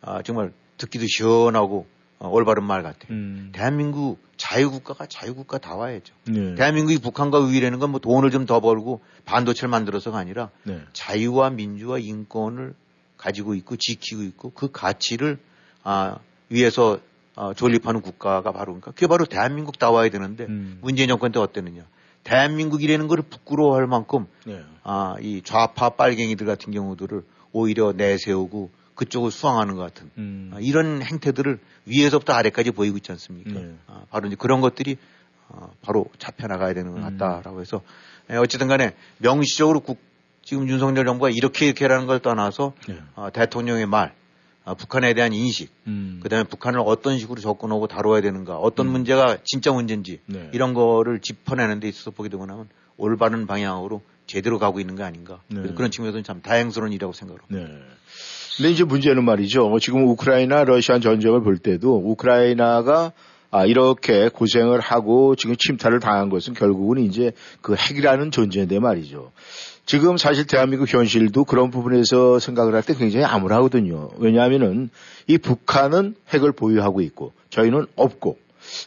아, 0.00 0.22
정말 0.22 0.52
듣기도 0.78 1.06
시원하고 1.06 1.86
어, 2.20 2.28
올바른 2.28 2.64
말 2.64 2.82
같아. 2.82 2.98
요 2.98 3.06
음. 3.10 3.50
대한민국 3.52 4.18
자유국가가 4.36 5.06
자유국가다워야죠. 5.06 6.14
네. 6.28 6.54
대한민국이 6.54 6.98
북한과 6.98 7.38
우위라는 7.38 7.78
건 7.78 7.90
뭐 7.90 8.00
돈을 8.00 8.30
좀 8.30 8.46
더 8.46 8.60
벌고 8.60 9.00
반도체를 9.24 9.68
만들어서가 9.68 10.18
아니라 10.18 10.50
네. 10.64 10.80
자유와 10.92 11.50
민주와 11.50 11.98
인권을 11.98 12.74
가지고 13.16 13.54
있고 13.54 13.76
지키고 13.76 14.22
있고 14.22 14.50
그 14.50 14.70
가치를 14.70 15.38
아, 15.82 16.18
위에서 16.50 16.98
아, 17.34 17.52
존립하는 17.54 18.00
국가가 18.00 18.52
바로 18.52 18.72
그러니까 18.72 18.90
그게 18.92 19.06
바로 19.06 19.24
대한민국 19.26 19.78
다와야 19.78 20.08
되는데 20.10 20.44
음. 20.46 20.78
문재인 20.82 21.08
정권 21.08 21.30
때 21.32 21.38
어땠느냐 21.38 21.82
대한민국이라는 22.24 23.06
걸 23.08 23.22
부끄러워할 23.22 23.86
만큼 23.86 24.26
네. 24.44 24.62
아, 24.82 25.14
이 25.20 25.42
좌파 25.44 25.90
빨갱이들 25.90 26.46
같은 26.46 26.72
경우들을 26.72 27.22
오히려 27.52 27.92
내세우고 27.92 28.70
그쪽을 28.98 29.30
수항하는 29.30 29.76
것 29.76 29.82
같은 29.82 30.10
음. 30.18 30.50
아, 30.52 30.58
이런 30.60 31.02
행태들을 31.02 31.60
위에서부터 31.86 32.32
아래까지 32.32 32.72
보이고 32.72 32.96
있지 32.96 33.12
않습니까? 33.12 33.52
네. 33.52 33.74
아, 33.86 34.02
바로 34.10 34.26
이제 34.26 34.36
그런 34.36 34.60
것들이 34.60 34.98
어, 35.48 35.70
바로 35.82 36.06
잡혀나가야 36.18 36.74
되는 36.74 36.92
것 36.92 36.98
음. 36.98 37.02
같다라고 37.02 37.60
해서 37.60 37.80
예, 38.30 38.34
어쨌든 38.34 38.66
간에 38.66 38.94
명시적으로 39.18 39.80
국, 39.80 40.00
지금 40.42 40.68
윤석열 40.68 41.06
정부가 41.06 41.30
이렇게 41.30 41.66
이렇게라는 41.66 42.06
걸 42.06 42.18
떠나서 42.18 42.74
네. 42.88 42.98
어, 43.14 43.28
대통령의 43.32 43.86
말, 43.86 44.14
어, 44.64 44.74
북한에 44.74 45.14
대한 45.14 45.32
인식, 45.32 45.70
음. 45.86 46.18
그다음에 46.20 46.42
북한을 46.44 46.80
어떤 46.84 47.20
식으로 47.20 47.40
접근하고 47.40 47.86
다뤄야 47.86 48.20
되는가, 48.20 48.56
어떤 48.56 48.88
문제가 48.88 49.38
진짜 49.44 49.70
문제인지 49.70 50.20
네. 50.26 50.50
이런 50.52 50.74
거를 50.74 51.20
짚어내는 51.20 51.78
데 51.78 51.88
있어서 51.88 52.10
보게 52.10 52.28
되고 52.28 52.44
나면 52.44 52.68
올바른 52.96 53.46
방향으로 53.46 54.02
제대로 54.26 54.58
가고 54.58 54.80
있는 54.80 54.96
거 54.96 55.04
아닌가. 55.04 55.40
네. 55.46 55.62
그런 55.74 55.92
측면에서는 55.92 56.24
참 56.24 56.42
다행스러운 56.42 56.92
일이라고 56.92 57.12
생각합니다. 57.12 57.72
네. 57.72 57.80
근데 58.58 58.72
이제 58.72 58.82
문제는 58.82 59.24
말이죠. 59.24 59.78
지금 59.80 60.04
우크라이나 60.08 60.64
러시아 60.64 60.98
전쟁을 60.98 61.42
볼 61.42 61.58
때도 61.58 62.02
우크라이나가 62.04 63.12
아, 63.52 63.64
이렇게 63.64 64.28
고생을 64.28 64.80
하고 64.80 65.36
지금 65.36 65.54
침탈을 65.56 66.00
당한 66.00 66.28
것은 66.28 66.54
결국은 66.54 66.98
이제 66.98 67.30
그 67.62 67.76
핵이라는 67.76 68.32
존재인데 68.32 68.80
말이죠. 68.80 69.30
지금 69.86 70.16
사실 70.16 70.44
대한민국 70.46 70.92
현실도 70.92 71.44
그런 71.44 71.70
부분에서 71.70 72.40
생각을 72.40 72.74
할 72.74 72.82
때 72.82 72.94
굉장히 72.94 73.24
암울하거든요. 73.24 74.10
왜냐하면은 74.18 74.90
이 75.28 75.38
북한은 75.38 76.16
핵을 76.34 76.50
보유하고 76.50 77.00
있고 77.00 77.32
저희는 77.50 77.86
없고 77.94 78.38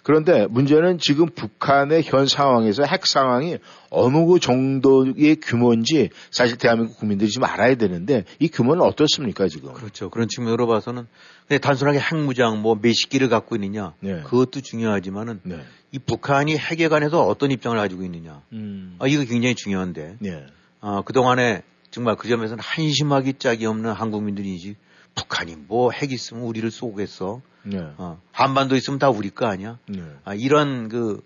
그런데 0.03 0.47
문제는 0.47 0.97
지금 0.99 1.27
북한의 1.27 2.03
현 2.03 2.27
상황에서 2.27 2.83
핵 2.83 3.07
상황이 3.07 3.57
어느 3.89 4.39
정도의 4.39 5.37
규모인지 5.41 6.09
사실 6.31 6.57
대한민국 6.57 6.97
국민들이 6.97 7.29
좀 7.29 7.43
알아야 7.43 7.75
되는데 7.75 8.23
이 8.39 8.47
규모는 8.47 8.81
어떻습니까 8.83 9.47
지금? 9.47 9.73
그렇죠. 9.73 10.09
그런 10.09 10.27
측면으로 10.27 10.67
봐서는 10.67 11.07
그냥 11.47 11.61
단순하게 11.61 11.99
핵무장 11.99 12.61
뭐 12.61 12.77
몇십 12.81 13.09
기를 13.09 13.29
갖고 13.29 13.55
있느냐 13.55 13.93
네. 13.99 14.21
그것도 14.21 14.61
중요하지만은 14.61 15.41
네. 15.43 15.59
이 15.91 15.99
북한이 15.99 16.57
핵에 16.57 16.87
관해서 16.87 17.25
어떤 17.25 17.51
입장을 17.51 17.77
가지고 17.77 18.03
있느냐 18.03 18.41
음. 18.53 18.95
아, 18.99 19.07
이거 19.07 19.23
굉장히 19.25 19.55
중요한데 19.55 20.17
네. 20.19 20.45
아, 20.79 21.01
그동안에 21.05 21.63
정말 21.91 22.15
그 22.15 22.27
점에서는 22.29 22.63
한심하기 22.63 23.33
짝이 23.33 23.65
없는 23.65 23.91
한국민들이지 23.91 24.75
북한이 25.15 25.55
뭐 25.67 25.91
핵 25.91 26.11
있으면 26.11 26.43
우리를 26.43 26.69
쏘겠어 26.71 27.41
네. 27.63 27.79
어, 27.97 28.19
한반도 28.31 28.75
있으면 28.75 28.99
다 28.99 29.09
우리 29.09 29.29
거 29.29 29.45
아니야 29.45 29.77
네. 29.87 30.01
아, 30.23 30.33
이런 30.33 30.89
그 30.89 31.21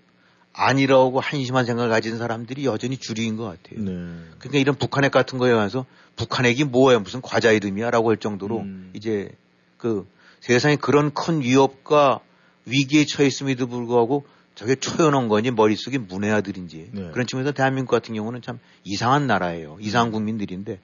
아니라고 0.54 1.20
한심한 1.20 1.66
생각을 1.66 1.90
가진 1.90 2.18
사람들이 2.18 2.66
여전히 2.66 2.96
주류인 2.98 3.36
것 3.36 3.44
같아요. 3.44 3.84
네. 3.84 3.92
그러니까 4.40 4.58
이런 4.58 4.76
북한핵 4.76 5.12
같은 5.12 5.38
거에 5.38 5.52
와서 5.52 5.86
북한핵이 6.16 6.64
뭐야 6.64 7.00
무슨 7.00 7.22
과자 7.22 7.52
이름이야 7.52 7.92
라고 7.92 8.10
할 8.10 8.18
정도로 8.18 8.60
음. 8.60 8.92
이제 8.94 9.30
그 9.78 10.08
세상에 10.40 10.78
그런 10.78 11.14
큰 11.14 11.42
위협과 11.42 12.22
위기에 12.66 13.06
처해 13.06 13.28
있음에도 13.28 13.68
불구하고 13.68 14.26
저게 14.56 14.76
초연한 14.76 15.28
건지 15.28 15.52
머릿속에 15.52 15.98
문외아들인지 15.98 16.90
네. 16.94 17.10
그런 17.12 17.28
측면에서 17.28 17.52
대한민국 17.52 17.92
같은 17.92 18.16
경우는 18.16 18.42
참 18.42 18.60
이상한 18.86 19.28
나라예요. 19.28 19.78
이상한 19.82 20.12
국민들인데 20.14 20.80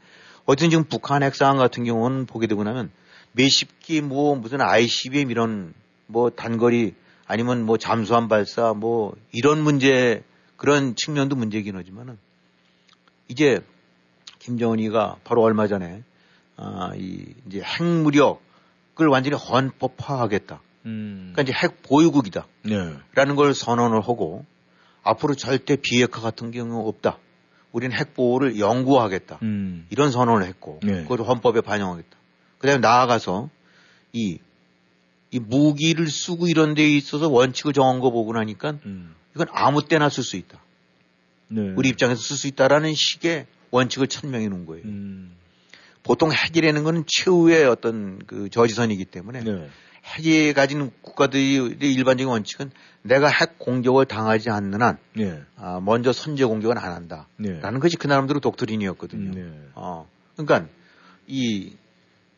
어쨌든 0.45 0.69
지금 0.69 0.83
북한 0.85 1.23
핵 1.23 1.35
상황 1.35 1.57
같은 1.57 1.83
경우는 1.83 2.25
보게 2.25 2.47
되고 2.47 2.63
나면 2.63 2.91
몇십 3.33 3.79
기뭐 3.79 4.35
무슨 4.35 4.61
ICBM 4.61 5.31
이런 5.31 5.73
뭐 6.07 6.29
단거리 6.29 6.95
아니면 7.25 7.65
뭐 7.65 7.77
잠수함 7.77 8.27
발사 8.27 8.73
뭐 8.73 9.15
이런 9.31 9.61
문제 9.61 10.23
그런 10.57 10.95
측면도 10.95 11.35
문제긴 11.35 11.75
하지만은 11.75 12.17
이제 13.27 13.61
김정은이가 14.39 15.17
바로 15.23 15.41
얼마 15.41 15.67
전에 15.67 16.03
아, 16.57 16.91
이 16.95 17.33
이제 17.47 17.61
핵무력을 17.61 19.07
완전히 19.09 19.35
헌법화하겠다. 19.37 20.61
음. 20.85 21.31
그러니까 21.33 21.41
이제 21.43 21.53
핵 21.53 21.81
보유국이다. 21.83 22.45
네. 22.63 22.93
라는 23.15 23.35
걸 23.35 23.53
선언을 23.53 24.01
하고 24.01 24.45
앞으로 25.03 25.35
절대 25.35 25.75
비핵화 25.75 26.21
같은 26.21 26.51
경우 26.51 26.87
없다. 26.87 27.17
우리는 27.71 27.95
핵 27.95 28.13
보호를 28.13 28.59
영구하겠다. 28.59 29.39
음. 29.41 29.85
이런 29.89 30.11
선언을 30.11 30.45
했고 30.47 30.79
네. 30.83 31.03
그걸 31.03 31.21
헌법에 31.21 31.61
반영하겠다. 31.61 32.17
그다음에 32.57 32.79
나아가서 32.79 33.49
이, 34.13 34.39
이 35.31 35.39
무기를 35.39 36.07
쓰고 36.07 36.47
이런 36.47 36.73
데 36.73 36.87
있어서 36.89 37.29
원칙을 37.29 37.73
정한 37.73 37.99
거 37.99 38.11
보고 38.11 38.33
나니까 38.33 38.77
음. 38.85 39.15
이건 39.35 39.47
아무 39.51 39.85
때나 39.85 40.09
쓸 40.09 40.23
수 40.23 40.37
있다. 40.37 40.61
네. 41.47 41.73
우리 41.75 41.89
입장에서 41.89 42.21
쓸 42.21 42.37
수 42.37 42.47
있다라는 42.47 42.93
식의 42.93 43.47
원칙을 43.71 44.07
천명해 44.07 44.47
놓은 44.47 44.65
거예요. 44.65 44.83
음. 44.85 45.35
보통 46.03 46.31
핵이라는 46.31 46.83
거는 46.83 47.03
최후의 47.07 47.65
어떤 47.65 48.19
그 48.25 48.49
저지선이기 48.49 49.05
때문에 49.05 49.43
네. 49.43 49.69
핵이 50.03 50.53
가진 50.53 50.91
국가들의 51.01 51.77
일반적인 51.79 52.27
원칙은 52.27 52.71
내가 53.03 53.27
핵 53.27 53.59
공격을 53.59 54.05
당하지 54.05 54.49
않는 54.49 54.81
한 54.81 54.97
네. 55.13 55.41
아, 55.57 55.79
먼저 55.79 56.11
선제 56.11 56.43
공격은 56.45 56.77
안 56.77 56.91
한다. 56.91 57.27
네. 57.37 57.59
라는 57.59 57.79
것이 57.79 57.97
그 57.97 58.07
나름대로 58.07 58.39
독트린이었거든요. 58.39 59.31
네. 59.35 59.51
어, 59.75 60.07
그러니까 60.35 60.67
이 61.27 61.73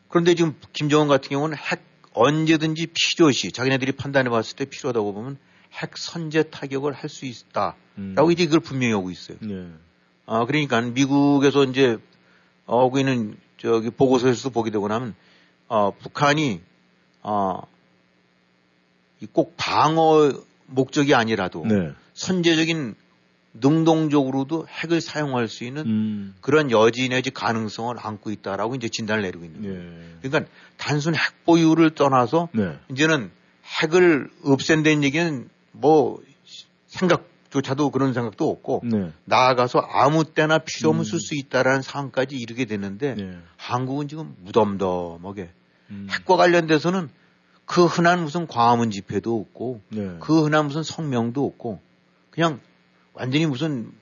그런데 0.08 0.34
지금 0.34 0.54
김정은 0.72 1.08
같은 1.08 1.30
경우는 1.30 1.56
핵 1.56 1.82
언제든지 2.12 2.88
필요시 2.94 3.50
자기네들이 3.52 3.92
판단해 3.92 4.28
봤을 4.30 4.56
때 4.56 4.66
필요하다고 4.66 5.14
보면 5.14 5.38
핵 5.72 5.96
선제 5.96 6.44
타격을 6.44 6.92
할 6.92 7.08
수 7.10 7.24
있다라고 7.24 7.76
음. 7.98 8.32
이제 8.32 8.44
이걸 8.44 8.60
분명히 8.60 8.92
하고 8.92 9.10
있어요. 9.10 9.38
네. 9.40 9.68
아 10.26 10.44
그러니까 10.46 10.80
미국에서 10.82 11.64
이제 11.64 11.98
어, 12.66 12.84
하고 12.84 12.98
있는 12.98 13.36
저기 13.58 13.90
보고서에서도 13.90 14.50
보게 14.50 14.70
되고 14.70 14.86
나면 14.88 15.14
어, 15.68 15.90
북한이 15.92 16.60
어, 17.22 17.62
이꼭 19.20 19.54
방어 19.56 20.32
목적이 20.66 21.14
아니라도 21.14 21.64
네. 21.66 21.92
선제적인 22.14 22.94
능동적으로도 23.54 24.66
핵을 24.68 25.00
사용할 25.00 25.48
수 25.48 25.64
있는 25.64 25.86
음. 25.86 26.34
그런 26.40 26.70
여지 26.70 27.08
내지 27.08 27.30
가능성을 27.30 27.94
안고 27.98 28.30
있다라고 28.30 28.74
이제 28.74 28.88
진단을 28.88 29.22
내리고 29.22 29.44
있는 29.44 29.62
거예요. 29.62 29.78
네. 29.78 30.16
그러니까 30.22 30.50
단순 30.76 31.14
핵 31.14 31.44
보유를 31.44 31.90
떠나서 31.94 32.48
네. 32.52 32.76
이제는 32.90 33.30
핵을 33.80 34.28
없앤다는 34.42 35.04
얘기는 35.04 35.48
뭐 35.70 36.20
생각 36.88 37.28
조차도 37.54 37.90
그런 37.90 38.12
생각도 38.12 38.50
없고 38.50 38.82
네. 38.82 39.12
나아가서 39.26 39.78
아무 39.78 40.24
때나 40.24 40.58
필요 40.58 40.88
없으면 40.88 41.02
음. 41.02 41.04
쓸수 41.04 41.36
있다라는 41.36 41.82
상황까지 41.82 42.34
이르게 42.34 42.64
되는데 42.64 43.14
네. 43.14 43.38
한국은 43.56 44.08
지금 44.08 44.34
무덤덤하게 44.40 45.50
음. 45.90 46.08
핵과 46.10 46.34
관련돼서는 46.36 47.08
그 47.64 47.86
흔한 47.86 48.24
무슨 48.24 48.48
광화문 48.48 48.90
집회도 48.90 49.38
없고 49.38 49.82
네. 49.90 50.16
그 50.18 50.42
흔한 50.42 50.66
무슨 50.66 50.82
성명도 50.82 51.46
없고 51.46 51.80
그냥 52.30 52.58
완전히 53.12 53.46
무슨 53.46 53.92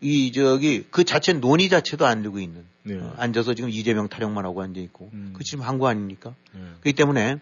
이 0.00 0.32
저기 0.32 0.84
그 0.90 1.04
자체 1.04 1.32
논의 1.32 1.68
자체도 1.68 2.04
안 2.06 2.22
되고 2.22 2.40
있는 2.40 2.64
네. 2.82 2.98
어, 2.98 3.14
앉아서 3.18 3.54
지금 3.54 3.70
이재명 3.70 4.08
타령만 4.08 4.44
하고 4.44 4.62
앉아 4.62 4.80
있고 4.80 5.10
음. 5.12 5.32
그 5.32 5.44
지금 5.44 5.62
한국 5.62 5.86
아닙니까? 5.86 6.34
네. 6.52 6.60
그렇기 6.80 6.94
때문에 6.94 7.38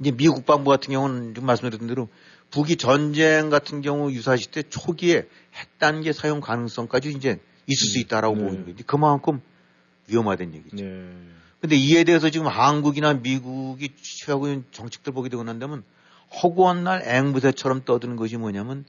이제 0.00 0.10
미 0.10 0.26
국방부 0.26 0.70
같은 0.70 0.92
경우는 0.92 1.34
지금 1.34 1.46
말씀드린 1.46 1.86
대로 1.86 2.08
북이 2.50 2.76
전쟁 2.76 3.50
같은 3.50 3.80
경우 3.80 4.10
유사시 4.12 4.50
때 4.50 4.62
초기에 4.62 5.28
핵 5.54 5.78
단계 5.78 6.12
사용 6.12 6.40
가능성까지 6.40 7.10
이제 7.10 7.38
있을 7.66 7.88
수 7.88 7.98
있다라고 8.00 8.36
네. 8.36 8.42
보는 8.44 8.66
거지. 8.66 8.82
그만큼 8.82 9.40
위험하다는 10.08 10.54
얘기죠. 10.54 10.76
네. 10.76 11.08
근데 11.60 11.76
이에 11.76 12.04
대해서 12.04 12.30
지금 12.30 12.46
한국이나 12.46 13.14
미국이 13.14 13.90
취하고 13.96 14.48
있는 14.48 14.64
정책들 14.72 15.12
보게 15.12 15.28
되고 15.28 15.42
난 15.44 15.58
다음은 15.58 15.82
허구한 16.42 16.84
날 16.84 17.02
앵무새처럼 17.06 17.84
떠드는 17.84 18.16
것이 18.16 18.36
뭐냐면 18.36 18.84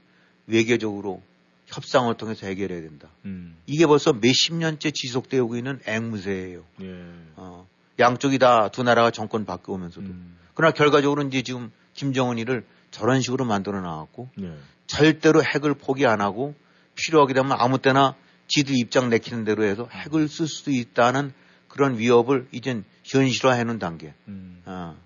외교적으로 0.47 1.21
협상을 1.67 2.13
통해서 2.15 2.47
해결해야 2.47 2.81
된다. 2.81 3.09
음. 3.25 3.55
이게 3.65 3.85
벌써 3.85 4.13
몇십 4.13 4.55
년째 4.55 4.91
지속되고 4.91 5.55
있는 5.55 5.79
앵무새예요. 5.85 6.63
예. 6.81 6.95
어, 7.35 7.67
양쪽이 7.99 8.39
다 8.39 8.69
두 8.69 8.83
나라가 8.83 9.11
정권 9.11 9.45
바뀌어오면서도. 9.45 10.07
음. 10.07 10.37
그러나 10.53 10.73
결과적으로 10.73 11.23
이제 11.23 11.41
지금 11.41 11.71
김정은이를 11.93 12.65
저런 12.91 13.21
식으로 13.21 13.45
만들어 13.45 13.81
나왔고 13.81 14.29
네. 14.35 14.53
절대로 14.87 15.41
핵을 15.43 15.73
포기 15.73 16.05
안 16.05 16.21
하고 16.21 16.53
필요하게 16.95 17.33
되면 17.33 17.53
아무 17.53 17.79
때나 17.79 18.15
지들 18.47 18.77
입장 18.77 19.09
내키는 19.09 19.45
대로 19.45 19.63
해서 19.63 19.87
핵을 19.91 20.27
쓸 20.27 20.47
수도 20.47 20.71
있다는 20.71 21.33
그런 21.69 21.97
위협을 21.97 22.47
이젠 22.51 22.83
현실화해 23.05 23.63
놓은 23.63 23.79
단계. 23.79 24.13
음. 24.27 24.61
어. 24.65 24.97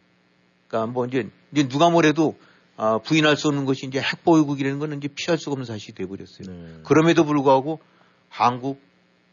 그러니까 0.68 0.92
뭐 0.92 1.06
이제, 1.06 1.30
이제 1.52 1.68
누가 1.68 1.92
뭐래도 1.92 2.36
아, 2.78 2.98
부인할 2.98 3.38
수 3.38 3.48
없는 3.48 3.66
것이 3.66 3.86
이제 3.86 4.02
핵 4.02 4.24
보유국이라는 4.24 4.80
거는 4.80 4.98
이제 4.98 5.08
피할 5.08 5.38
수가 5.38 5.54
없는 5.54 5.66
사실이 5.66 5.94
돼버렸어요. 5.94 6.48
네. 6.48 6.80
그럼에도 6.84 7.24
불구하고 7.24 7.80
한국, 8.30 8.82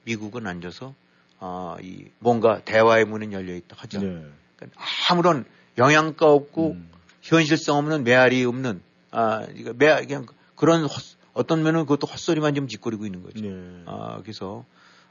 미국은 0.04 0.46
앉아서 0.46 0.94
아, 1.40 1.76
이 1.82 2.04
뭔가 2.20 2.60
대화의 2.60 3.04
문은 3.04 3.32
열려 3.32 3.54
있다 3.54 3.76
하죠. 3.78 4.00
네. 4.00 4.24
그러니까 4.56 4.80
아무런 5.10 5.44
영양가 5.78 6.26
없고 6.26 6.72
음. 6.72 6.90
현실성 7.22 7.78
없는 7.78 8.04
메아리 8.04 8.44
없는 8.44 8.82
아, 9.10 9.46
이거 9.54 9.72
매 9.76 10.04
그냥 10.04 10.26
그런 10.56 10.84
헛- 10.84 11.16
어떤 11.34 11.62
면은 11.62 11.80
그것도 11.82 12.06
헛소리만 12.06 12.54
좀 12.54 12.68
짓거리고 12.68 13.06
있는 13.06 13.22
거죠. 13.22 13.40
네. 13.40 13.82
아, 13.86 14.18
그래서 14.22 14.64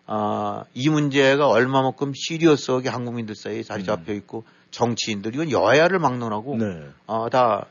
아, 0.06 0.64
이 0.74 0.90
문제가 0.90 1.48
얼마만큼 1.48 2.14
시리어스하게 2.16 2.90
한국민들 2.90 3.36
사이에 3.36 3.64
자리 3.64 3.84
잡혀 3.86 4.14
있고 4.14 4.44
정치인들 4.72 5.34
이건 5.34 5.52
여야를 5.52 6.00
막론하고 6.00 6.54
음. 6.54 6.60
네. 6.60 6.88
어, 7.08 7.30
다 7.30 7.66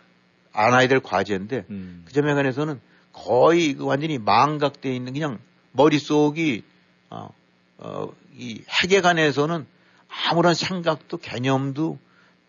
안아야 0.52 0.88
될 0.88 1.00
과제인데 1.00 1.66
음. 1.70 2.02
그 2.06 2.12
점에 2.12 2.34
관해서는 2.34 2.80
거의 3.12 3.74
그 3.74 3.84
완전히 3.84 4.18
망각되어 4.18 4.92
있는 4.92 5.12
그냥 5.12 5.38
머릿속이 5.72 6.62
어, 7.10 7.28
어, 7.78 8.08
이 8.36 8.62
핵에 8.82 9.00
관해서는 9.00 9.66
아무런 10.28 10.54
생각도 10.54 11.18
개념도 11.18 11.98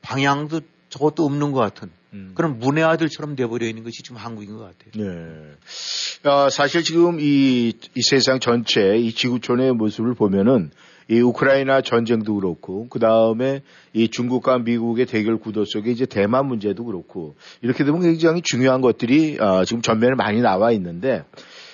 방향도 0.01 0.61
저것도 0.91 1.25
없는 1.25 1.53
것 1.53 1.59
같은 1.59 1.89
음. 2.13 2.33
그런 2.35 2.59
문외아들처럼 2.59 3.35
돼버려 3.35 3.65
있는 3.65 3.83
것이 3.83 4.03
지금 4.03 4.17
한국인 4.17 4.57
것 4.57 4.63
같아요. 4.63 4.91
네. 4.93 6.29
어, 6.29 6.49
사실 6.49 6.83
지금 6.83 7.19
이, 7.19 7.73
이 7.95 8.01
세상 8.01 8.39
전체 8.39 8.97
이 8.97 9.13
지구촌의 9.13 9.71
모습을 9.73 10.13
보면은 10.13 10.69
이 11.09 11.19
우크라이나 11.19 11.81
전쟁도 11.81 12.35
그렇고 12.35 12.87
그 12.89 12.99
다음에 12.99 13.61
이 13.93 14.09
중국과 14.09 14.59
미국의 14.59 15.05
대결 15.05 15.37
구도 15.37 15.65
속에 15.65 15.91
이제 15.91 16.05
대만 16.05 16.45
문제도 16.45 16.83
그렇고 16.83 17.35
이렇게 17.61 17.83
되면 17.83 18.01
굉장히 18.01 18.41
중요한 18.43 18.81
것들이 18.81 19.37
어, 19.39 19.63
지금 19.63 19.81
전면에 19.81 20.15
많이 20.15 20.41
나와 20.41 20.71
있는데 20.73 21.23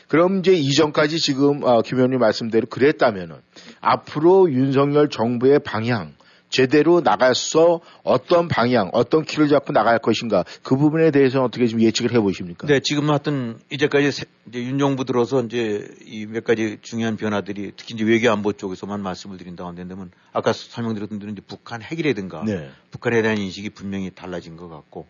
그럼 0.08 0.40
이제 0.40 0.54
이전까지 0.54 1.18
지금 1.18 1.64
어, 1.64 1.82
김 1.82 1.98
의원님 1.98 2.20
말씀대로 2.20 2.68
그랬다면은 2.68 3.36
앞으로 3.82 4.52
윤석열 4.52 5.10
정부의 5.10 5.60
방향 5.60 6.14
제대로 6.50 7.02
나가서 7.02 7.82
어떤 8.04 8.48
방향, 8.48 8.90
어떤 8.94 9.26
키를 9.26 9.50
잡고 9.50 9.74
나갈 9.74 10.00
것인가 10.00 10.46
그 10.64 10.78
부분에 10.78 11.12
대해서 11.12 11.44
어떻게 11.44 11.68
좀 11.68 11.82
예측을 11.82 12.14
해보십니까? 12.14 12.68
네, 12.68 12.80
지금 12.82 13.10
하여튼 13.10 13.60
이제까지 13.70 14.12
세- 14.12 14.26
이제 14.48 14.64
윤 14.64 14.80
정부 14.80 15.04
들어서 15.04 15.42
이제 15.44 15.88
이 16.06 16.26
몇 16.26 16.44
가지 16.46 16.78
중요한 16.82 17.18
변화들이 17.18 17.74
특히 17.76 17.96
이제 17.96 18.04
외교 18.06 18.32
안보 18.32 18.54
쪽에서만 18.54 19.02
말씀을 19.02 19.38
드린다고 19.38 19.68
한다면 19.70 20.12
아까 20.32 20.54
설명드렸던 20.54 21.20
대로 21.20 21.32
이제 21.32 21.42
북한 21.46 21.82
핵이라든가 21.82 22.44
네. 22.46 22.70
북한에 22.92 23.22
대한 23.22 23.38
인식이 23.38 23.72
분명히 23.72 24.10
달라진 24.10 24.56
것 24.56 24.70
같고 24.70 25.06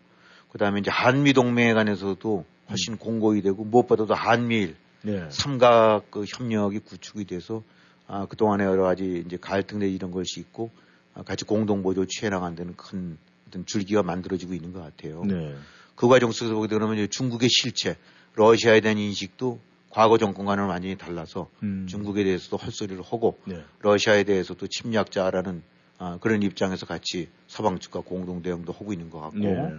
그 0.51 0.57
다음에 0.57 0.79
이제 0.79 0.89
한미 0.89 1.33
동맹에 1.33 1.73
관해서도 1.73 2.45
훨씬 2.69 2.97
공고히 2.97 3.41
되고 3.43 3.63
무엇보다도 3.63 4.13
한미일 4.15 4.75
네. 5.03 5.25
삼각 5.29 6.09
그 6.09 6.25
협력이 6.27 6.79
구축이 6.79 7.25
돼서 7.25 7.61
아, 8.07 8.25
그동안에 8.25 8.63
여러 8.63 8.83
가지 8.83 9.23
이제 9.25 9.37
갈등들 9.39 9.87
이런 9.89 10.11
것이 10.11 10.39
있고 10.39 10.71
아, 10.73 10.86
같이 11.25 11.45
공동 11.45 11.83
보조 11.83 12.05
취해 12.05 12.29
나가는 12.29 12.55
데는 12.55 12.75
큰 12.75 13.17
어떤 13.47 13.65
줄기가 13.65 14.03
만들어지고 14.03 14.53
있는 14.53 14.73
것 14.73 14.81
같아요. 14.81 15.23
네. 15.25 15.55
그 15.95 16.07
과정 16.07 16.31
속에서 16.31 16.55
보게 16.55 16.67
되면 16.67 17.09
중국의 17.09 17.49
실체, 17.49 17.97
러시아에 18.35 18.81
대한 18.81 18.97
인식도 18.97 19.59
과거 19.89 20.17
정권과는 20.17 20.65
완전히 20.65 20.95
달라서 20.95 21.49
음. 21.63 21.87
중국에 21.89 22.23
대해서도 22.23 22.57
헛소리를 22.57 23.01
하고 23.01 23.39
네. 23.45 23.63
러시아에 23.79 24.23
대해서도 24.23 24.67
침략자라는 24.67 25.63
아, 25.99 26.19
그런 26.21 26.43
입장에서 26.43 26.85
같이 26.85 27.29
서방 27.47 27.79
측과 27.79 28.01
공동 28.01 28.43
대응도 28.43 28.71
하고 28.73 28.93
있는 28.93 29.09
것 29.09 29.19
같고 29.19 29.37
네. 29.39 29.73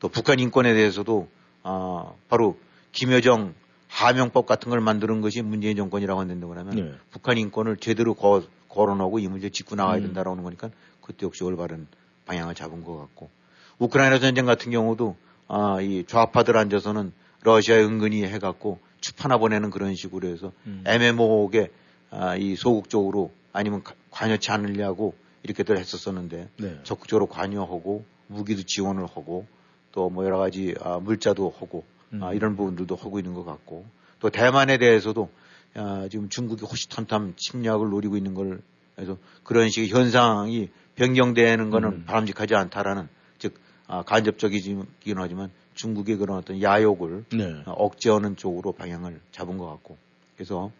또 0.00 0.08
북한 0.08 0.40
인권에 0.40 0.74
대해서도 0.74 1.28
아, 1.62 2.12
바로 2.28 2.58
김여정 2.90 3.54
하명법 3.86 4.46
같은 4.46 4.70
걸 4.70 4.80
만드는 4.80 5.20
것이 5.20 5.42
문재인 5.42 5.76
정권이라고 5.76 6.20
한다고 6.20 6.54
하면 6.54 6.74
네. 6.74 6.92
북한 7.10 7.38
인권을 7.38 7.76
제대로 7.76 8.14
거, 8.14 8.42
거론하고 8.72 9.18
이 9.18 9.28
문제 9.28 9.50
짚고 9.50 9.74
나가야 9.76 9.98
음. 9.98 10.02
된다라고 10.02 10.32
하는 10.32 10.44
거니까 10.44 10.70
그때 11.00 11.26
역시 11.26 11.44
올바른 11.44 11.86
방향을 12.26 12.54
잡은 12.54 12.84
것 12.84 12.96
같고 12.98 13.30
우크라이나 13.78 14.18
전쟁 14.18 14.46
같은 14.46 14.70
경우도 14.70 15.16
아, 15.48 15.80
이 15.80 16.04
좌파들 16.06 16.56
앉아서는 16.56 17.12
러시아에 17.42 17.82
은근히 17.82 18.24
해갖고 18.24 18.78
추파나 19.00 19.38
보내는 19.38 19.70
그런 19.70 19.94
식으로 19.94 20.28
해서 20.28 20.52
음. 20.66 20.84
애매모호하게 20.86 21.70
아, 22.10 22.36
이 22.36 22.54
소극 22.56 22.88
적으로 22.88 23.32
아니면 23.52 23.82
가- 23.82 23.94
관여치 24.10 24.50
않으려고 24.50 25.14
이렇게들 25.42 25.76
했었었는데 25.78 26.48
네. 26.58 26.78
적극적으로 26.84 27.26
관여하고 27.26 28.04
무기도 28.28 28.62
지원을 28.62 29.04
하고 29.06 29.46
또 29.92 30.08
뭐 30.08 30.24
여러 30.24 30.38
가지 30.38 30.74
아, 30.80 30.98
물자도 30.98 31.52
하고 31.58 31.84
아, 32.20 32.30
음. 32.30 32.34
이런 32.34 32.56
부분들도 32.56 32.94
하고 32.96 33.18
있는 33.18 33.34
것 33.34 33.44
같고 33.44 33.84
또 34.20 34.30
대만에 34.30 34.78
대해서도 34.78 35.28
아, 35.74 36.08
지금 36.10 36.28
중국이 36.28 36.64
호시탐탐 36.64 37.34
침략을 37.36 37.90
노리고 37.90 38.16
있는 38.16 38.34
걸 38.34 38.60
그래서 38.94 39.16
그런 39.42 39.70
식의 39.70 39.88
현상이 39.88 40.68
변경되는 40.96 41.70
거는 41.70 41.88
음. 41.88 42.04
바람직하지 42.06 42.54
않다라는 42.54 43.08
즉 43.38 43.54
아, 43.86 44.02
간접적이긴 44.02 44.86
하지만 45.16 45.50
중국의 45.74 46.16
그런 46.16 46.38
어떤 46.38 46.60
야욕을 46.60 47.24
네. 47.32 47.62
어, 47.66 47.72
억제하는 47.72 48.36
쪽으로 48.36 48.72
방향을 48.72 49.20
잡은 49.30 49.58
것 49.58 49.66
같고 49.66 49.96
그래서 50.36 50.70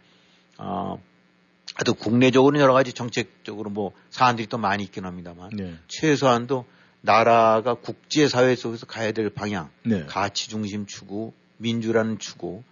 아, 0.59 0.97
하여튼 1.75 1.95
국내적으로는 1.95 2.61
여러 2.61 2.75
가지 2.75 2.93
정책적으로 2.93 3.71
뭐 3.71 3.93
사안들이 4.11 4.49
또 4.49 4.59
많이 4.59 4.85
있긴 4.85 5.07
합니다만 5.07 5.51
네. 5.55 5.75
최소한도 5.89 6.67
나라가 7.01 7.75
국제사회 7.75 8.55
속에서 8.55 8.87
가야 8.87 9.13
될 9.13 9.31
방향 9.31 9.71
네. 9.85 10.05
가치 10.07 10.49
중심 10.49 10.87
추구 10.87 11.33
민주라는 11.57 12.19
추구 12.19 12.63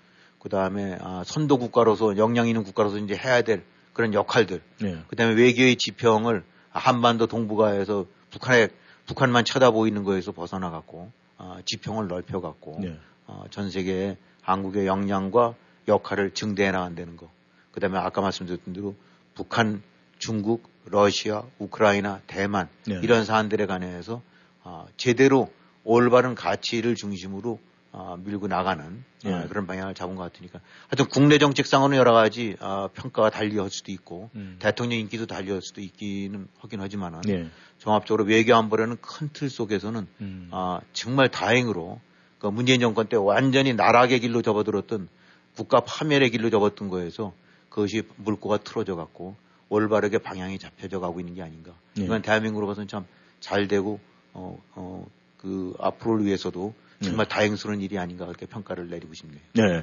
그 0.41 0.49
다음에 0.49 0.97
아, 1.01 1.23
선도 1.25 1.59
국가로서 1.59 2.17
역량 2.17 2.49
있는 2.49 2.65
국가로서 2.65 2.99
이제 2.99 3.15
해야 3.15 3.43
될 3.43 3.63
그런 3.93 4.15
역할들 4.15 4.63
네. 4.81 4.99
그 5.07 5.15
다음에 5.15 5.35
외교의 5.35 5.77
지평을 5.77 6.43
한반도 6.71 7.27
동북아에서 7.27 8.07
북한에 8.31 8.69
북한만 9.07 9.45
쳐다보이는 9.45 10.03
거에서 10.03 10.33
벗어나갖고 10.33 11.13
아, 11.37 11.61
지평을 11.65 12.09
넓혀갖고 12.09 12.79
네. 12.81 12.99
어, 13.27 13.45
전 13.51 13.71
세계에 13.71 14.17
한국의 14.43 14.87
역량과 14.87 15.55
역할을 15.89 16.33
증대해 16.33 16.71
나간다는 16.71 17.17
거. 17.17 17.31
그 17.73 17.81
다음에 17.81 17.99
아까 17.99 18.21
말씀드렸던 18.21 18.75
대로 18.75 18.95
북한, 19.35 19.83
중국, 20.19 20.69
러시아, 20.87 21.43
우크라이나, 21.59 22.21
대만 22.27 22.69
네. 22.87 23.01
이런 23.03 23.25
사안들에 23.25 23.67
관해서 23.67 24.23
어, 24.63 24.87
제대로 24.97 25.51
올바른 25.85 26.35
가치를 26.35 26.95
중심으로 26.95 27.59
어, 27.93 28.17
밀고 28.23 28.47
나가는 28.47 28.85
어, 29.25 29.29
네. 29.29 29.47
그런 29.49 29.67
방향을 29.67 29.95
잡은 29.95 30.15
것 30.15 30.23
같으니까 30.23 30.61
하여튼 30.89 31.07
국내 31.11 31.39
정책상으로는 31.39 31.97
여러 31.97 32.13
가지 32.13 32.57
어, 32.61 32.89
평가가 32.95 33.31
달리할 33.31 33.71
수도 33.71 33.91
있고 33.93 34.31
음. 34.35 34.57
대통령 34.61 34.99
인기도 34.99 35.27
달리할 35.27 35.61
수도 35.63 35.81
있기는 35.81 36.47
하긴 36.59 36.81
하지만은 36.81 37.21
네. 37.23 37.49
종합적으로 37.79 38.25
외교 38.25 38.55
안보라는 38.55 38.99
큰 39.01 39.31
틀 39.33 39.51
속에서는 39.51 40.07
음. 40.21 40.49
아, 40.53 40.81
정말 40.93 41.29
다행으로 41.29 42.01
그 42.39 42.47
문재인 42.47 42.81
정권 42.81 43.07
때 43.09 43.17
완전히 43.17 43.75
나락의 43.75 44.21
길로 44.21 44.43
접어들었던 44.43 45.09
국가 45.57 45.81
파멸의 45.81 46.31
길로 46.31 46.51
접었던 46.51 46.89
거에서 46.89 47.33
그것이 47.69 48.03
물꼬가 48.17 48.59
틀어져 48.59 48.97
갖고 48.97 49.37
올바르게 49.69 50.19
방향이 50.19 50.59
잡혀져 50.59 51.01
가고 51.01 51.21
있는 51.21 51.35
게 51.35 51.43
아닌가. 51.43 51.73
네. 51.97 52.05
이건 52.05 52.23
대한민국으로 52.23 52.67
봐서는 52.67 52.89
참 52.89 53.05
잘 53.41 53.67
되고 53.69 53.99
어, 54.33 54.63
어, 54.75 55.07
그 55.39 55.75
앞으로를 55.81 56.27
위해서도 56.27 56.75
정말 57.03 57.27
다행스러운 57.27 57.81
일이 57.81 57.99
아닌가 57.99 58.27
그렇게 58.27 58.47
평가를 58.47 58.89
내리고 58.91 59.15
싶네요. 59.15 59.41
네. 59.55 59.83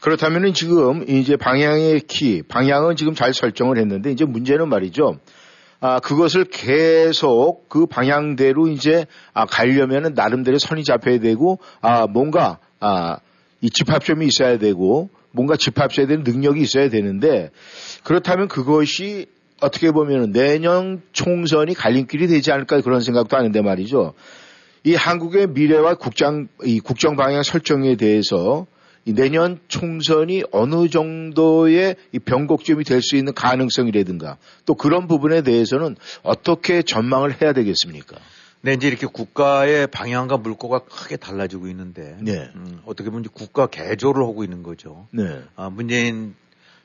그렇다면은 0.00 0.54
지금 0.54 1.04
이제 1.08 1.36
방향의 1.36 2.02
키, 2.06 2.42
방향은 2.42 2.94
지금 2.96 3.14
잘 3.14 3.34
설정을 3.34 3.78
했는데 3.78 4.12
이제 4.12 4.24
문제는 4.24 4.68
말이죠. 4.68 5.18
아, 5.80 5.98
그것을 5.98 6.44
계속 6.44 7.68
그 7.68 7.86
방향대로 7.86 8.68
이제 8.68 9.06
아, 9.34 9.44
가려면은 9.44 10.14
나름대로 10.14 10.58
선이 10.58 10.84
잡혀야 10.84 11.18
되고 11.18 11.58
아, 11.80 12.06
뭔가 12.06 12.58
아, 12.78 13.18
이 13.60 13.68
집합점이 13.68 14.26
있어야 14.26 14.58
되고 14.58 15.10
뭔가 15.32 15.56
집합해야 15.56 16.06
되는 16.06 16.22
능력이 16.22 16.60
있어야 16.60 16.88
되는데 16.88 17.50
그렇다면 18.04 18.46
그것이 18.46 19.26
어떻게 19.60 19.90
보면 19.90 20.30
내년 20.30 21.02
총선이 21.12 21.74
갈림길이 21.74 22.28
되지 22.28 22.52
않을까 22.52 22.80
그런 22.82 23.00
생각도 23.00 23.36
하는데 23.36 23.60
말이죠. 23.60 24.14
이 24.84 24.94
한국의 24.94 25.48
미래와 25.48 25.94
국장, 25.94 26.48
이 26.64 26.80
국정 26.80 27.16
방향 27.16 27.42
설정에 27.42 27.96
대해서 27.96 28.66
이 29.04 29.12
내년 29.12 29.58
총선이 29.68 30.44
어느 30.52 30.88
정도의 30.88 31.96
이 32.12 32.18
변곡점이 32.18 32.84
될 32.84 33.00
수 33.02 33.16
있는 33.16 33.32
가능성이라든가 33.34 34.38
또 34.64 34.74
그런 34.74 35.08
부분에 35.08 35.42
대해서는 35.42 35.96
어떻게 36.22 36.82
전망을 36.82 37.40
해야 37.42 37.52
되겠습니까? 37.52 38.16
네, 38.60 38.74
이제 38.74 38.86
이렇게 38.86 39.06
국가의 39.06 39.88
방향과 39.88 40.36
물꼬가 40.36 40.80
크게 40.80 41.16
달라지고 41.16 41.66
있는데 41.68 42.16
네. 42.20 42.48
음, 42.54 42.80
어떻게 42.84 43.10
보면 43.10 43.24
국가 43.32 43.66
개조를 43.66 44.22
하고 44.22 44.44
있는 44.44 44.62
거죠. 44.62 45.08
네. 45.12 45.42
아, 45.56 45.68
문재인 45.68 46.36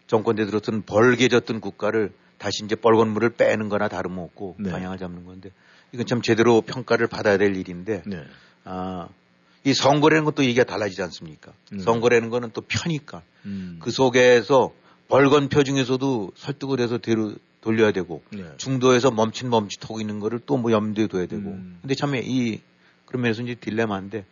정권 0.08 0.36
때 0.38 0.46
들었던 0.46 0.84
벌게 0.84 1.28
졌던 1.28 1.62
국가를 1.62 2.14
다시 2.40 2.64
이제 2.66 2.76
뻘건 2.76 3.10
물을 3.10 3.30
빼는 3.30 3.70
거나 3.70 3.90
다름없고 3.90 4.56
네. 4.60 4.72
방향을 4.72 4.98
잡는 4.98 5.26
건데 5.26 5.52
이건 5.92 6.06
참 6.06 6.22
제대로 6.22 6.62
평가를 6.62 7.08
받아야 7.08 7.38
될 7.38 7.56
일인데 7.56 8.04
네. 8.06 8.24
아, 8.66 9.08
이 9.64 9.74
선거라는 9.74 10.26
것도 10.26 10.44
얘기가 10.44 10.64
달라지지 10.64 11.02
않습니까? 11.04 11.54
음. 11.74 11.80
선거라는 11.80 12.30
거는 12.30 12.52
또 12.54 12.62
편이니까 12.62 13.22
음. 13.46 13.80
그 13.82 13.92
속에서 13.92 14.74
벌건 15.08 15.50
표 15.50 15.64
중에서도 15.64 16.32
설득을 16.36 16.80
해서 16.80 16.98
대로 16.98 17.34
돌려야 17.62 17.92
되고 17.92 18.22
네. 18.32 18.44
중도에서 18.58 19.12
멈칫 19.12 19.48
멈칫하고 19.48 20.00
있는 20.02 20.20
거를 20.20 20.40
또 20.46 20.58
뭐 20.58 20.72
염두에 20.72 21.08
둬야 21.08 21.26
되고 21.26 21.50
음. 21.50 21.80
근데 21.82 21.96
참 21.96 22.14
이 22.16 22.60
그런 23.06 23.22
면에서 23.22 23.42
이제 23.42 23.56
딜레마인데 23.56 24.26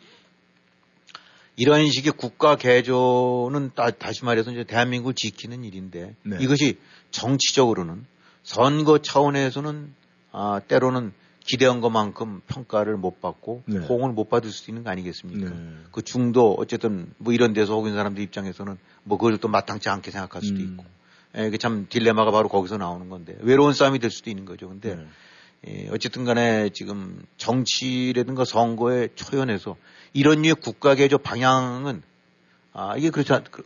이런 1.58 1.89
식의 1.89 2.14
국가 2.18 2.58
개조는 2.58 3.72
따, 3.76 3.89
다시 3.91 4.26
말해서 4.26 4.51
이제 4.51 4.64
대한민국을 4.66 5.14
지키는 5.14 5.64
일인데 5.64 6.16
네. 6.24 6.38
이것이 6.41 6.78
정치적으로는 7.12 8.06
선거 8.43 8.97
차원에서는 8.99 9.93
아, 10.34 10.60
때로는 10.68 11.14
기대한 11.46 11.80
것만큼 11.80 12.41
평가를 12.48 12.98
못 12.98 13.22
받고 13.22 13.64
네. 13.68 13.78
호응을 13.78 14.14
못 14.14 14.30
받을 14.30 14.50
수도 14.52 14.72
있는 14.72 14.84
거 14.84 14.89
아니겠습니까? 14.89 15.50
네. 15.50 15.56
그 15.91 16.02
중도 16.02 16.56
어쨌든 16.58 17.14
뭐 17.18 17.34
이런 17.34 17.54
데서 17.54 17.78
있는 17.80 17.93
사람들 17.93 18.24
입장에서는 18.24 18.78
뭐 19.04 19.18
그걸 19.18 19.38
또 19.38 19.48
마땅치 19.48 19.88
않게 19.89 20.10
생각할 20.10 20.41
수도 20.41 20.60
음. 20.60 20.72
있고 20.72 20.86
예, 21.38 21.48
이게 21.48 21.58
참 21.58 21.86
딜레마가 21.88 22.32
바로 22.32 22.50
거기서 22.50 22.78
나오는 22.78 23.10
건데 23.10 23.36
외로운 23.41 23.74
싸움이 23.74 24.00
될 24.00 24.10
수도 24.10 24.32
있는 24.32 24.46
거죠. 24.46 24.70
근데 24.70 24.96
네. 24.96 25.06
예, 25.68 25.89
어쨌든 25.91 26.26
간에 26.26 26.70
지금 26.70 27.24
정치라든가 27.38 28.43
선거에 28.43 29.10
초연해서 29.14 29.76
이런 30.14 30.41
류의 30.41 30.56
국가 30.56 30.96
개조 30.96 31.20
방향은 31.20 32.02
아, 32.74 32.98
이게 32.98 33.10
그렇지 33.10 33.34
않, 33.34 33.43
그, 33.52 33.64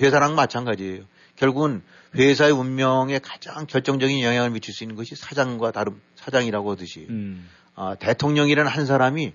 회사랑 0.00 0.34
마찬가지예요. 0.34 1.04
결국은 1.36 1.82
회사의 2.14 2.52
운명에 2.52 3.18
가장 3.18 3.66
결정적인 3.66 4.22
영향을 4.22 4.50
미칠 4.50 4.72
수 4.74 4.84
있는 4.84 4.96
것이 4.96 5.14
사장과 5.14 5.70
다름, 5.70 6.00
사장이라고 6.16 6.72
하듯이 6.72 7.06
음. 7.10 7.48
아, 7.74 7.94
대통령이라는 7.94 8.70
한 8.70 8.86
사람이 8.86 9.32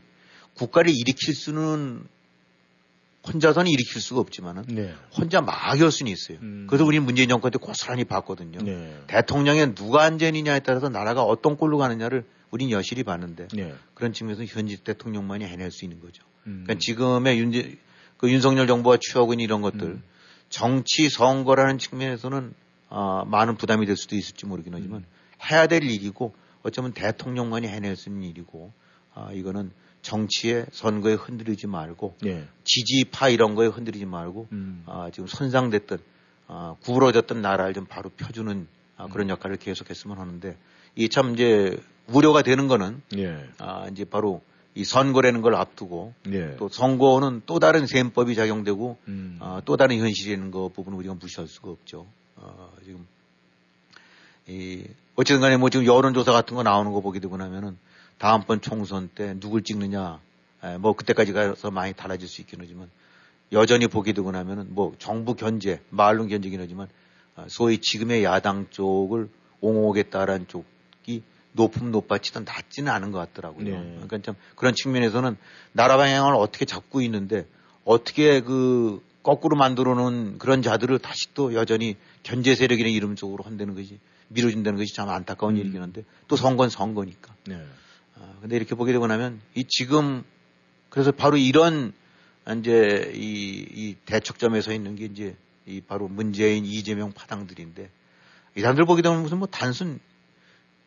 국가를 0.56 0.92
일으킬 0.92 1.36
수는 1.36 2.04
혼자서는 3.28 3.70
일으킬 3.70 4.02
수가 4.02 4.20
없지만은 4.20 4.64
네. 4.68 4.96
혼자 5.16 5.42
막을 5.42 5.92
수는 5.92 6.12
있어요. 6.12 6.40
음. 6.42 6.66
그래서 6.68 6.84
우리 6.84 7.00
문재인 7.00 7.30
정권 7.30 7.52
때 7.52 7.60
고스란히 7.60 8.04
봤거든요. 8.04 8.60
네. 8.64 8.98
대통령에 9.06 9.76
누가 9.76 10.04
앉아있느냐에 10.04 10.62
따라서 10.62 10.90
나라가 10.90 11.22
어떤 11.24 11.56
꼴로 11.56 11.78
가느냐를 11.78 12.26
우린 12.50 12.72
여실히 12.72 13.04
봤는데 13.04 13.48
네. 13.54 13.76
그런 13.94 14.12
측면에서 14.12 14.44
현직 14.46 14.84
대통령만이 14.84 15.46
해낼 15.46 15.70
수 15.70 15.86
있는 15.86 16.02
거죠. 16.02 16.24
음. 16.48 16.64
그러니까 16.64 16.80
지금의 16.80 17.40
윤, 17.40 17.78
그 18.18 18.32
윤석열 18.32 18.66
정부가 18.66 18.98
취하고 19.00 19.34
있는 19.34 19.46
이런 19.46 19.62
것들 19.62 19.82
음. 19.84 20.04
정치 20.52 21.10
선거라는 21.10 21.80
측면에서는 21.80 22.54
아, 22.90 23.24
많은 23.26 23.56
부담이 23.56 23.88
될 23.88 23.96
수도 23.96 24.16
있을지 24.16 24.46
모르긴 24.46 24.74
하지만 24.76 25.00
음. 25.00 25.06
해야 25.50 25.66
될 25.66 25.84
일이고 25.84 26.36
어쩌면 26.62 26.94
대통령만이 26.94 27.68
해낼 27.68 27.96
수 27.96 28.10
있는 28.10 28.28
일이고 28.28 28.72
아, 29.16 29.32
이거는 29.34 29.72
정치의 30.04 30.68
선거에 30.72 31.14
흔들리지 31.14 31.68
말고 31.68 32.18
네. 32.22 32.48
지지파 32.66 33.30
이런 33.30 33.56
거에 33.56 33.68
흔들리지 33.68 34.06
말고 34.06 34.48
음. 34.52 34.84
아, 34.86 35.10
지금 35.12 35.26
손상됐던 35.26 36.00
아, 36.48 36.76
구부러졌던 36.82 37.42
나라를 37.42 37.74
좀 37.74 37.86
바로 37.86 38.10
펴주는 38.10 38.68
아, 38.98 39.08
그런 39.08 39.30
역할을 39.30 39.56
계속했으면 39.58 40.20
하는데 40.20 40.58
이 40.96 41.08
참 41.08 41.34
이제 41.34 41.80
우려가 42.08 42.42
되는 42.42 42.68
거는 42.68 43.02
예. 43.16 43.48
아, 43.58 43.88
이제 43.90 44.04
바로 44.04 44.42
이 44.74 44.86
선거라는 44.86 45.42
걸 45.42 45.56
앞두고 45.56 46.14
예. 46.32 46.56
또 46.56 46.70
선거는 46.70 47.42
또 47.46 47.60
다른 47.60 47.88
셈법이 47.88 48.36
작용되고 48.36 48.98
음. 49.08 49.38
아, 49.42 49.62
또 49.66 49.76
다른 49.76 49.98
현실이라는 49.98 50.52
거 50.52 50.70
부분을 50.70 50.98
우리가 51.00 51.14
무시할 51.16 51.48
수가 51.48 51.72
없죠. 51.72 52.08
어, 52.38 52.72
지금 52.84 53.06
이 54.48 54.86
어쨌든 55.16 55.42
간에 55.42 55.58
뭐 55.58 55.70
지금 55.70 55.86
여론조사 55.86 56.32
같은 56.32 56.56
거 56.56 56.64
나오는 56.64 56.92
거 56.92 57.02
보게 57.02 57.20
되고 57.20 57.36
나면은 57.36 57.78
다음번 58.18 58.62
총선 58.62 59.10
때 59.14 59.36
누굴 59.40 59.64
찍느냐 59.64 60.20
에, 60.64 60.78
뭐 60.78 60.94
그때까지 60.94 61.34
가서 61.34 61.70
많이 61.70 61.94
달라질 61.94 62.28
수 62.28 62.42
있긴 62.42 62.60
하지만 62.62 62.90
여전히 63.52 63.88
보게 63.88 64.14
되고 64.14 64.32
나면은 64.32 64.74
뭐 64.74 64.96
정부 65.00 65.36
견제 65.36 65.82
말론 65.90 66.30
견제긴 66.30 66.62
하지만 66.62 66.88
아, 67.36 67.46
소위 67.50 67.80
지금의 67.80 68.24
야당 68.24 68.68
쪽을 68.70 69.30
옹호하겠다라는 69.60 70.48
쪽이 70.48 71.24
높음 71.54 71.92
높아치든 71.92 72.46
낮지는 72.46 72.92
않은 72.92 73.12
것 73.12 73.20
같더라고요. 73.20 73.64
네. 73.64 73.72
그러니까 73.72 74.20
참 74.22 74.36
그런 74.56 74.74
측면에서는 74.74 75.38
나라 75.74 75.98
방향을 75.98 76.36
어떻게 76.36 76.66
잡고 76.66 77.02
있는데 77.02 77.46
어떻게 77.84 78.42
그 78.42 79.02
거꾸로 79.24 79.56
만들어 79.58 79.94
놓은 79.96 80.38
그런 80.38 80.62
자들을 80.62 80.98
다시 81.00 81.34
또 81.34 81.54
여전히 81.54 81.96
견제 82.24 82.56
세력이라는 82.56 82.92
이름 82.92 83.16
쪽으로 83.16 83.44
한다는 83.44 83.76
것이 83.76 84.00
미뤄진다는 84.30 84.80
것이 84.80 84.96
참 84.96 85.10
안타까운 85.10 85.58
일이긴 85.58 85.82
한데 85.82 86.04
또 86.28 86.36
선거는 86.36 86.70
선거니까. 86.70 87.36
네. 87.46 87.64
아, 88.16 88.34
근데 88.42 88.56
이렇게 88.56 88.76
보게 88.76 88.92
되고 88.94 89.06
나면 89.08 89.42
이 89.56 89.66
지금 89.68 90.24
그래서 90.90 91.12
바로 91.12 91.38
이런 91.38 91.94
이제 92.60 93.12
이, 93.16 93.66
이 93.72 93.96
대척점에 94.06 94.62
서 94.62 94.74
있는 94.74 94.96
게 94.96 95.06
이제 95.06 95.36
이 95.66 95.82
바로 95.82 96.08
문재인 96.08 96.66
이재명 96.66 97.12
파당들인데 97.12 97.90
이 98.58 98.62
사람들 98.62 98.86
보게 98.86 99.02
되면 99.02 99.22
무슨 99.22 99.38
뭐 99.38 99.48
단순 99.48 100.00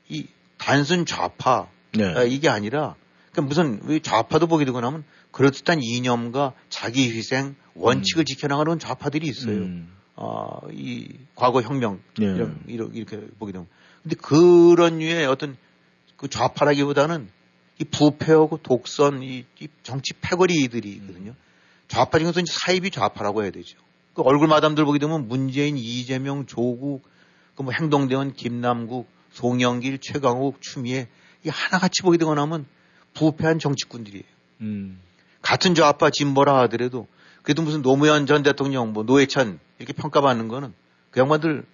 이 0.08 0.26
단순 0.64 1.04
좌파 1.04 1.68
네. 1.92 2.14
아, 2.14 2.22
이게 2.22 2.48
아니라 2.48 2.94
그러니까 3.32 3.48
무슨 3.48 3.80
왜 3.84 4.00
좌파도 4.00 4.46
보게 4.46 4.64
되고 4.64 4.80
나면 4.80 5.04
그럴듯한 5.30 5.80
이념과 5.82 6.54
자기 6.70 7.10
희생 7.10 7.54
원칙을 7.74 8.24
지켜나가는 8.24 8.78
좌파들이 8.78 9.26
있어요. 9.26 9.56
음. 9.56 9.92
어, 10.16 10.60
이 10.72 11.08
과거 11.34 11.60
혁명 11.60 12.00
네. 12.18 12.24
이런, 12.24 12.60
이런 12.66 12.94
이렇게 12.94 13.20
보게 13.38 13.52
되면 13.52 13.66
근데 14.02 14.16
그런 14.16 15.00
류의 15.00 15.26
어떤 15.26 15.58
그 16.16 16.28
좌파라기보다는 16.28 17.28
이 17.80 17.84
부패하고 17.84 18.60
독선 18.62 19.22
이, 19.22 19.44
이 19.60 19.68
정치 19.82 20.14
패거리들이 20.14 20.88
있거든요. 20.92 21.34
좌파 21.88 22.18
중에서 22.18 22.40
이제 22.40 22.50
사입이 22.50 22.90
좌파라고 22.90 23.42
해야 23.42 23.50
되죠. 23.50 23.76
그 24.14 24.22
얼굴 24.22 24.48
마담들 24.48 24.86
보게 24.86 24.98
되면 24.98 25.28
문재인, 25.28 25.76
이재명, 25.76 26.46
조국, 26.46 27.02
그 27.54 27.62
뭐 27.62 27.72
행동대원, 27.72 28.32
김남국, 28.32 29.06
송영길, 29.35 29.99
최강욱, 29.99 30.62
추미애 30.62 31.09
이 31.45 31.49
하나같이 31.49 32.03
보게 32.03 32.16
되고 32.16 32.35
나면 32.35 32.66
부패한 33.14 33.59
정치꾼들이에요. 33.59 34.24
음. 34.62 35.01
같은 35.43 35.74
좌파 35.74 36.09
진보라 36.11 36.59
하더라도 36.62 37.07
그래도 37.43 37.62
무슨 37.62 37.82
노무현 37.82 38.26
전 38.26 38.43
대통령, 38.43 38.93
뭐 38.93 39.03
노회찬 39.03 39.59
이렇게 39.78 39.93
평가받는 39.93 40.49
거는 40.49 40.72
그 41.11 41.20
양반들 41.20 41.64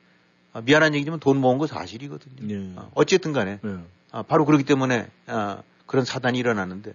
아, 0.52 0.60
미안한 0.62 0.94
얘기지만 0.94 1.20
돈 1.20 1.36
모은 1.36 1.58
거 1.58 1.66
사실이거든요. 1.66 2.46
네. 2.46 2.72
아, 2.76 2.88
어쨌든 2.94 3.32
간에 3.32 3.60
네. 3.62 3.76
아, 4.10 4.22
바로 4.22 4.44
그렇기 4.44 4.64
때문에 4.64 5.08
아, 5.26 5.62
그런 5.86 6.04
사단이 6.04 6.38
일어나는데 6.38 6.94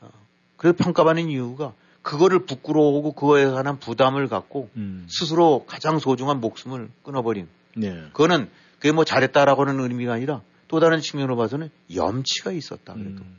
아, 0.00 0.08
그래서 0.56 0.76
평가받는 0.76 1.30
이유가 1.30 1.72
그거를 2.02 2.44
부끄러워하고 2.44 3.12
그거에 3.12 3.46
관한 3.46 3.80
부담을 3.80 4.28
갖고 4.28 4.70
음. 4.76 5.06
스스로 5.08 5.64
가장 5.66 5.98
소중한 5.98 6.40
목숨을 6.40 6.90
끊어버린 7.02 7.48
네. 7.76 7.90
그거는 8.12 8.50
그게 8.84 8.92
뭐 8.92 9.06
잘했다라고 9.06 9.62
하는 9.62 9.80
의미가 9.80 10.12
아니라 10.12 10.42
또 10.68 10.78
다른 10.78 11.00
측면으로 11.00 11.38
봐서는 11.38 11.70
염치가 11.94 12.52
있었다 12.52 12.92
그래도 12.92 13.22
음. 13.22 13.36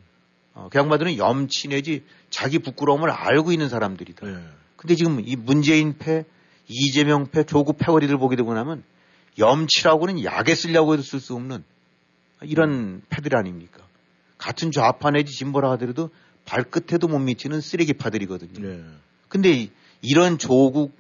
어, 0.56 0.70
그 0.72 0.80
양반들은 0.80 1.18
염치 1.18 1.68
내지 1.68 2.04
자기 2.32 2.58
부끄러움을 2.58 3.12
알고 3.12 3.52
있는 3.52 3.70
사람들이다. 3.70 4.26
네. 4.26 4.44
근데 4.76 4.96
지금 4.96 5.22
이 5.24 5.36
문재인 5.36 6.00
패, 6.00 6.26
이재명 6.68 7.28
패, 7.28 7.44
조국 7.44 7.78
패거리들 7.78 8.18
보게 8.18 8.36
되고 8.36 8.56
나면 8.56 8.84
염치라고는 9.38 10.24
약에 10.24 10.56
쓰려고 10.56 10.94
해도 10.94 11.04
쓸 11.04 11.20
수 11.20 11.36
없는 11.36 11.64
이런 12.42 13.04
패들 13.10 13.36
아닙니까? 13.38 13.84
같은 14.40 14.72
좌파 14.72 15.12
내지 15.12 15.32
진보라 15.32 15.70
하더라도 15.74 16.10
발끝에도 16.46 17.08
못 17.08 17.20
미치는 17.20 17.62
쓰레기 17.62 17.94
파들이거든요. 17.94 18.68
네. 18.68 18.84
근데 19.28 19.52
이- 19.52 19.72
이런 20.02 20.40
조국 20.40 20.98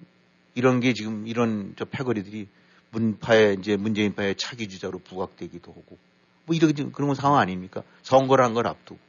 이런 0.53 0.81
게 0.81 0.93
지금 0.93 1.25
이런 1.25 1.73
저 1.79 1.85
패거리들이 1.85 2.47
문파의 2.95 3.57
이제 3.59 3.75
문재인파의 3.75 4.35
차기 4.35 4.67
주자로 4.67 4.99
부각되기도 4.99 5.71
하고 5.71 5.97
뭐 6.45 6.55
이런 6.55 6.73
그런 6.91 7.07
건 7.07 7.15
상황 7.15 7.39
아닙니까? 7.39 7.83
선거라는 8.03 8.53
걸 8.53 8.67
앞두고 8.67 8.99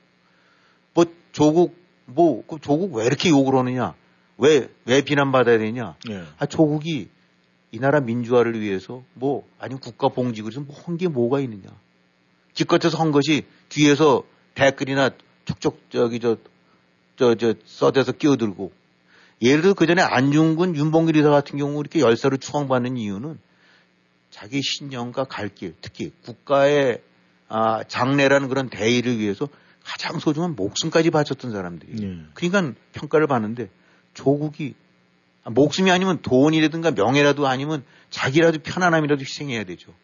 뭐 0.94 1.04
조국 1.32 1.86
뭐, 2.06 2.44
그 2.46 2.58
조국 2.60 2.94
왜 2.94 3.04
이렇게 3.04 3.28
욕을 3.28 3.54
하느냐? 3.56 3.94
왜, 4.38 4.68
왜 4.84 5.02
비난받아야 5.02 5.58
되냐? 5.58 5.96
예. 6.10 6.22
아, 6.38 6.46
조국이 6.46 7.08
이 7.72 7.78
나라 7.78 8.00
민주화를 8.00 8.60
위해서 8.60 9.02
뭐, 9.14 9.46
아니면 9.58 9.80
국가 9.80 10.08
봉직을 10.08 10.52
위해서 10.52 10.60
뭐한 10.60 10.96
게 10.96 11.08
뭐가 11.08 11.40
있느냐? 11.40 11.68
기껏해서 12.54 12.96
한 12.98 13.10
것이 13.10 13.44
뒤에서 13.68 14.22
댓글이나 14.54 15.10
촉촉, 15.44 15.80
저기, 15.90 16.20
저, 16.20 16.36
저, 17.16 17.34
저, 17.34 17.54
써대서 17.64 18.12
끼어들고. 18.12 18.72
예를 19.42 19.62
들어 19.62 19.74
그 19.74 19.86
전에 19.86 20.00
안중근, 20.00 20.76
윤봉길 20.76 21.16
이사 21.16 21.28
같은 21.28 21.58
경우 21.58 21.78
이렇게 21.80 22.00
열사를 22.00 22.36
추앙받는 22.38 22.96
이유는 22.96 23.38
자기 24.36 24.60
신념과 24.62 25.24
갈 25.24 25.48
길, 25.48 25.74
특히 25.80 26.12
국가의 26.22 27.00
아, 27.48 27.84
장래라는 27.84 28.48
그런 28.48 28.68
대의를 28.68 29.18
위해서 29.18 29.48
가장 29.82 30.18
소중한 30.18 30.54
목숨까지 30.54 31.10
바쳤던 31.10 31.52
사람들이. 31.52 32.02
예. 32.02 32.18
그러니까 32.34 32.78
평가를 32.92 33.28
받는데 33.28 33.70
조국이 34.12 34.74
아, 35.42 35.48
목숨이 35.48 35.90
아니면 35.90 36.20
돈이라든가 36.20 36.90
명예라도 36.90 37.46
아니면 37.46 37.82
자기라도 38.10 38.58
편안함이라도 38.58 39.22
희생해야 39.22 39.64
되죠. 39.64 39.94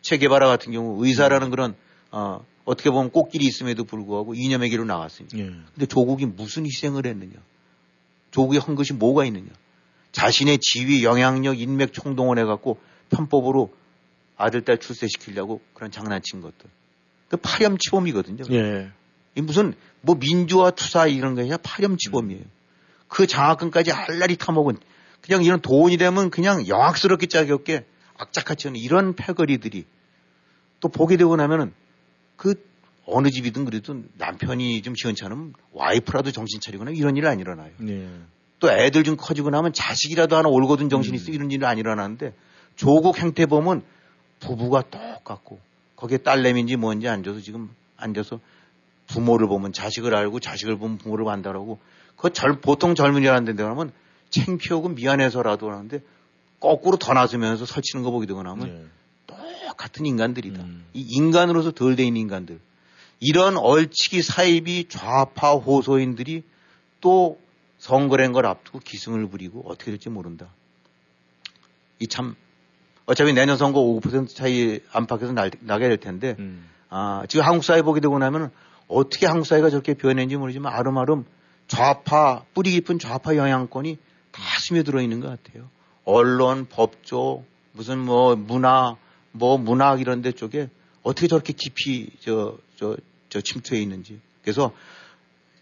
체게바라 0.00 0.48
같은 0.48 0.72
경우 0.72 1.04
의사라는 1.06 1.50
그런 1.50 1.76
어, 2.10 2.44
어떻게 2.64 2.90
보면 2.90 3.12
꽃길이 3.12 3.44
있음에도 3.44 3.84
불구하고 3.84 4.34
이념의 4.34 4.68
길로 4.70 4.84
나갔으니까. 4.84 5.38
예. 5.38 5.44
근데 5.44 5.86
조국이 5.86 6.26
무슨 6.26 6.66
희생을 6.66 7.06
했느냐? 7.06 7.34
조국이 8.32 8.58
한 8.58 8.74
것이 8.74 8.94
뭐가 8.94 9.26
있느냐? 9.26 9.50
자신의 10.10 10.58
지위, 10.58 11.04
영향력, 11.04 11.60
인맥 11.60 11.92
총동원해 11.92 12.42
갖고 12.42 12.80
편법으로 13.10 13.72
아들, 14.36 14.62
딸 14.62 14.78
출세시키려고 14.78 15.60
그런 15.74 15.90
장난친 15.90 16.40
것들. 16.40 16.68
그 17.28 17.36
파렴치범이거든요. 17.36 18.44
예. 18.50 18.90
이 19.34 19.40
무슨 19.40 19.74
뭐 20.00 20.16
민주화 20.16 20.70
투사 20.70 21.06
이런 21.06 21.34
게 21.34 21.42
아니라 21.42 21.56
파렴치범이에요. 21.58 22.42
그 23.08 23.26
장학금까지 23.26 23.92
알라리 23.92 24.36
타먹은 24.36 24.78
그냥 25.20 25.42
이런 25.42 25.60
돈이 25.60 25.96
되면 25.96 26.30
그냥 26.30 26.66
영악스럽게 26.68 27.26
짜겹게 27.26 27.84
악착같이 28.18 28.68
하는 28.68 28.80
이런 28.80 29.14
패거리들이 29.14 29.84
또 30.80 30.88
보게 30.88 31.16
되고 31.16 31.34
나면은 31.36 31.72
그 32.36 32.54
어느 33.06 33.30
집이든 33.30 33.64
그래도 33.64 34.02
남편이 34.18 34.82
좀 34.82 34.94
시원찮으면 34.94 35.54
와이프라도 35.72 36.32
정신 36.32 36.60
차리거나 36.60 36.90
이런 36.92 37.16
일 37.16 37.26
안 37.26 37.40
일어나요. 37.40 37.70
예. 37.88 38.08
또 38.58 38.70
애들 38.70 39.04
좀 39.04 39.16
커지고 39.16 39.50
나면 39.50 39.72
자식이라도 39.72 40.36
하나 40.36 40.48
올거든 40.48 40.88
정신이 40.88 41.16
있어 41.16 41.30
이런 41.30 41.50
일은 41.50 41.68
안 41.68 41.78
일어나는데 41.78 42.34
조국 42.76 43.18
행태 43.18 43.46
보면 43.46 43.82
부부가 44.40 44.82
똑같고 44.82 45.58
거기에 45.96 46.18
딸내미인지 46.18 46.76
뭔지 46.76 47.08
앉아서 47.08 47.40
지금 47.40 47.70
앉아서 47.96 48.40
부모를 49.08 49.48
보면 49.48 49.72
자식을 49.72 50.14
알고 50.14 50.40
자식을 50.40 50.76
보면 50.78 50.98
부모를 50.98 51.28
안다라고 51.28 51.78
그 52.16 52.32
절, 52.32 52.60
보통 52.60 52.94
젊은이라는 52.94 53.56
데 53.56 53.62
하면 53.62 53.92
창피하고 54.30 54.90
미안해서라도 54.90 55.70
하는데 55.70 56.00
거꾸로 56.60 56.96
더 56.96 57.12
나서면서 57.12 57.66
설치는 57.66 58.02
거 58.02 58.10
보게 58.10 58.26
되고 58.26 58.42
나면 58.42 58.68
예. 58.68 58.86
똑같은 59.68 60.06
인간들이다. 60.06 60.64
이 60.94 61.06
인간으로서 61.10 61.70
덜돼 61.70 62.04
있는 62.04 62.20
인간들. 62.22 62.60
이런 63.20 63.56
얼치기 63.56 64.22
사입이 64.22 64.88
좌파 64.88 65.52
호소인들이 65.52 66.42
또 67.00 67.38
선거란 67.78 68.32
걸 68.32 68.46
앞두고 68.46 68.80
기승을 68.80 69.28
부리고 69.28 69.62
어떻게 69.66 69.90
될지 69.90 70.08
모른다. 70.08 70.48
이 71.98 72.06
참 72.08 72.36
어차피 73.06 73.32
내년 73.32 73.56
선거 73.56 73.80
5% 73.80 74.34
차이 74.34 74.80
안팎에서 74.92 75.32
날- 75.32 75.50
나게 75.60 75.88
될 75.88 75.96
텐데 75.96 76.36
음. 76.38 76.68
아, 76.88 77.22
지금 77.28 77.44
한국 77.44 77.64
사회 77.64 77.82
보게 77.82 78.00
되고 78.00 78.18
나면 78.18 78.50
어떻게 78.88 79.26
한국 79.26 79.46
사회가 79.46 79.70
저렇게 79.70 79.94
변했는지 79.94 80.36
모르지만 80.36 80.72
아름아름 80.72 81.24
좌파 81.68 82.44
뿌리 82.54 82.70
깊은 82.72 82.98
좌파 82.98 83.36
영향권이 83.36 83.98
다 84.32 84.42
스며들어 84.60 85.00
있는 85.00 85.20
것 85.20 85.28
같아요. 85.28 85.68
언론, 86.04 86.66
법조, 86.68 87.44
무슨 87.72 87.98
뭐 87.98 88.36
문화, 88.36 88.96
뭐 89.32 89.58
문학 89.58 90.00
이런 90.00 90.22
데 90.22 90.32
쪽에 90.32 90.68
어떻게 91.02 91.26
저렇게 91.26 91.52
깊이 91.52 92.10
저, 92.20 92.58
저, 92.76 92.96
저 93.28 93.40
침투해 93.40 93.80
있는지. 93.80 94.20
그래서 94.42 94.72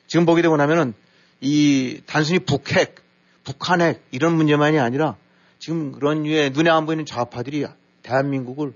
지금 0.07 0.27
보게 0.27 0.43
되고 0.43 0.57
나면은 0.57 0.93
이 1.41 2.01
단순히 2.07 2.39
북핵, 2.41 2.97
북한핵 3.45 4.03
이런 4.11 4.35
문제만이 4.37 4.79
아니라 4.79 5.17
지금 5.65 5.93
그런 5.93 6.25
류의 6.25 6.51
눈에 6.51 6.69
안 6.69 6.85
보이는 6.85 7.07
좌파들이 7.07 7.65
대한민국을 8.03 8.75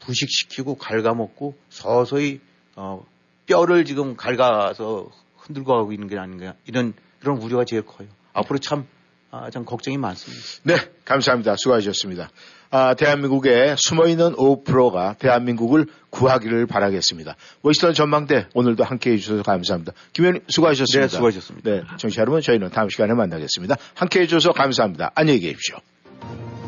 부식시키고 0.00 0.74
갉아먹고 0.74 1.54
서서히 1.68 2.40
어, 2.74 3.06
뼈를 3.46 3.84
지금 3.84 4.16
갉아서 4.16 5.08
흔들고 5.36 5.72
가고 5.72 5.92
있는 5.92 6.08
게 6.08 6.18
아닌가 6.18 6.54
이런 6.66 6.94
그런 7.20 7.40
우려가 7.40 7.64
제일 7.64 7.82
커요. 7.82 8.08
앞으로 8.32 8.58
참, 8.58 8.88
아, 9.30 9.50
참 9.50 9.64
걱정이 9.64 9.98
많습니다. 9.98 10.42
네, 10.64 10.74
감사합니다. 11.04 11.54
수고하셨습니다. 11.58 12.30
아, 12.70 12.94
대한민국에 12.94 13.76
숨어있는 13.78 14.34
5%가 14.34 15.14
대한민국을 15.20 15.86
구하기를 16.10 16.66
바라겠습니다. 16.66 17.36
워시턴 17.62 17.94
전망대 17.94 18.48
오늘도 18.52 18.82
함께 18.82 19.12
해 19.12 19.16
주셔서 19.16 19.44
감사합니다. 19.44 19.92
김 20.12 20.24
의원님 20.24 20.42
수고하셨습니다. 20.48 21.06
네, 21.06 21.08
수고하셨습니다. 21.08 21.70
네, 21.70 21.82
청취자 21.98 22.22
여러분 22.22 22.40
저희는 22.40 22.70
다음 22.70 22.88
시간에 22.88 23.14
만나겠습니다. 23.14 23.76
함께 23.94 24.22
해 24.22 24.26
주셔서 24.26 24.50
감사합니다. 24.50 25.12
안녕히 25.14 25.38
계십시오. 25.38 25.78
あ! 26.22 26.65